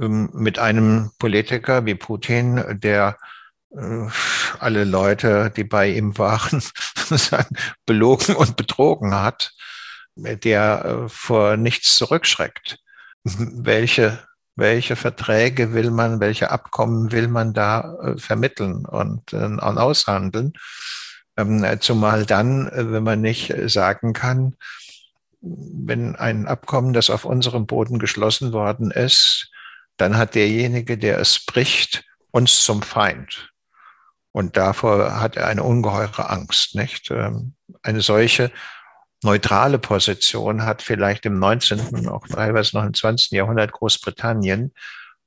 ähm, 0.00 0.30
mit 0.32 0.58
einem 0.58 1.12
Politiker 1.18 1.86
wie 1.86 1.94
Putin, 1.94 2.80
der 2.80 3.16
äh, 3.70 4.08
alle 4.58 4.84
Leute, 4.84 5.52
die 5.56 5.64
bei 5.64 5.90
ihm 5.90 6.18
waren, 6.18 6.62
belogen 7.86 8.34
und 8.34 8.56
betrogen 8.56 9.14
hat, 9.14 9.52
der 10.16 10.84
äh, 10.84 11.08
vor 11.08 11.56
nichts 11.56 11.96
zurückschreckt. 11.96 12.78
Welche 13.24 14.25
welche 14.56 14.96
Verträge 14.96 15.74
will 15.74 15.90
man, 15.90 16.18
welche 16.18 16.50
Abkommen 16.50 17.12
will 17.12 17.28
man 17.28 17.52
da 17.52 17.96
äh, 18.02 18.18
vermitteln 18.18 18.86
und, 18.86 19.32
äh, 19.32 19.44
und 19.44 19.60
aushandeln. 19.60 20.54
Ähm, 21.36 21.64
zumal 21.80 22.24
dann, 22.24 22.68
äh, 22.68 22.90
wenn 22.90 23.02
man 23.02 23.20
nicht 23.20 23.54
sagen 23.66 24.14
kann, 24.14 24.56
wenn 25.42 26.16
ein 26.16 26.48
Abkommen, 26.48 26.94
das 26.94 27.10
auf 27.10 27.26
unserem 27.26 27.66
Boden 27.66 27.98
geschlossen 27.98 28.52
worden 28.52 28.90
ist, 28.90 29.50
dann 29.98 30.16
hat 30.16 30.34
derjenige, 30.34 30.98
der 30.98 31.18
es 31.18 31.44
bricht, 31.44 32.04
uns 32.30 32.64
zum 32.64 32.82
Feind. 32.82 33.52
Und 34.32 34.56
davor 34.56 35.20
hat 35.20 35.36
er 35.36 35.46
eine 35.46 35.62
ungeheure 35.62 36.28
Angst, 36.30 36.74
nicht? 36.74 37.10
Ähm, 37.10 37.54
eine 37.82 38.00
solche 38.00 38.50
neutrale 39.22 39.78
Position 39.78 40.64
hat 40.64 40.82
vielleicht 40.82 41.26
im 41.26 41.38
19., 41.38 42.08
auch 42.08 42.26
teilweise 42.28 42.76
noch 42.76 42.84
im 42.84 42.94
20. 42.94 43.32
Jahrhundert 43.32 43.72
Großbritannien 43.72 44.72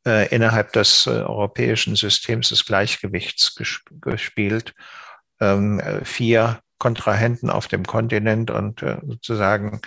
äh, 0.05 0.27
innerhalb 0.33 0.73
des 0.73 1.07
äh, 1.07 1.11
europäischen 1.11 1.95
Systems 1.95 2.49
des 2.49 2.65
Gleichgewichts 2.65 3.55
gesp 3.55 3.81
gespielt. 4.01 4.73
Ähm, 5.41 5.81
vier 6.03 6.61
Kontrahenten 6.77 7.49
auf 7.49 7.67
dem 7.67 7.85
Kontinent 7.85 8.51
und 8.51 8.81
äh, 8.81 8.97
sozusagen 9.05 9.81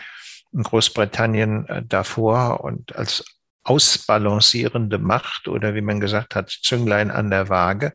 Großbritannien 0.55 1.67
äh, 1.69 1.83
davor 1.85 2.65
und 2.65 2.95
als 2.97 3.25
ausbalancierende 3.65 4.99
Macht 4.99 5.49
oder 5.49 5.75
wie 5.75 5.81
man 5.81 6.01
gesagt 6.01 6.35
hat, 6.35 6.51
Zünglein 6.51 7.11
an 7.11 7.31
der 7.31 7.49
Waage 7.49 7.95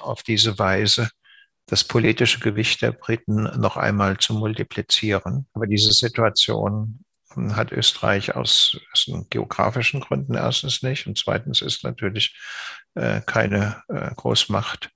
auf 0.00 0.22
diese 0.22 0.58
Weise 0.58 1.08
das 1.66 1.84
politische 1.84 2.40
Gewicht 2.40 2.82
der 2.82 2.92
Briten 2.92 3.44
noch 3.58 3.76
einmal 3.76 4.18
zu 4.18 4.34
multiplizieren. 4.34 5.46
Aber 5.54 5.66
diese 5.66 5.92
Situation 5.92 7.04
hat 7.36 7.72
Österreich 7.72 8.36
aus, 8.36 8.78
aus 8.92 9.10
geografischen 9.30 10.00
Gründen 10.00 10.34
erstens 10.34 10.82
nicht 10.82 11.06
und 11.06 11.18
zweitens 11.18 11.62
ist 11.62 11.82
natürlich 11.82 12.36
äh, 12.94 13.22
keine 13.22 13.82
äh, 13.88 14.14
Großmacht 14.14 14.90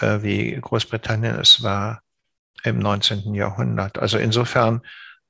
äh, 0.00 0.22
wie 0.22 0.58
Großbritannien 0.60 1.38
es 1.38 1.62
war 1.62 2.02
im 2.64 2.78
19. 2.78 3.34
Jahrhundert. 3.34 3.98
Also 3.98 4.18
insofern 4.18 4.82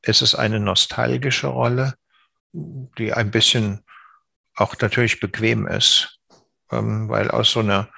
ist 0.03 0.23
es 0.23 0.35
eine 0.35 0.61
nostalgische 0.61 1.49
Rolle, 1.49 1.95
die 2.53 3.13
ein 3.13 3.31
bisschen 3.31 3.85
auch 4.55 4.75
natürlich 4.81 5.21
bequem 5.21 5.67
ist, 5.67 6.19
ähm, 6.71 7.09
weil 7.09 7.31
aus 7.31 7.51
so 7.53 7.61
einer 7.61 7.89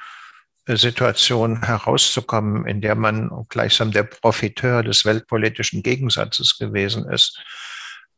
Situation 0.66 1.62
herauszukommen, 1.62 2.66
in 2.66 2.80
der 2.80 2.94
man 2.94 3.46
gleichsam 3.48 3.92
der 3.92 4.04
Profiteur 4.04 4.82
des 4.82 5.04
weltpolitischen 5.04 5.82
Gegensatzes 5.82 6.58
gewesen 6.58 7.08
ist, 7.08 7.40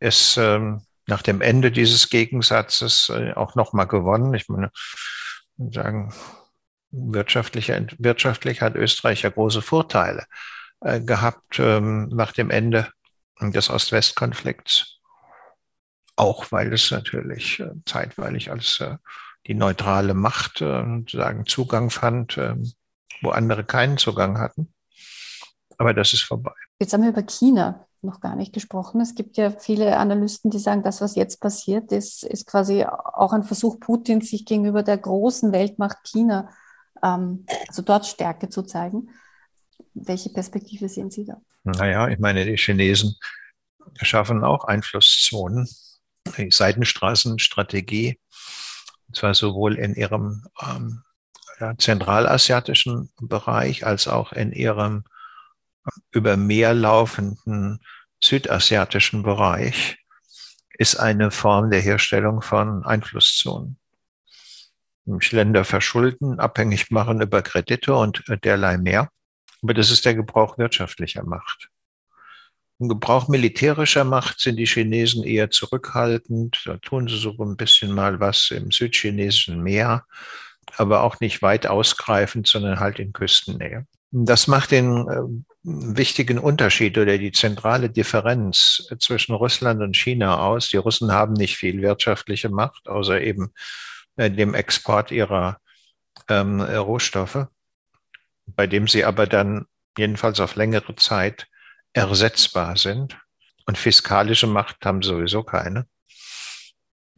ist 0.00 0.36
ähm, 0.36 0.82
nach 1.06 1.22
dem 1.22 1.40
Ende 1.40 1.70
dieses 1.70 2.10
Gegensatzes 2.10 3.08
äh, 3.08 3.32
auch 3.32 3.54
nochmal 3.54 3.86
gewonnen. 3.86 4.34
Ich 4.34 4.48
meine, 4.48 4.70
sagen, 5.70 6.12
wirtschaftlich, 6.90 7.72
wirtschaftlich 7.98 8.60
hat 8.60 8.74
Österreich 8.74 9.22
ja 9.22 9.30
große 9.30 9.62
Vorteile 9.62 10.26
äh, 10.80 11.00
gehabt 11.00 11.58
ähm, 11.58 12.08
nach 12.08 12.32
dem 12.32 12.50
Ende 12.50 12.88
des 13.40 13.70
Ost-West-Konflikts. 13.70 14.98
auch 16.16 16.52
weil 16.52 16.72
es 16.72 16.90
natürlich 16.90 17.60
äh, 17.60 17.70
zeitweilig 17.86 18.50
als 18.50 18.80
die 19.46 19.54
neutrale 19.54 20.14
Macht 20.14 20.60
äh, 20.60 20.84
sozusagen 20.84 21.46
Zugang 21.46 21.90
fand, 21.90 22.38
ähm, 22.38 22.72
wo 23.22 23.30
andere 23.30 23.64
keinen 23.64 23.98
Zugang 23.98 24.38
hatten. 24.38 24.72
Aber 25.78 25.94
das 25.94 26.12
ist 26.12 26.22
vorbei. 26.22 26.52
Jetzt 26.80 26.92
haben 26.92 27.02
wir 27.02 27.10
über 27.10 27.22
China 27.22 27.86
noch 28.02 28.20
gar 28.20 28.36
nicht 28.36 28.52
gesprochen. 28.52 29.00
Es 29.00 29.14
gibt 29.14 29.36
ja 29.36 29.50
viele 29.50 29.96
Analysten, 29.96 30.50
die 30.50 30.58
sagen, 30.58 30.82
das, 30.82 31.00
was 31.00 31.14
jetzt 31.14 31.40
passiert 31.40 31.92
ist, 31.92 32.24
ist 32.24 32.46
quasi 32.46 32.84
auch 32.84 33.32
ein 33.32 33.44
Versuch 33.44 33.78
Putins, 33.78 34.30
sich 34.30 34.44
gegenüber 34.44 34.82
der 34.82 34.98
großen 34.98 35.52
Weltmacht 35.52 35.98
China, 36.04 36.50
ähm, 37.02 37.46
also 37.68 37.82
dort 37.82 38.06
Stärke 38.06 38.48
zu 38.48 38.62
zeigen. 38.62 39.10
Welche 39.94 40.30
Perspektive 40.30 40.88
sehen 40.88 41.10
Sie 41.10 41.24
da? 41.24 41.40
Naja, 41.64 42.08
ich 42.08 42.18
meine, 42.18 42.44
die 42.44 42.56
Chinesen 42.56 43.14
schaffen 44.00 44.42
auch 44.44 44.64
Einflusszonen. 44.64 45.68
Die 46.36 46.50
Seidenstraßenstrategie, 46.50 48.18
und 49.12 49.16
zwar 49.16 49.34
sowohl 49.34 49.74
in 49.74 49.94
ihrem 49.94 50.46
ähm, 50.62 51.02
ja, 51.60 51.76
zentralasiatischen 51.76 53.12
Bereich 53.20 53.84
als 53.84 54.08
auch 54.08 54.32
in 54.32 54.52
ihrem 54.52 55.04
über 56.12 56.38
Meer 56.38 56.72
laufenden 56.72 57.80
südasiatischen 58.24 59.22
Bereich 59.22 59.98
ist 60.78 60.96
eine 60.96 61.30
Form 61.30 61.70
der 61.70 61.82
Herstellung 61.82 62.40
von 62.40 62.86
Einflusszonen. 62.86 63.76
Länder 65.04 65.64
verschulden, 65.66 66.40
abhängig 66.40 66.90
machen 66.90 67.20
über 67.20 67.42
Kredite 67.42 67.94
und 67.94 68.24
derlei 68.44 68.78
mehr. 68.78 69.10
Aber 69.60 69.74
das 69.74 69.90
ist 69.90 70.06
der 70.06 70.14
Gebrauch 70.14 70.56
wirtschaftlicher 70.56 71.22
Macht. 71.22 71.68
Im 72.82 72.88
Gebrauch 72.88 73.28
militärischer 73.28 74.02
Macht 74.02 74.40
sind 74.40 74.56
die 74.56 74.66
Chinesen 74.66 75.22
eher 75.22 75.50
zurückhaltend. 75.50 76.62
Da 76.64 76.78
tun 76.78 77.06
sie 77.06 77.16
so 77.16 77.32
ein 77.38 77.56
bisschen 77.56 77.92
mal 77.92 78.18
was 78.18 78.50
im 78.50 78.72
südchinesischen 78.72 79.62
Meer, 79.62 80.04
aber 80.78 81.04
auch 81.04 81.20
nicht 81.20 81.42
weit 81.42 81.68
ausgreifend, 81.68 82.48
sondern 82.48 82.80
halt 82.80 82.98
in 82.98 83.12
Küstennähe. 83.12 83.86
Das 84.10 84.48
macht 84.48 84.72
den 84.72 85.06
äh, 85.06 85.22
wichtigen 85.62 86.40
Unterschied 86.40 86.98
oder 86.98 87.18
die 87.18 87.30
zentrale 87.30 87.88
Differenz 87.88 88.88
zwischen 88.98 89.36
Russland 89.36 89.80
und 89.80 89.96
China 89.96 90.44
aus. 90.44 90.68
Die 90.68 90.76
Russen 90.76 91.12
haben 91.12 91.34
nicht 91.34 91.56
viel 91.56 91.82
wirtschaftliche 91.82 92.48
Macht, 92.48 92.88
außer 92.88 93.20
eben 93.20 93.52
äh, 94.16 94.28
dem 94.28 94.54
Export 94.54 95.12
ihrer 95.12 95.60
ähm, 96.28 96.60
Rohstoffe, 96.60 97.46
bei 98.44 98.66
dem 98.66 98.88
sie 98.88 99.04
aber 99.04 99.28
dann 99.28 99.66
jedenfalls 99.96 100.40
auf 100.40 100.56
längere 100.56 100.96
Zeit 100.96 101.46
ersetzbar 101.92 102.76
sind. 102.76 103.16
Und 103.66 103.78
fiskalische 103.78 104.46
Macht 104.46 104.84
haben 104.84 105.02
sowieso 105.02 105.42
keine. 105.44 105.86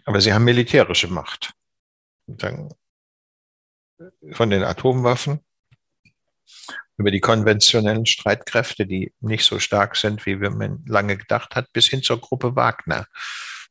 Aber 0.04 0.20
sie 0.20 0.32
haben 0.32 0.44
militärische 0.44 1.08
Macht. 1.08 1.52
Von 4.32 4.50
den 4.50 4.62
Atomwaffen 4.62 5.40
über 6.96 7.10
die 7.10 7.20
konventionellen 7.20 8.06
Streitkräfte, 8.06 8.86
die 8.86 9.12
nicht 9.20 9.44
so 9.44 9.58
stark 9.58 9.96
sind, 9.96 10.26
wie 10.26 10.36
man 10.36 10.84
lange 10.86 11.16
gedacht 11.16 11.56
hat, 11.56 11.72
bis 11.72 11.88
hin 11.88 12.02
zur 12.02 12.20
Gruppe 12.20 12.54
Wagner. 12.54 13.06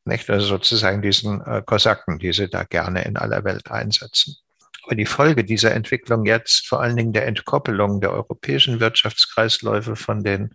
Nicht? 0.05 0.29
Also 0.29 0.47
sozusagen 0.47 1.01
diesen 1.01 1.41
äh, 1.41 1.61
Kosaken, 1.65 2.19
die 2.19 2.33
sie 2.33 2.49
da 2.49 2.63
gerne 2.63 3.03
in 3.05 3.15
aller 3.15 3.43
Welt 3.45 3.71
einsetzen. 3.71 4.35
Aber 4.83 4.95
die 4.95 5.05
Folge 5.05 5.45
dieser 5.45 5.73
Entwicklung 5.73 6.25
jetzt, 6.25 6.67
vor 6.67 6.81
allen 6.81 6.97
Dingen 6.97 7.13
der 7.13 7.25
Entkoppelung 7.25 8.01
der 8.01 8.11
europäischen 8.11 8.81
Wirtschaftskreisläufe 8.81 9.95
von 9.95 10.23
den 10.23 10.53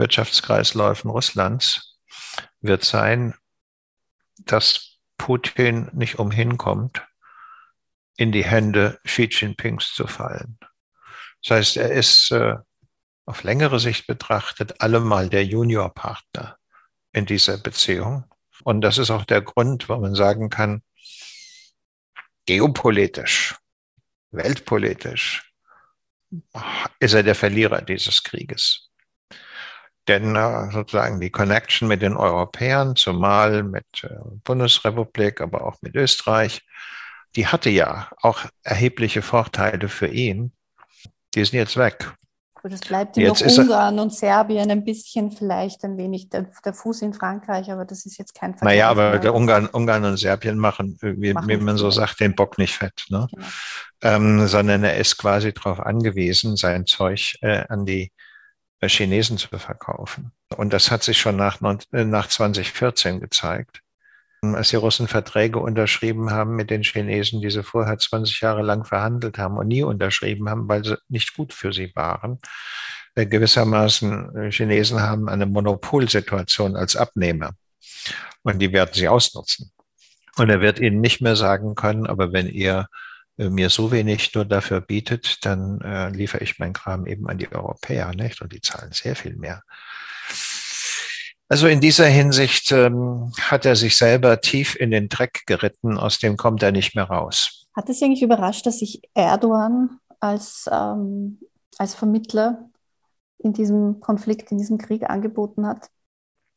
Wirtschaftskreisläufen 0.00 1.10
Russlands, 1.10 1.98
wird 2.60 2.84
sein, 2.84 3.34
dass 4.38 4.98
Putin 5.18 5.90
nicht 5.92 6.18
umhin 6.18 6.58
kommt, 6.58 7.06
in 8.16 8.32
die 8.32 8.44
Hände 8.44 8.98
Xi 9.04 9.28
Jinpings 9.30 9.94
zu 9.94 10.06
fallen. 10.06 10.58
Das 11.42 11.56
heißt, 11.56 11.76
er 11.76 11.92
ist 11.92 12.30
äh, 12.32 12.56
auf 13.26 13.42
längere 13.44 13.78
Sicht 13.78 14.06
betrachtet 14.06 14.80
allemal 14.80 15.28
der 15.28 15.44
Juniorpartner 15.44 16.58
in 17.12 17.26
dieser 17.26 17.58
Beziehung. 17.58 18.24
Und 18.64 18.80
das 18.80 18.98
ist 18.98 19.10
auch 19.10 19.24
der 19.24 19.40
Grund, 19.40 19.88
warum 19.88 20.02
man 20.02 20.14
sagen 20.14 20.50
kann, 20.50 20.82
geopolitisch, 22.46 23.54
weltpolitisch 24.32 25.52
ist 26.98 27.14
er 27.14 27.22
der 27.22 27.34
Verlierer 27.34 27.82
dieses 27.82 28.22
Krieges. 28.22 28.89
Denn 30.08 30.34
äh, 30.34 30.70
sozusagen 30.72 31.20
die 31.20 31.30
Connection 31.30 31.88
mit 31.88 32.02
den 32.02 32.16
Europäern, 32.16 32.96
zumal 32.96 33.62
mit 33.62 33.86
äh, 34.02 34.08
Bundesrepublik, 34.44 35.40
aber 35.40 35.66
auch 35.66 35.76
mit 35.82 35.94
Österreich, 35.94 36.62
die 37.36 37.46
hatte 37.46 37.70
ja 37.70 38.08
auch 38.22 38.44
erhebliche 38.64 39.22
Vorteile 39.22 39.88
für 39.88 40.08
ihn 40.08 40.52
die 41.34 41.44
sind 41.44 41.58
jetzt 41.58 41.76
weg. 41.76 42.12
Gut, 42.54 42.72
es 42.72 42.80
bleibt 42.80 43.16
ihm 43.16 43.26
noch 43.28 43.40
Ungarn 43.40 43.98
und 43.98 44.12
Serbien 44.12 44.70
ein 44.70 44.84
bisschen, 44.84 45.32
vielleicht 45.32 45.82
ein 45.82 45.96
wenig 45.96 46.28
der, 46.28 46.46
der, 46.62 46.74
Fuß 46.74 47.00
in 47.02 47.14
Frankreich, 47.14 47.70
aber 47.72 47.86
das 47.86 48.04
ist 48.04 48.18
jetzt 48.18 48.34
kein 48.34 48.52
Vergleich. 48.52 48.76
Naja, 48.76 48.90
aber 48.90 49.18
der 49.18 49.34
Ungarn, 49.34 49.66
Ungarn 49.66 50.04
und 50.04 50.18
Serbien 50.18 50.58
machen, 50.58 50.98
wie, 51.00 51.32
machen 51.32 51.48
wie 51.48 51.56
man 51.56 51.78
so 51.78 51.90
sagt, 51.90 52.20
den 52.20 52.34
Bock 52.34 52.58
nicht 52.58 52.74
fett, 52.74 53.06
ne? 53.08 53.28
Genau. 53.30 53.46
Ähm, 54.02 54.46
sondern 54.46 54.84
er 54.84 54.98
ist 54.98 55.16
quasi 55.16 55.54
darauf 55.54 55.80
angewiesen, 55.80 56.56
sein 56.56 56.84
Zeug 56.84 57.36
äh, 57.40 57.64
an 57.68 57.86
die 57.86 58.12
Chinesen 58.88 59.38
zu 59.38 59.48
verkaufen. 59.48 60.32
Und 60.56 60.72
das 60.72 60.90
hat 60.90 61.02
sich 61.02 61.18
schon 61.18 61.36
nach, 61.36 61.60
äh, 61.92 62.04
nach 62.04 62.28
2014 62.28 63.20
gezeigt 63.20 63.82
als 64.42 64.70
die 64.70 64.76
Russen 64.76 65.06
Verträge 65.06 65.58
unterschrieben 65.58 66.30
haben 66.30 66.56
mit 66.56 66.70
den 66.70 66.82
Chinesen, 66.82 67.40
die 67.40 67.50
sie 67.50 67.62
vorher 67.62 67.98
20 67.98 68.40
Jahre 68.40 68.62
lang 68.62 68.84
verhandelt 68.84 69.38
haben 69.38 69.58
und 69.58 69.68
nie 69.68 69.82
unterschrieben 69.82 70.48
haben, 70.48 70.68
weil 70.68 70.84
sie 70.84 70.96
nicht 71.08 71.36
gut 71.36 71.52
für 71.52 71.72
sie 71.72 71.92
waren. 71.94 72.38
Äh, 73.14 73.26
gewissermaßen, 73.26 74.36
äh, 74.36 74.50
Chinesen 74.50 75.00
haben 75.00 75.28
eine 75.28 75.46
Monopolsituation 75.46 76.76
als 76.76 76.96
Abnehmer 76.96 77.52
und 78.42 78.60
die 78.60 78.72
werden 78.72 78.90
sie 78.94 79.08
ausnutzen. 79.08 79.72
Und 80.36 80.48
er 80.48 80.60
wird 80.60 80.78
ihnen 80.78 81.00
nicht 81.00 81.20
mehr 81.20 81.36
sagen 81.36 81.74
können, 81.74 82.06
aber 82.06 82.32
wenn 82.32 82.48
ihr 82.48 82.80
äh, 82.80 83.09
mir 83.48 83.70
so 83.70 83.90
wenig 83.90 84.34
nur 84.34 84.44
dafür 84.44 84.80
bietet, 84.80 85.44
dann 85.46 85.80
äh, 85.80 86.10
liefere 86.10 86.42
ich 86.42 86.58
mein 86.58 86.72
Kram 86.72 87.06
eben 87.06 87.28
an 87.28 87.38
die 87.38 87.50
Europäer, 87.50 88.12
nicht? 88.14 88.42
Und 88.42 88.52
die 88.52 88.60
zahlen 88.60 88.92
sehr 88.92 89.16
viel 89.16 89.36
mehr. 89.36 89.62
Also 91.48 91.66
in 91.66 91.80
dieser 91.80 92.06
Hinsicht 92.06 92.70
ähm, 92.70 93.32
hat 93.40 93.66
er 93.66 93.74
sich 93.74 93.96
selber 93.96 94.40
tief 94.40 94.76
in 94.76 94.92
den 94.92 95.08
Dreck 95.08 95.42
geritten, 95.46 95.98
aus 95.98 96.18
dem 96.18 96.36
kommt 96.36 96.62
er 96.62 96.70
nicht 96.70 96.94
mehr 96.94 97.04
raus. 97.04 97.66
Hat 97.74 97.88
es 97.88 98.02
eigentlich 98.02 98.22
überrascht, 98.22 98.66
dass 98.66 98.78
sich 98.78 99.02
Erdogan 99.14 99.98
als, 100.20 100.68
ähm, 100.70 101.40
als 101.78 101.94
Vermittler 101.94 102.70
in 103.38 103.52
diesem 103.52 104.00
Konflikt, 104.00 104.52
in 104.52 104.58
diesem 104.58 104.78
Krieg 104.78 105.08
angeboten 105.08 105.66
hat? 105.66 105.88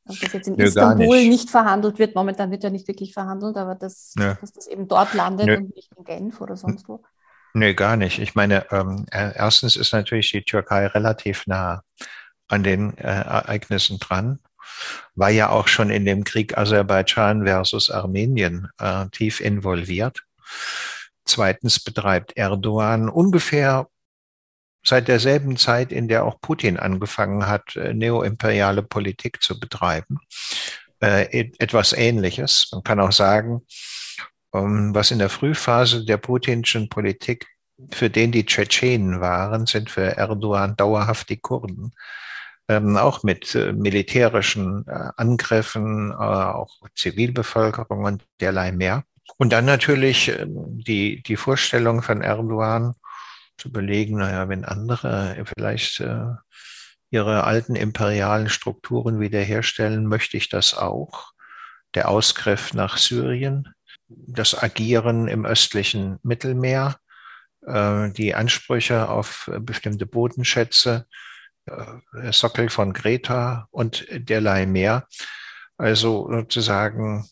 Also, 0.06 0.22
dass 0.22 0.34
jetzt 0.34 0.47
in 0.47 0.56
Nö, 0.56 0.66
Istanbul 0.66 1.18
nicht. 1.18 1.30
nicht. 1.30 1.49
verhandelt 1.49 1.99
wird. 1.99 2.16
Momentan 2.16 2.51
wird 2.51 2.64
ja 2.64 2.70
nicht 2.70 2.88
wirklich 2.88 3.14
verhandelt, 3.14 3.56
aber 3.58 3.76
dass, 3.76 4.14
dass 4.16 4.51
das 4.51 4.68
eben 4.68 4.88
dort 4.88 5.14
landet 5.14 5.47
Nö. 5.47 5.58
und 5.58 5.76
nicht 5.76 5.91
in 5.97 6.04
Genf 6.04 6.41
oder 6.41 6.58
sonst 6.58 6.88
wo. 6.89 7.04
Nö, 7.54 7.74
gar 7.74 7.97
nicht. 7.97 8.20
Ich 8.20 8.36
meine, 8.36 8.66
ähm, 8.72 9.06
erstens 9.12 9.76
ist 9.76 9.93
natürlich 9.93 10.32
die 10.32 10.43
Türkei 10.43 10.88
relativ 10.88 11.47
nah 11.47 11.84
an 12.47 12.64
den 12.64 12.97
äh, 12.97 13.04
Ereignissen 13.04 13.99
dran 13.99 14.39
war 15.16 15.30
ja 15.30 15.49
auch 15.49 15.68
schon 15.68 15.89
in 15.89 16.06
dem 16.06 16.24
Krieg 16.24 16.58
Aserbaidschan 16.58 17.43
versus 17.43 17.89
Armenien 17.89 18.70
äh, 18.80 19.08
tief 19.12 19.39
involviert. 19.39 20.24
Zweitens 21.26 21.80
betreibt 21.80 22.36
Erdogan 22.36 23.10
ungefähr 23.10 23.88
seit 24.84 25.07
derselben 25.07 25.57
Zeit, 25.57 25.91
in 25.91 26.07
der 26.07 26.25
auch 26.25 26.41
Putin 26.41 26.77
angefangen 26.77 27.47
hat, 27.47 27.75
äh, 27.75 27.93
neoimperiale 27.93 28.84
Politik 28.84 29.41
zu 29.41 29.59
betreiben, 29.59 30.19
äh, 31.01 31.49
etwas 31.59 31.93
Ähnliches. 31.93 32.69
Man 32.71 32.84
kann 32.84 32.99
auch 32.99 33.11
sagen, 33.11 33.61
ähm, 34.53 34.93
was 34.93 35.11
in 35.11 35.19
der 35.19 35.29
Frühphase 35.29 36.05
der 36.05 36.17
putinschen 36.17 36.89
Politik 36.89 37.47
für 37.91 38.09
den 38.09 38.31
die 38.31 38.45
Tschetschenen 38.45 39.19
waren, 39.19 39.65
sind 39.65 39.89
für 39.89 40.17
Erdogan 40.17 40.75
dauerhaft 40.75 41.29
die 41.29 41.39
Kurden 41.39 41.93
ähm, 42.69 42.97
auch 42.97 43.23
mit 43.23 43.55
äh, 43.55 43.73
militärischen 43.73 44.86
äh, 44.88 45.09
Angriffen, 45.17 46.11
äh, 46.11 46.15
auch 46.15 46.71
Zivilbevölkerung 46.95 48.05
und 48.05 48.23
derlei 48.39 48.71
mehr. 48.71 49.03
Und 49.38 49.51
dann 49.51 49.65
natürlich 49.65 50.29
äh, 50.29 50.45
die, 50.47 51.21
die 51.23 51.36
Vorstellung 51.36 52.01
von 52.01 52.21
Erdogan 52.21 52.93
zu 53.58 53.70
überlegen, 53.70 54.18
naja, 54.18 54.49
wenn 54.49 54.66
andere 54.66 55.43
vielleicht 55.58 55.99
äh, 55.99 56.32
ihre 57.10 57.43
alten 57.43 57.76
imperialen 57.76 58.49
Strukturen 58.49 59.20
wiederherstellen, 59.20 60.08
möchte 60.08 60.38
ich 60.38 60.49
das 60.49 60.74
auch. 60.74 61.32
Der 61.93 62.10
Ausgriff 62.10 62.74
nach 62.74 62.97
Syrien, 62.97 63.74
das 64.08 64.62
Agieren 64.62 65.28
im 65.28 65.45
östlichen 65.45 66.18
Mittelmeer, 66.24 66.97
äh, 67.66 68.10
die 68.12 68.34
Ansprüche 68.34 69.10
auf 69.10 69.51
bestimmte 69.60 70.06
Bodenschätze, 70.08 71.06
äh, 71.66 72.32
Sockel 72.32 72.70
von 72.70 72.93
Greta 72.93 73.68
und 73.72 74.06
derlei 74.10 74.66
mehr. 74.66 75.08
Also 75.78 76.30
sozusagen 76.32 77.30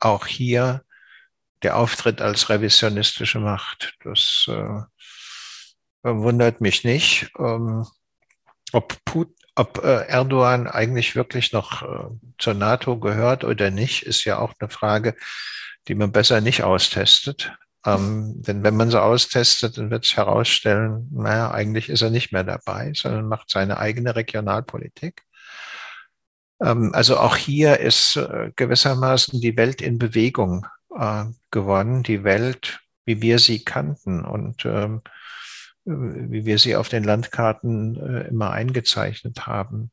auch 0.00 0.26
hier 0.26 0.82
der 1.62 1.76
Auftritt 1.76 2.20
als 2.20 2.48
revisionistische 2.48 3.40
Macht. 3.40 3.94
Das 4.04 4.46
äh, 4.48 4.80
wundert 6.16 6.60
mich 6.60 6.84
nicht. 6.84 7.30
Ähm, 7.38 7.86
ob, 8.72 8.96
Put, 9.04 9.30
ob 9.54 9.82
äh, 9.84 10.06
Erdogan 10.06 10.66
eigentlich 10.66 11.16
wirklich 11.16 11.52
noch 11.52 11.82
äh, 11.82 12.10
zur 12.38 12.54
NATO 12.54 12.98
gehört 12.98 13.44
oder 13.44 13.70
nicht, 13.70 14.02
ist 14.02 14.24
ja 14.24 14.38
auch 14.38 14.54
eine 14.58 14.70
Frage, 14.70 15.14
die 15.88 15.94
man 15.94 16.12
besser 16.12 16.40
nicht 16.40 16.62
austestet. 16.62 17.52
Ähm, 17.86 18.34
denn 18.42 18.62
wenn 18.64 18.76
man 18.76 18.90
sie 18.90 19.00
austestet, 19.00 19.78
dann 19.78 19.90
wird 19.90 20.04
es 20.04 20.16
herausstellen, 20.16 21.08
naja, 21.12 21.50
eigentlich 21.50 21.88
ist 21.88 22.02
er 22.02 22.10
nicht 22.10 22.32
mehr 22.32 22.44
dabei, 22.44 22.92
sondern 22.94 23.28
macht 23.28 23.50
seine 23.50 23.78
eigene 23.78 24.16
Regionalpolitik. 24.16 25.22
Ähm, 26.60 26.90
also 26.92 27.18
auch 27.18 27.36
hier 27.36 27.80
ist 27.80 28.16
äh, 28.16 28.52
gewissermaßen 28.56 29.40
die 29.40 29.56
Welt 29.56 29.80
in 29.80 29.98
Bewegung 29.98 30.66
äh, 30.96 31.24
gewonnen, 31.50 32.02
die 32.02 32.24
Welt, 32.24 32.80
wie 33.04 33.22
wir 33.22 33.38
sie 33.38 33.64
kannten 33.64 34.24
und 34.24 34.64
ähm, 34.64 35.02
wie 35.88 36.44
wir 36.44 36.58
sie 36.58 36.76
auf 36.76 36.88
den 36.88 37.04
Landkarten 37.04 37.96
äh, 37.96 38.28
immer 38.28 38.50
eingezeichnet 38.50 39.46
haben, 39.46 39.90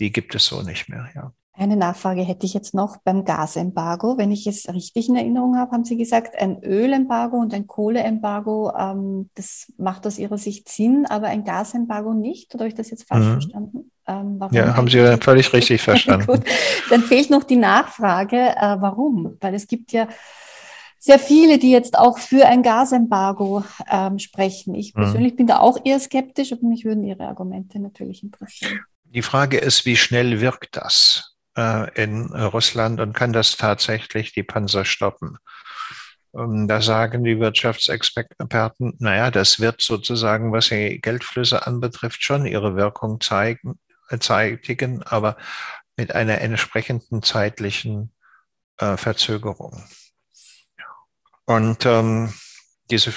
die 0.00 0.12
gibt 0.12 0.34
es 0.34 0.46
so 0.46 0.62
nicht 0.62 0.88
mehr, 0.88 1.08
ja. 1.14 1.32
Eine 1.58 1.76
Nachfrage 1.76 2.20
hätte 2.20 2.44
ich 2.44 2.52
jetzt 2.52 2.74
noch 2.74 2.98
beim 2.98 3.24
Gasembargo. 3.24 4.18
Wenn 4.18 4.30
ich 4.30 4.46
es 4.46 4.68
richtig 4.68 5.08
in 5.08 5.16
Erinnerung 5.16 5.56
habe, 5.56 5.70
haben 5.72 5.86
Sie 5.86 5.96
gesagt, 5.96 6.38
ein 6.38 6.62
Ölembargo 6.62 7.38
und 7.38 7.54
ein 7.54 7.66
Kohleembargo, 7.66 8.74
ähm, 8.78 9.30
das 9.34 9.72
macht 9.78 10.06
aus 10.06 10.18
Ihrer 10.18 10.36
Sicht 10.36 10.68
Sinn, 10.68 11.06
aber 11.06 11.28
ein 11.28 11.44
Gasembargo 11.44 12.12
nicht? 12.12 12.54
Oder 12.54 12.64
habe 12.64 12.68
ich 12.68 12.74
das 12.74 12.90
jetzt 12.90 13.08
falsch 13.08 13.24
mhm. 13.24 13.32
verstanden? 13.32 13.90
Ähm, 14.06 14.38
ja, 14.50 14.76
haben 14.76 14.88
Sie 14.88 15.16
völlig 15.18 15.50
richtig 15.54 15.80
verstanden. 15.82 16.26
Gut, 16.26 16.42
dann 16.90 17.00
fehlt 17.00 17.30
noch 17.30 17.42
die 17.42 17.56
Nachfrage, 17.56 18.36
äh, 18.36 18.76
warum? 18.78 19.38
Weil 19.40 19.54
es 19.54 19.66
gibt 19.66 19.92
ja 19.92 20.08
sehr 21.06 21.20
viele, 21.20 21.58
die 21.58 21.70
jetzt 21.70 21.96
auch 21.96 22.18
für 22.18 22.46
ein 22.46 22.64
Gasembargo 22.64 23.64
ähm, 23.88 24.18
sprechen. 24.18 24.74
Ich 24.74 24.92
mhm. 24.92 25.02
persönlich 25.02 25.36
bin 25.36 25.46
da 25.46 25.60
auch 25.60 25.78
eher 25.84 26.00
skeptisch, 26.00 26.52
aber 26.52 26.66
mich 26.66 26.84
würden 26.84 27.04
Ihre 27.04 27.28
Argumente 27.28 27.78
natürlich 27.78 28.24
interessieren. 28.24 28.80
Die 29.04 29.22
Frage 29.22 29.58
ist, 29.58 29.86
wie 29.86 29.94
schnell 29.94 30.40
wirkt 30.40 30.76
das? 30.76 31.36
Äh, 31.56 32.02
in 32.02 32.26
Russland 32.34 33.00
und 33.00 33.12
kann 33.12 33.32
das 33.32 33.56
tatsächlich 33.56 34.32
die 34.32 34.42
Panzer 34.42 34.84
stoppen. 34.84 35.38
Ähm, 36.36 36.66
da 36.66 36.82
sagen 36.82 37.22
die 37.22 37.38
Wirtschaftsexperten, 37.38 38.94
naja, 38.98 39.30
das 39.30 39.60
wird 39.60 39.82
sozusagen, 39.82 40.50
was 40.50 40.70
die 40.70 41.00
Geldflüsse 41.00 41.68
anbetrifft, 41.68 42.24
schon 42.24 42.46
ihre 42.46 42.74
Wirkung 42.74 43.20
zeigen, 43.20 43.78
äh, 44.10 44.18
zeitigen, 44.18 45.04
aber 45.04 45.36
mit 45.96 46.16
einer 46.16 46.40
entsprechenden 46.40 47.22
zeitlichen 47.22 48.12
äh, 48.78 48.96
Verzögerung. 48.96 49.84
Und 51.46 51.86
ähm, 51.86 52.32
diese 52.90 53.12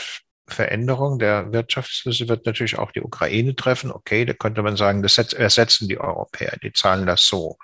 Veränderung 0.48 1.20
der 1.20 1.52
Wirtschaftsflüsse 1.52 2.28
wird 2.28 2.46
natürlich 2.46 2.78
auch 2.78 2.92
die 2.92 3.02
Ukraine 3.02 3.56
treffen. 3.56 3.92
Okay, 3.92 4.26
da 4.26 4.34
könnte 4.34 4.62
man 4.62 4.78
sagen, 4.78 5.02
das 5.02 5.18
ersetzen 5.18 5.88
die 5.88 6.00
Europäer, 6.00 6.58
die 6.64 6.74
zahlen 6.74 7.06
das 7.06 7.28
so 7.28 7.58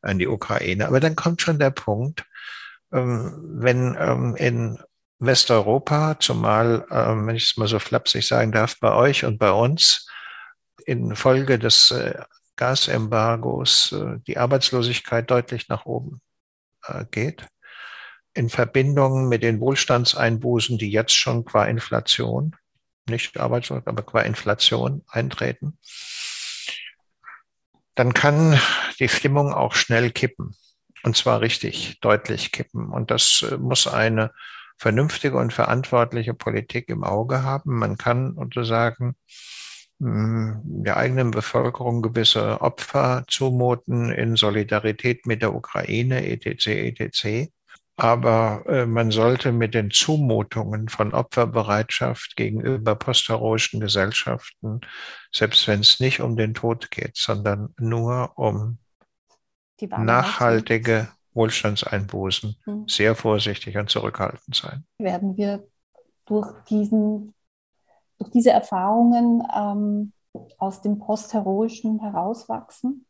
an 0.00 0.18
die 0.18 0.28
Ukraine. 0.28 0.86
Aber 0.86 1.00
dann 1.00 1.16
kommt 1.16 1.42
schon 1.42 1.58
der 1.58 1.70
Punkt, 1.70 2.24
ähm, 2.92 3.32
wenn 3.54 3.96
ähm, 3.98 4.36
in 4.36 4.78
Westeuropa, 5.18 6.18
zumal, 6.18 6.86
ähm, 6.90 7.26
wenn 7.26 7.36
ich 7.36 7.44
es 7.44 7.56
mal 7.56 7.68
so 7.68 7.78
flapsig 7.78 8.26
sagen 8.26 8.52
darf, 8.52 8.78
bei 8.80 8.92
euch 8.92 9.24
und 9.24 9.38
bei 9.38 9.52
uns, 9.52 10.08
infolge 10.84 11.58
des 11.58 11.90
äh, 11.92 12.20
Gasembargos 12.56 13.92
äh, 13.92 14.18
die 14.26 14.36
Arbeitslosigkeit 14.36 15.30
deutlich 15.30 15.68
nach 15.68 15.86
oben 15.86 16.20
äh, 16.84 17.04
geht, 17.10 17.46
in 18.34 18.48
Verbindung 18.48 19.28
mit 19.28 19.42
den 19.42 19.60
Wohlstandseinbußen, 19.60 20.78
die 20.78 20.90
jetzt 20.90 21.14
schon 21.14 21.44
qua 21.44 21.64
Inflation, 21.66 22.56
nicht 23.08 23.38
Arbeitslosigkeit, 23.38 23.92
aber 23.92 24.02
qua 24.02 24.20
Inflation 24.20 25.02
eintreten, 25.08 25.78
dann 27.94 28.14
kann 28.14 28.58
die 28.98 29.08
Stimmung 29.08 29.52
auch 29.52 29.74
schnell 29.74 30.10
kippen. 30.10 30.56
Und 31.02 31.16
zwar 31.16 31.40
richtig 31.40 31.98
deutlich 32.00 32.52
kippen. 32.52 32.88
Und 32.88 33.10
das 33.10 33.44
äh, 33.50 33.56
muss 33.56 33.86
eine 33.86 34.32
vernünftige 34.78 35.36
und 35.36 35.52
verantwortliche 35.52 36.34
Politik 36.34 36.88
im 36.88 37.04
Auge 37.04 37.42
haben. 37.42 37.78
Man 37.78 37.98
kann 37.98 38.34
sozusagen 38.36 39.16
hm, 40.00 40.60
der 40.64 40.96
eigenen 40.96 41.30
Bevölkerung 41.30 42.02
gewisse 42.02 42.60
Opfer 42.60 43.24
zumuten 43.28 44.10
in 44.10 44.36
Solidarität 44.36 45.26
mit 45.26 45.42
der 45.42 45.54
Ukraine, 45.54 46.26
etc., 46.26 46.66
etc. 46.66 47.52
Aber 48.02 48.64
äh, 48.66 48.84
man 48.84 49.12
sollte 49.12 49.52
mit 49.52 49.74
den 49.74 49.92
Zumutungen 49.92 50.88
von 50.88 51.14
Opferbereitschaft 51.14 52.34
gegenüber 52.34 52.96
postheroischen 52.96 53.78
Gesellschaften, 53.78 54.80
selbst 55.30 55.68
wenn 55.68 55.78
es 55.78 56.00
nicht 56.00 56.20
um 56.20 56.34
den 56.34 56.52
Tod 56.52 56.90
geht, 56.90 57.16
sondern 57.16 57.72
nur 57.78 58.32
um 58.34 58.78
nachhaltige 59.80 61.10
Wohlstandseinbußen, 61.34 62.56
hm. 62.64 62.88
sehr 62.88 63.14
vorsichtig 63.14 63.78
und 63.78 63.88
zurückhaltend 63.88 64.56
sein. 64.56 64.84
Werden 64.98 65.36
wir 65.36 65.64
durch, 66.24 66.50
diesen, 66.64 67.34
durch 68.18 68.32
diese 68.32 68.50
Erfahrungen 68.50 69.44
ähm, 69.56 70.12
aus 70.58 70.82
dem 70.82 70.98
Postheroischen 70.98 72.00
herauswachsen? 72.00 73.06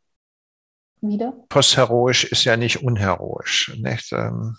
Wieder? 1.03 1.33
Postheroisch 1.49 2.23
ist 2.25 2.43
ja 2.45 2.57
nicht 2.57 2.83
unheroisch. 2.83 3.73
Nicht? 3.77 4.11
Ähm, 4.13 4.57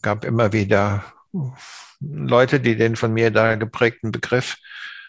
gab 0.00 0.24
immer 0.24 0.52
wieder 0.52 1.04
Leute, 2.00 2.60
die 2.60 2.76
den 2.76 2.96
von 2.96 3.12
mir 3.12 3.30
da 3.30 3.54
geprägten 3.56 4.12
Begriff 4.12 4.56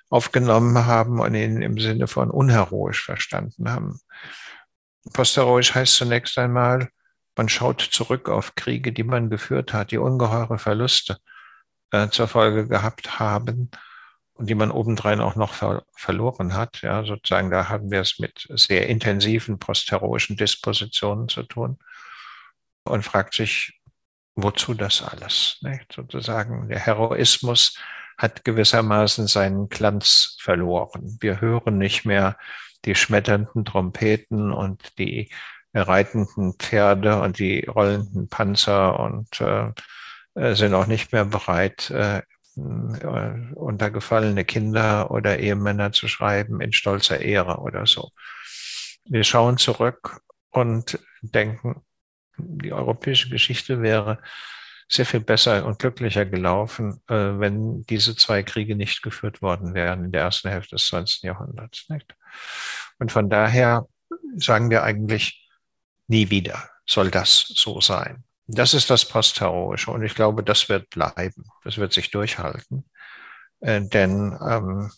aufgenommen 0.09 0.85
haben 0.85 1.19
und 1.19 1.35
ihn 1.35 1.61
im 1.61 1.79
Sinne 1.79 2.07
von 2.07 2.29
unheroisch 2.29 3.03
verstanden 3.03 3.69
haben. 3.69 3.99
Postheroisch 5.13 5.73
heißt 5.73 5.95
zunächst 5.95 6.37
einmal, 6.37 6.89
man 7.35 7.49
schaut 7.49 7.81
zurück 7.81 8.29
auf 8.29 8.55
Kriege, 8.55 8.93
die 8.93 9.03
man 9.03 9.29
geführt 9.29 9.73
hat, 9.73 9.91
die 9.91 9.97
ungeheure 9.97 10.59
Verluste 10.59 11.17
äh, 11.91 12.09
zur 12.09 12.27
Folge 12.27 12.67
gehabt 12.67 13.19
haben 13.19 13.71
und 14.35 14.49
die 14.49 14.55
man 14.55 14.71
obendrein 14.71 15.21
auch 15.21 15.35
noch 15.35 15.53
ver 15.53 15.83
verloren 15.95 16.55
hat. 16.55 16.81
Ja, 16.81 17.05
sozusagen, 17.05 17.51
da 17.51 17.69
haben 17.69 17.91
wir 17.91 18.01
es 18.01 18.19
mit 18.19 18.47
sehr 18.49 18.87
intensiven 18.87 19.59
postheroischen 19.59 20.37
Dispositionen 20.37 21.29
zu 21.29 21.43
tun 21.43 21.77
und 22.83 23.03
fragt 23.03 23.33
sich, 23.35 23.79
wozu 24.35 24.73
das 24.73 25.01
alles? 25.01 25.59
Nicht? 25.61 25.93
Sozusagen, 25.93 26.67
der 26.69 26.79
Heroismus 26.79 27.77
hat 28.17 28.43
gewissermaßen 28.43 29.27
seinen 29.27 29.69
Glanz 29.69 30.37
verloren. 30.39 31.17
Wir 31.19 31.41
hören 31.41 31.77
nicht 31.77 32.05
mehr 32.05 32.37
die 32.85 32.95
schmetternden 32.95 33.65
Trompeten 33.65 34.51
und 34.51 34.97
die 34.97 35.31
reitenden 35.73 36.53
Pferde 36.53 37.21
und 37.21 37.39
die 37.39 37.65
rollenden 37.65 38.29
Panzer 38.29 38.99
und 38.99 39.41
äh, 39.41 39.71
sind 40.55 40.73
auch 40.73 40.87
nicht 40.87 41.11
mehr 41.11 41.25
bereit, 41.25 41.89
äh, 41.89 42.21
äh, 42.57 43.53
unter 43.55 43.89
gefallene 43.91 44.45
Kinder 44.45 45.11
oder 45.11 45.39
Ehemänner 45.39 45.91
zu 45.91 46.07
schreiben 46.07 46.61
in 46.61 46.73
stolzer 46.73 47.19
Ehre 47.19 47.59
oder 47.59 47.85
so. 47.85 48.09
Wir 49.05 49.23
schauen 49.23 49.57
zurück 49.57 50.21
und 50.51 50.99
denken, 51.21 51.81
die 52.37 52.73
europäische 52.73 53.29
Geschichte 53.29 53.81
wäre 53.81 54.19
sehr 54.87 55.05
viel 55.05 55.21
besser 55.21 55.65
und 55.65 55.79
glücklicher 55.79 56.25
gelaufen, 56.25 57.01
äh, 57.07 57.15
wenn 57.15 57.83
diese 57.83 58.15
zwei 58.15 58.43
Kriege 58.43 58.75
nicht 58.75 59.01
geführt 59.01 59.41
worden 59.41 59.73
wären 59.73 60.05
in 60.05 60.11
der 60.11 60.21
ersten 60.21 60.49
Hälfte 60.49 60.75
des 60.75 60.87
20. 60.87 61.23
Jahrhunderts. 61.23 61.89
Nicht? 61.89 62.15
Und 62.99 63.11
von 63.11 63.29
daher 63.29 63.87
sagen 64.35 64.69
wir 64.69 64.83
eigentlich, 64.83 65.49
nie 66.07 66.29
wieder 66.29 66.69
soll 66.85 67.09
das 67.09 67.45
so 67.47 67.81
sein. 67.81 68.23
Das 68.47 68.73
ist 68.73 68.89
das 68.89 69.05
Postheroische 69.05 69.91
und 69.91 70.03
ich 70.03 70.15
glaube, 70.15 70.43
das 70.43 70.67
wird 70.69 70.89
bleiben. 70.89 71.45
Das 71.63 71.77
wird 71.77 71.93
sich 71.93 72.11
durchhalten. 72.11 72.85
Äh, 73.61 73.81
denn 73.81 74.37
ähm, 74.41 74.91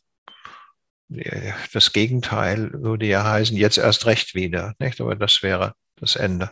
das 1.74 1.93
Gegenteil 1.93 2.72
würde 2.74 3.06
ja 3.06 3.24
heißen, 3.24 3.56
jetzt 3.56 3.78
erst 3.78 4.06
recht 4.08 4.34
wieder. 4.34 4.74
Nicht? 4.80 5.00
Aber 5.02 5.16
das 5.16 5.43
wäre 5.43 5.74
das 5.98 6.16
Ende 6.16 6.52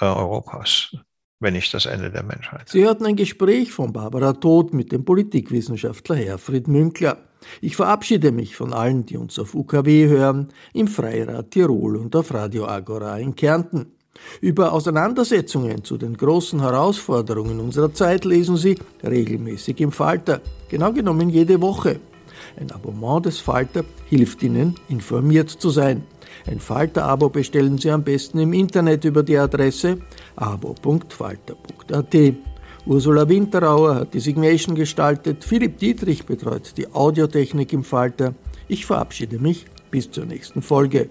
äh, 0.00 0.06
Europas, 0.06 0.96
wenn 1.38 1.54
nicht 1.54 1.72
das 1.72 1.86
Ende 1.86 2.10
der 2.10 2.24
Menschheit. 2.24 2.68
Sie 2.68 2.82
hörten 2.82 3.06
ein 3.06 3.16
Gespräch 3.16 3.72
von 3.72 3.92
Barbara 3.92 4.32
Todt 4.32 4.74
mit 4.74 4.90
dem 4.90 5.04
Politikwissenschaftler 5.04 6.16
Herfried 6.16 6.66
Münkler. 6.66 7.18
Ich 7.60 7.76
verabschiede 7.76 8.32
mich 8.32 8.56
von 8.56 8.72
allen, 8.72 9.06
die 9.06 9.16
uns 9.16 9.38
auf 9.38 9.54
UKW 9.54 10.06
hören, 10.08 10.48
im 10.72 10.88
Freirad 10.88 11.52
Tirol 11.52 11.96
und 11.96 12.14
auf 12.16 12.32
Radio 12.34 12.66
Agora 12.66 13.18
in 13.18 13.34
Kärnten. 13.34 13.92
Über 14.40 14.72
Auseinandersetzungen 14.72 15.84
zu 15.84 15.96
den 15.96 16.16
großen 16.16 16.60
Herausforderungen 16.60 17.60
unserer 17.60 17.92
Zeit 17.92 18.24
lesen 18.24 18.56
Sie 18.56 18.76
regelmäßig 19.04 19.80
im 19.80 19.92
Falter, 19.92 20.40
genau 20.68 20.92
genommen 20.92 21.28
jede 21.28 21.60
Woche. 21.60 22.00
Ein 22.56 22.70
Abonnement 22.70 23.24
des 23.26 23.38
Falter 23.38 23.84
hilft 24.06 24.42
Ihnen, 24.42 24.74
informiert 24.88 25.50
zu 25.50 25.70
sein. 25.70 26.04
Ein 26.46 26.60
Falter-Abo 26.60 27.28
bestellen 27.28 27.78
Sie 27.78 27.90
am 27.90 28.02
besten 28.02 28.38
im 28.38 28.52
Internet 28.52 29.04
über 29.04 29.22
die 29.22 29.38
Adresse 29.38 29.98
abo.falter.at. 30.36 32.16
Ursula 32.84 33.28
Winterauer 33.28 33.94
hat 33.94 34.14
die 34.14 34.20
Signation 34.20 34.74
gestaltet, 34.74 35.44
Philipp 35.44 35.78
Dietrich 35.78 36.26
betreut 36.26 36.76
die 36.76 36.92
Audiotechnik 36.92 37.72
im 37.72 37.84
Falter. 37.84 38.34
Ich 38.66 38.86
verabschiede 38.86 39.38
mich 39.38 39.66
bis 39.90 40.10
zur 40.10 40.24
nächsten 40.24 40.62
Folge. 40.62 41.10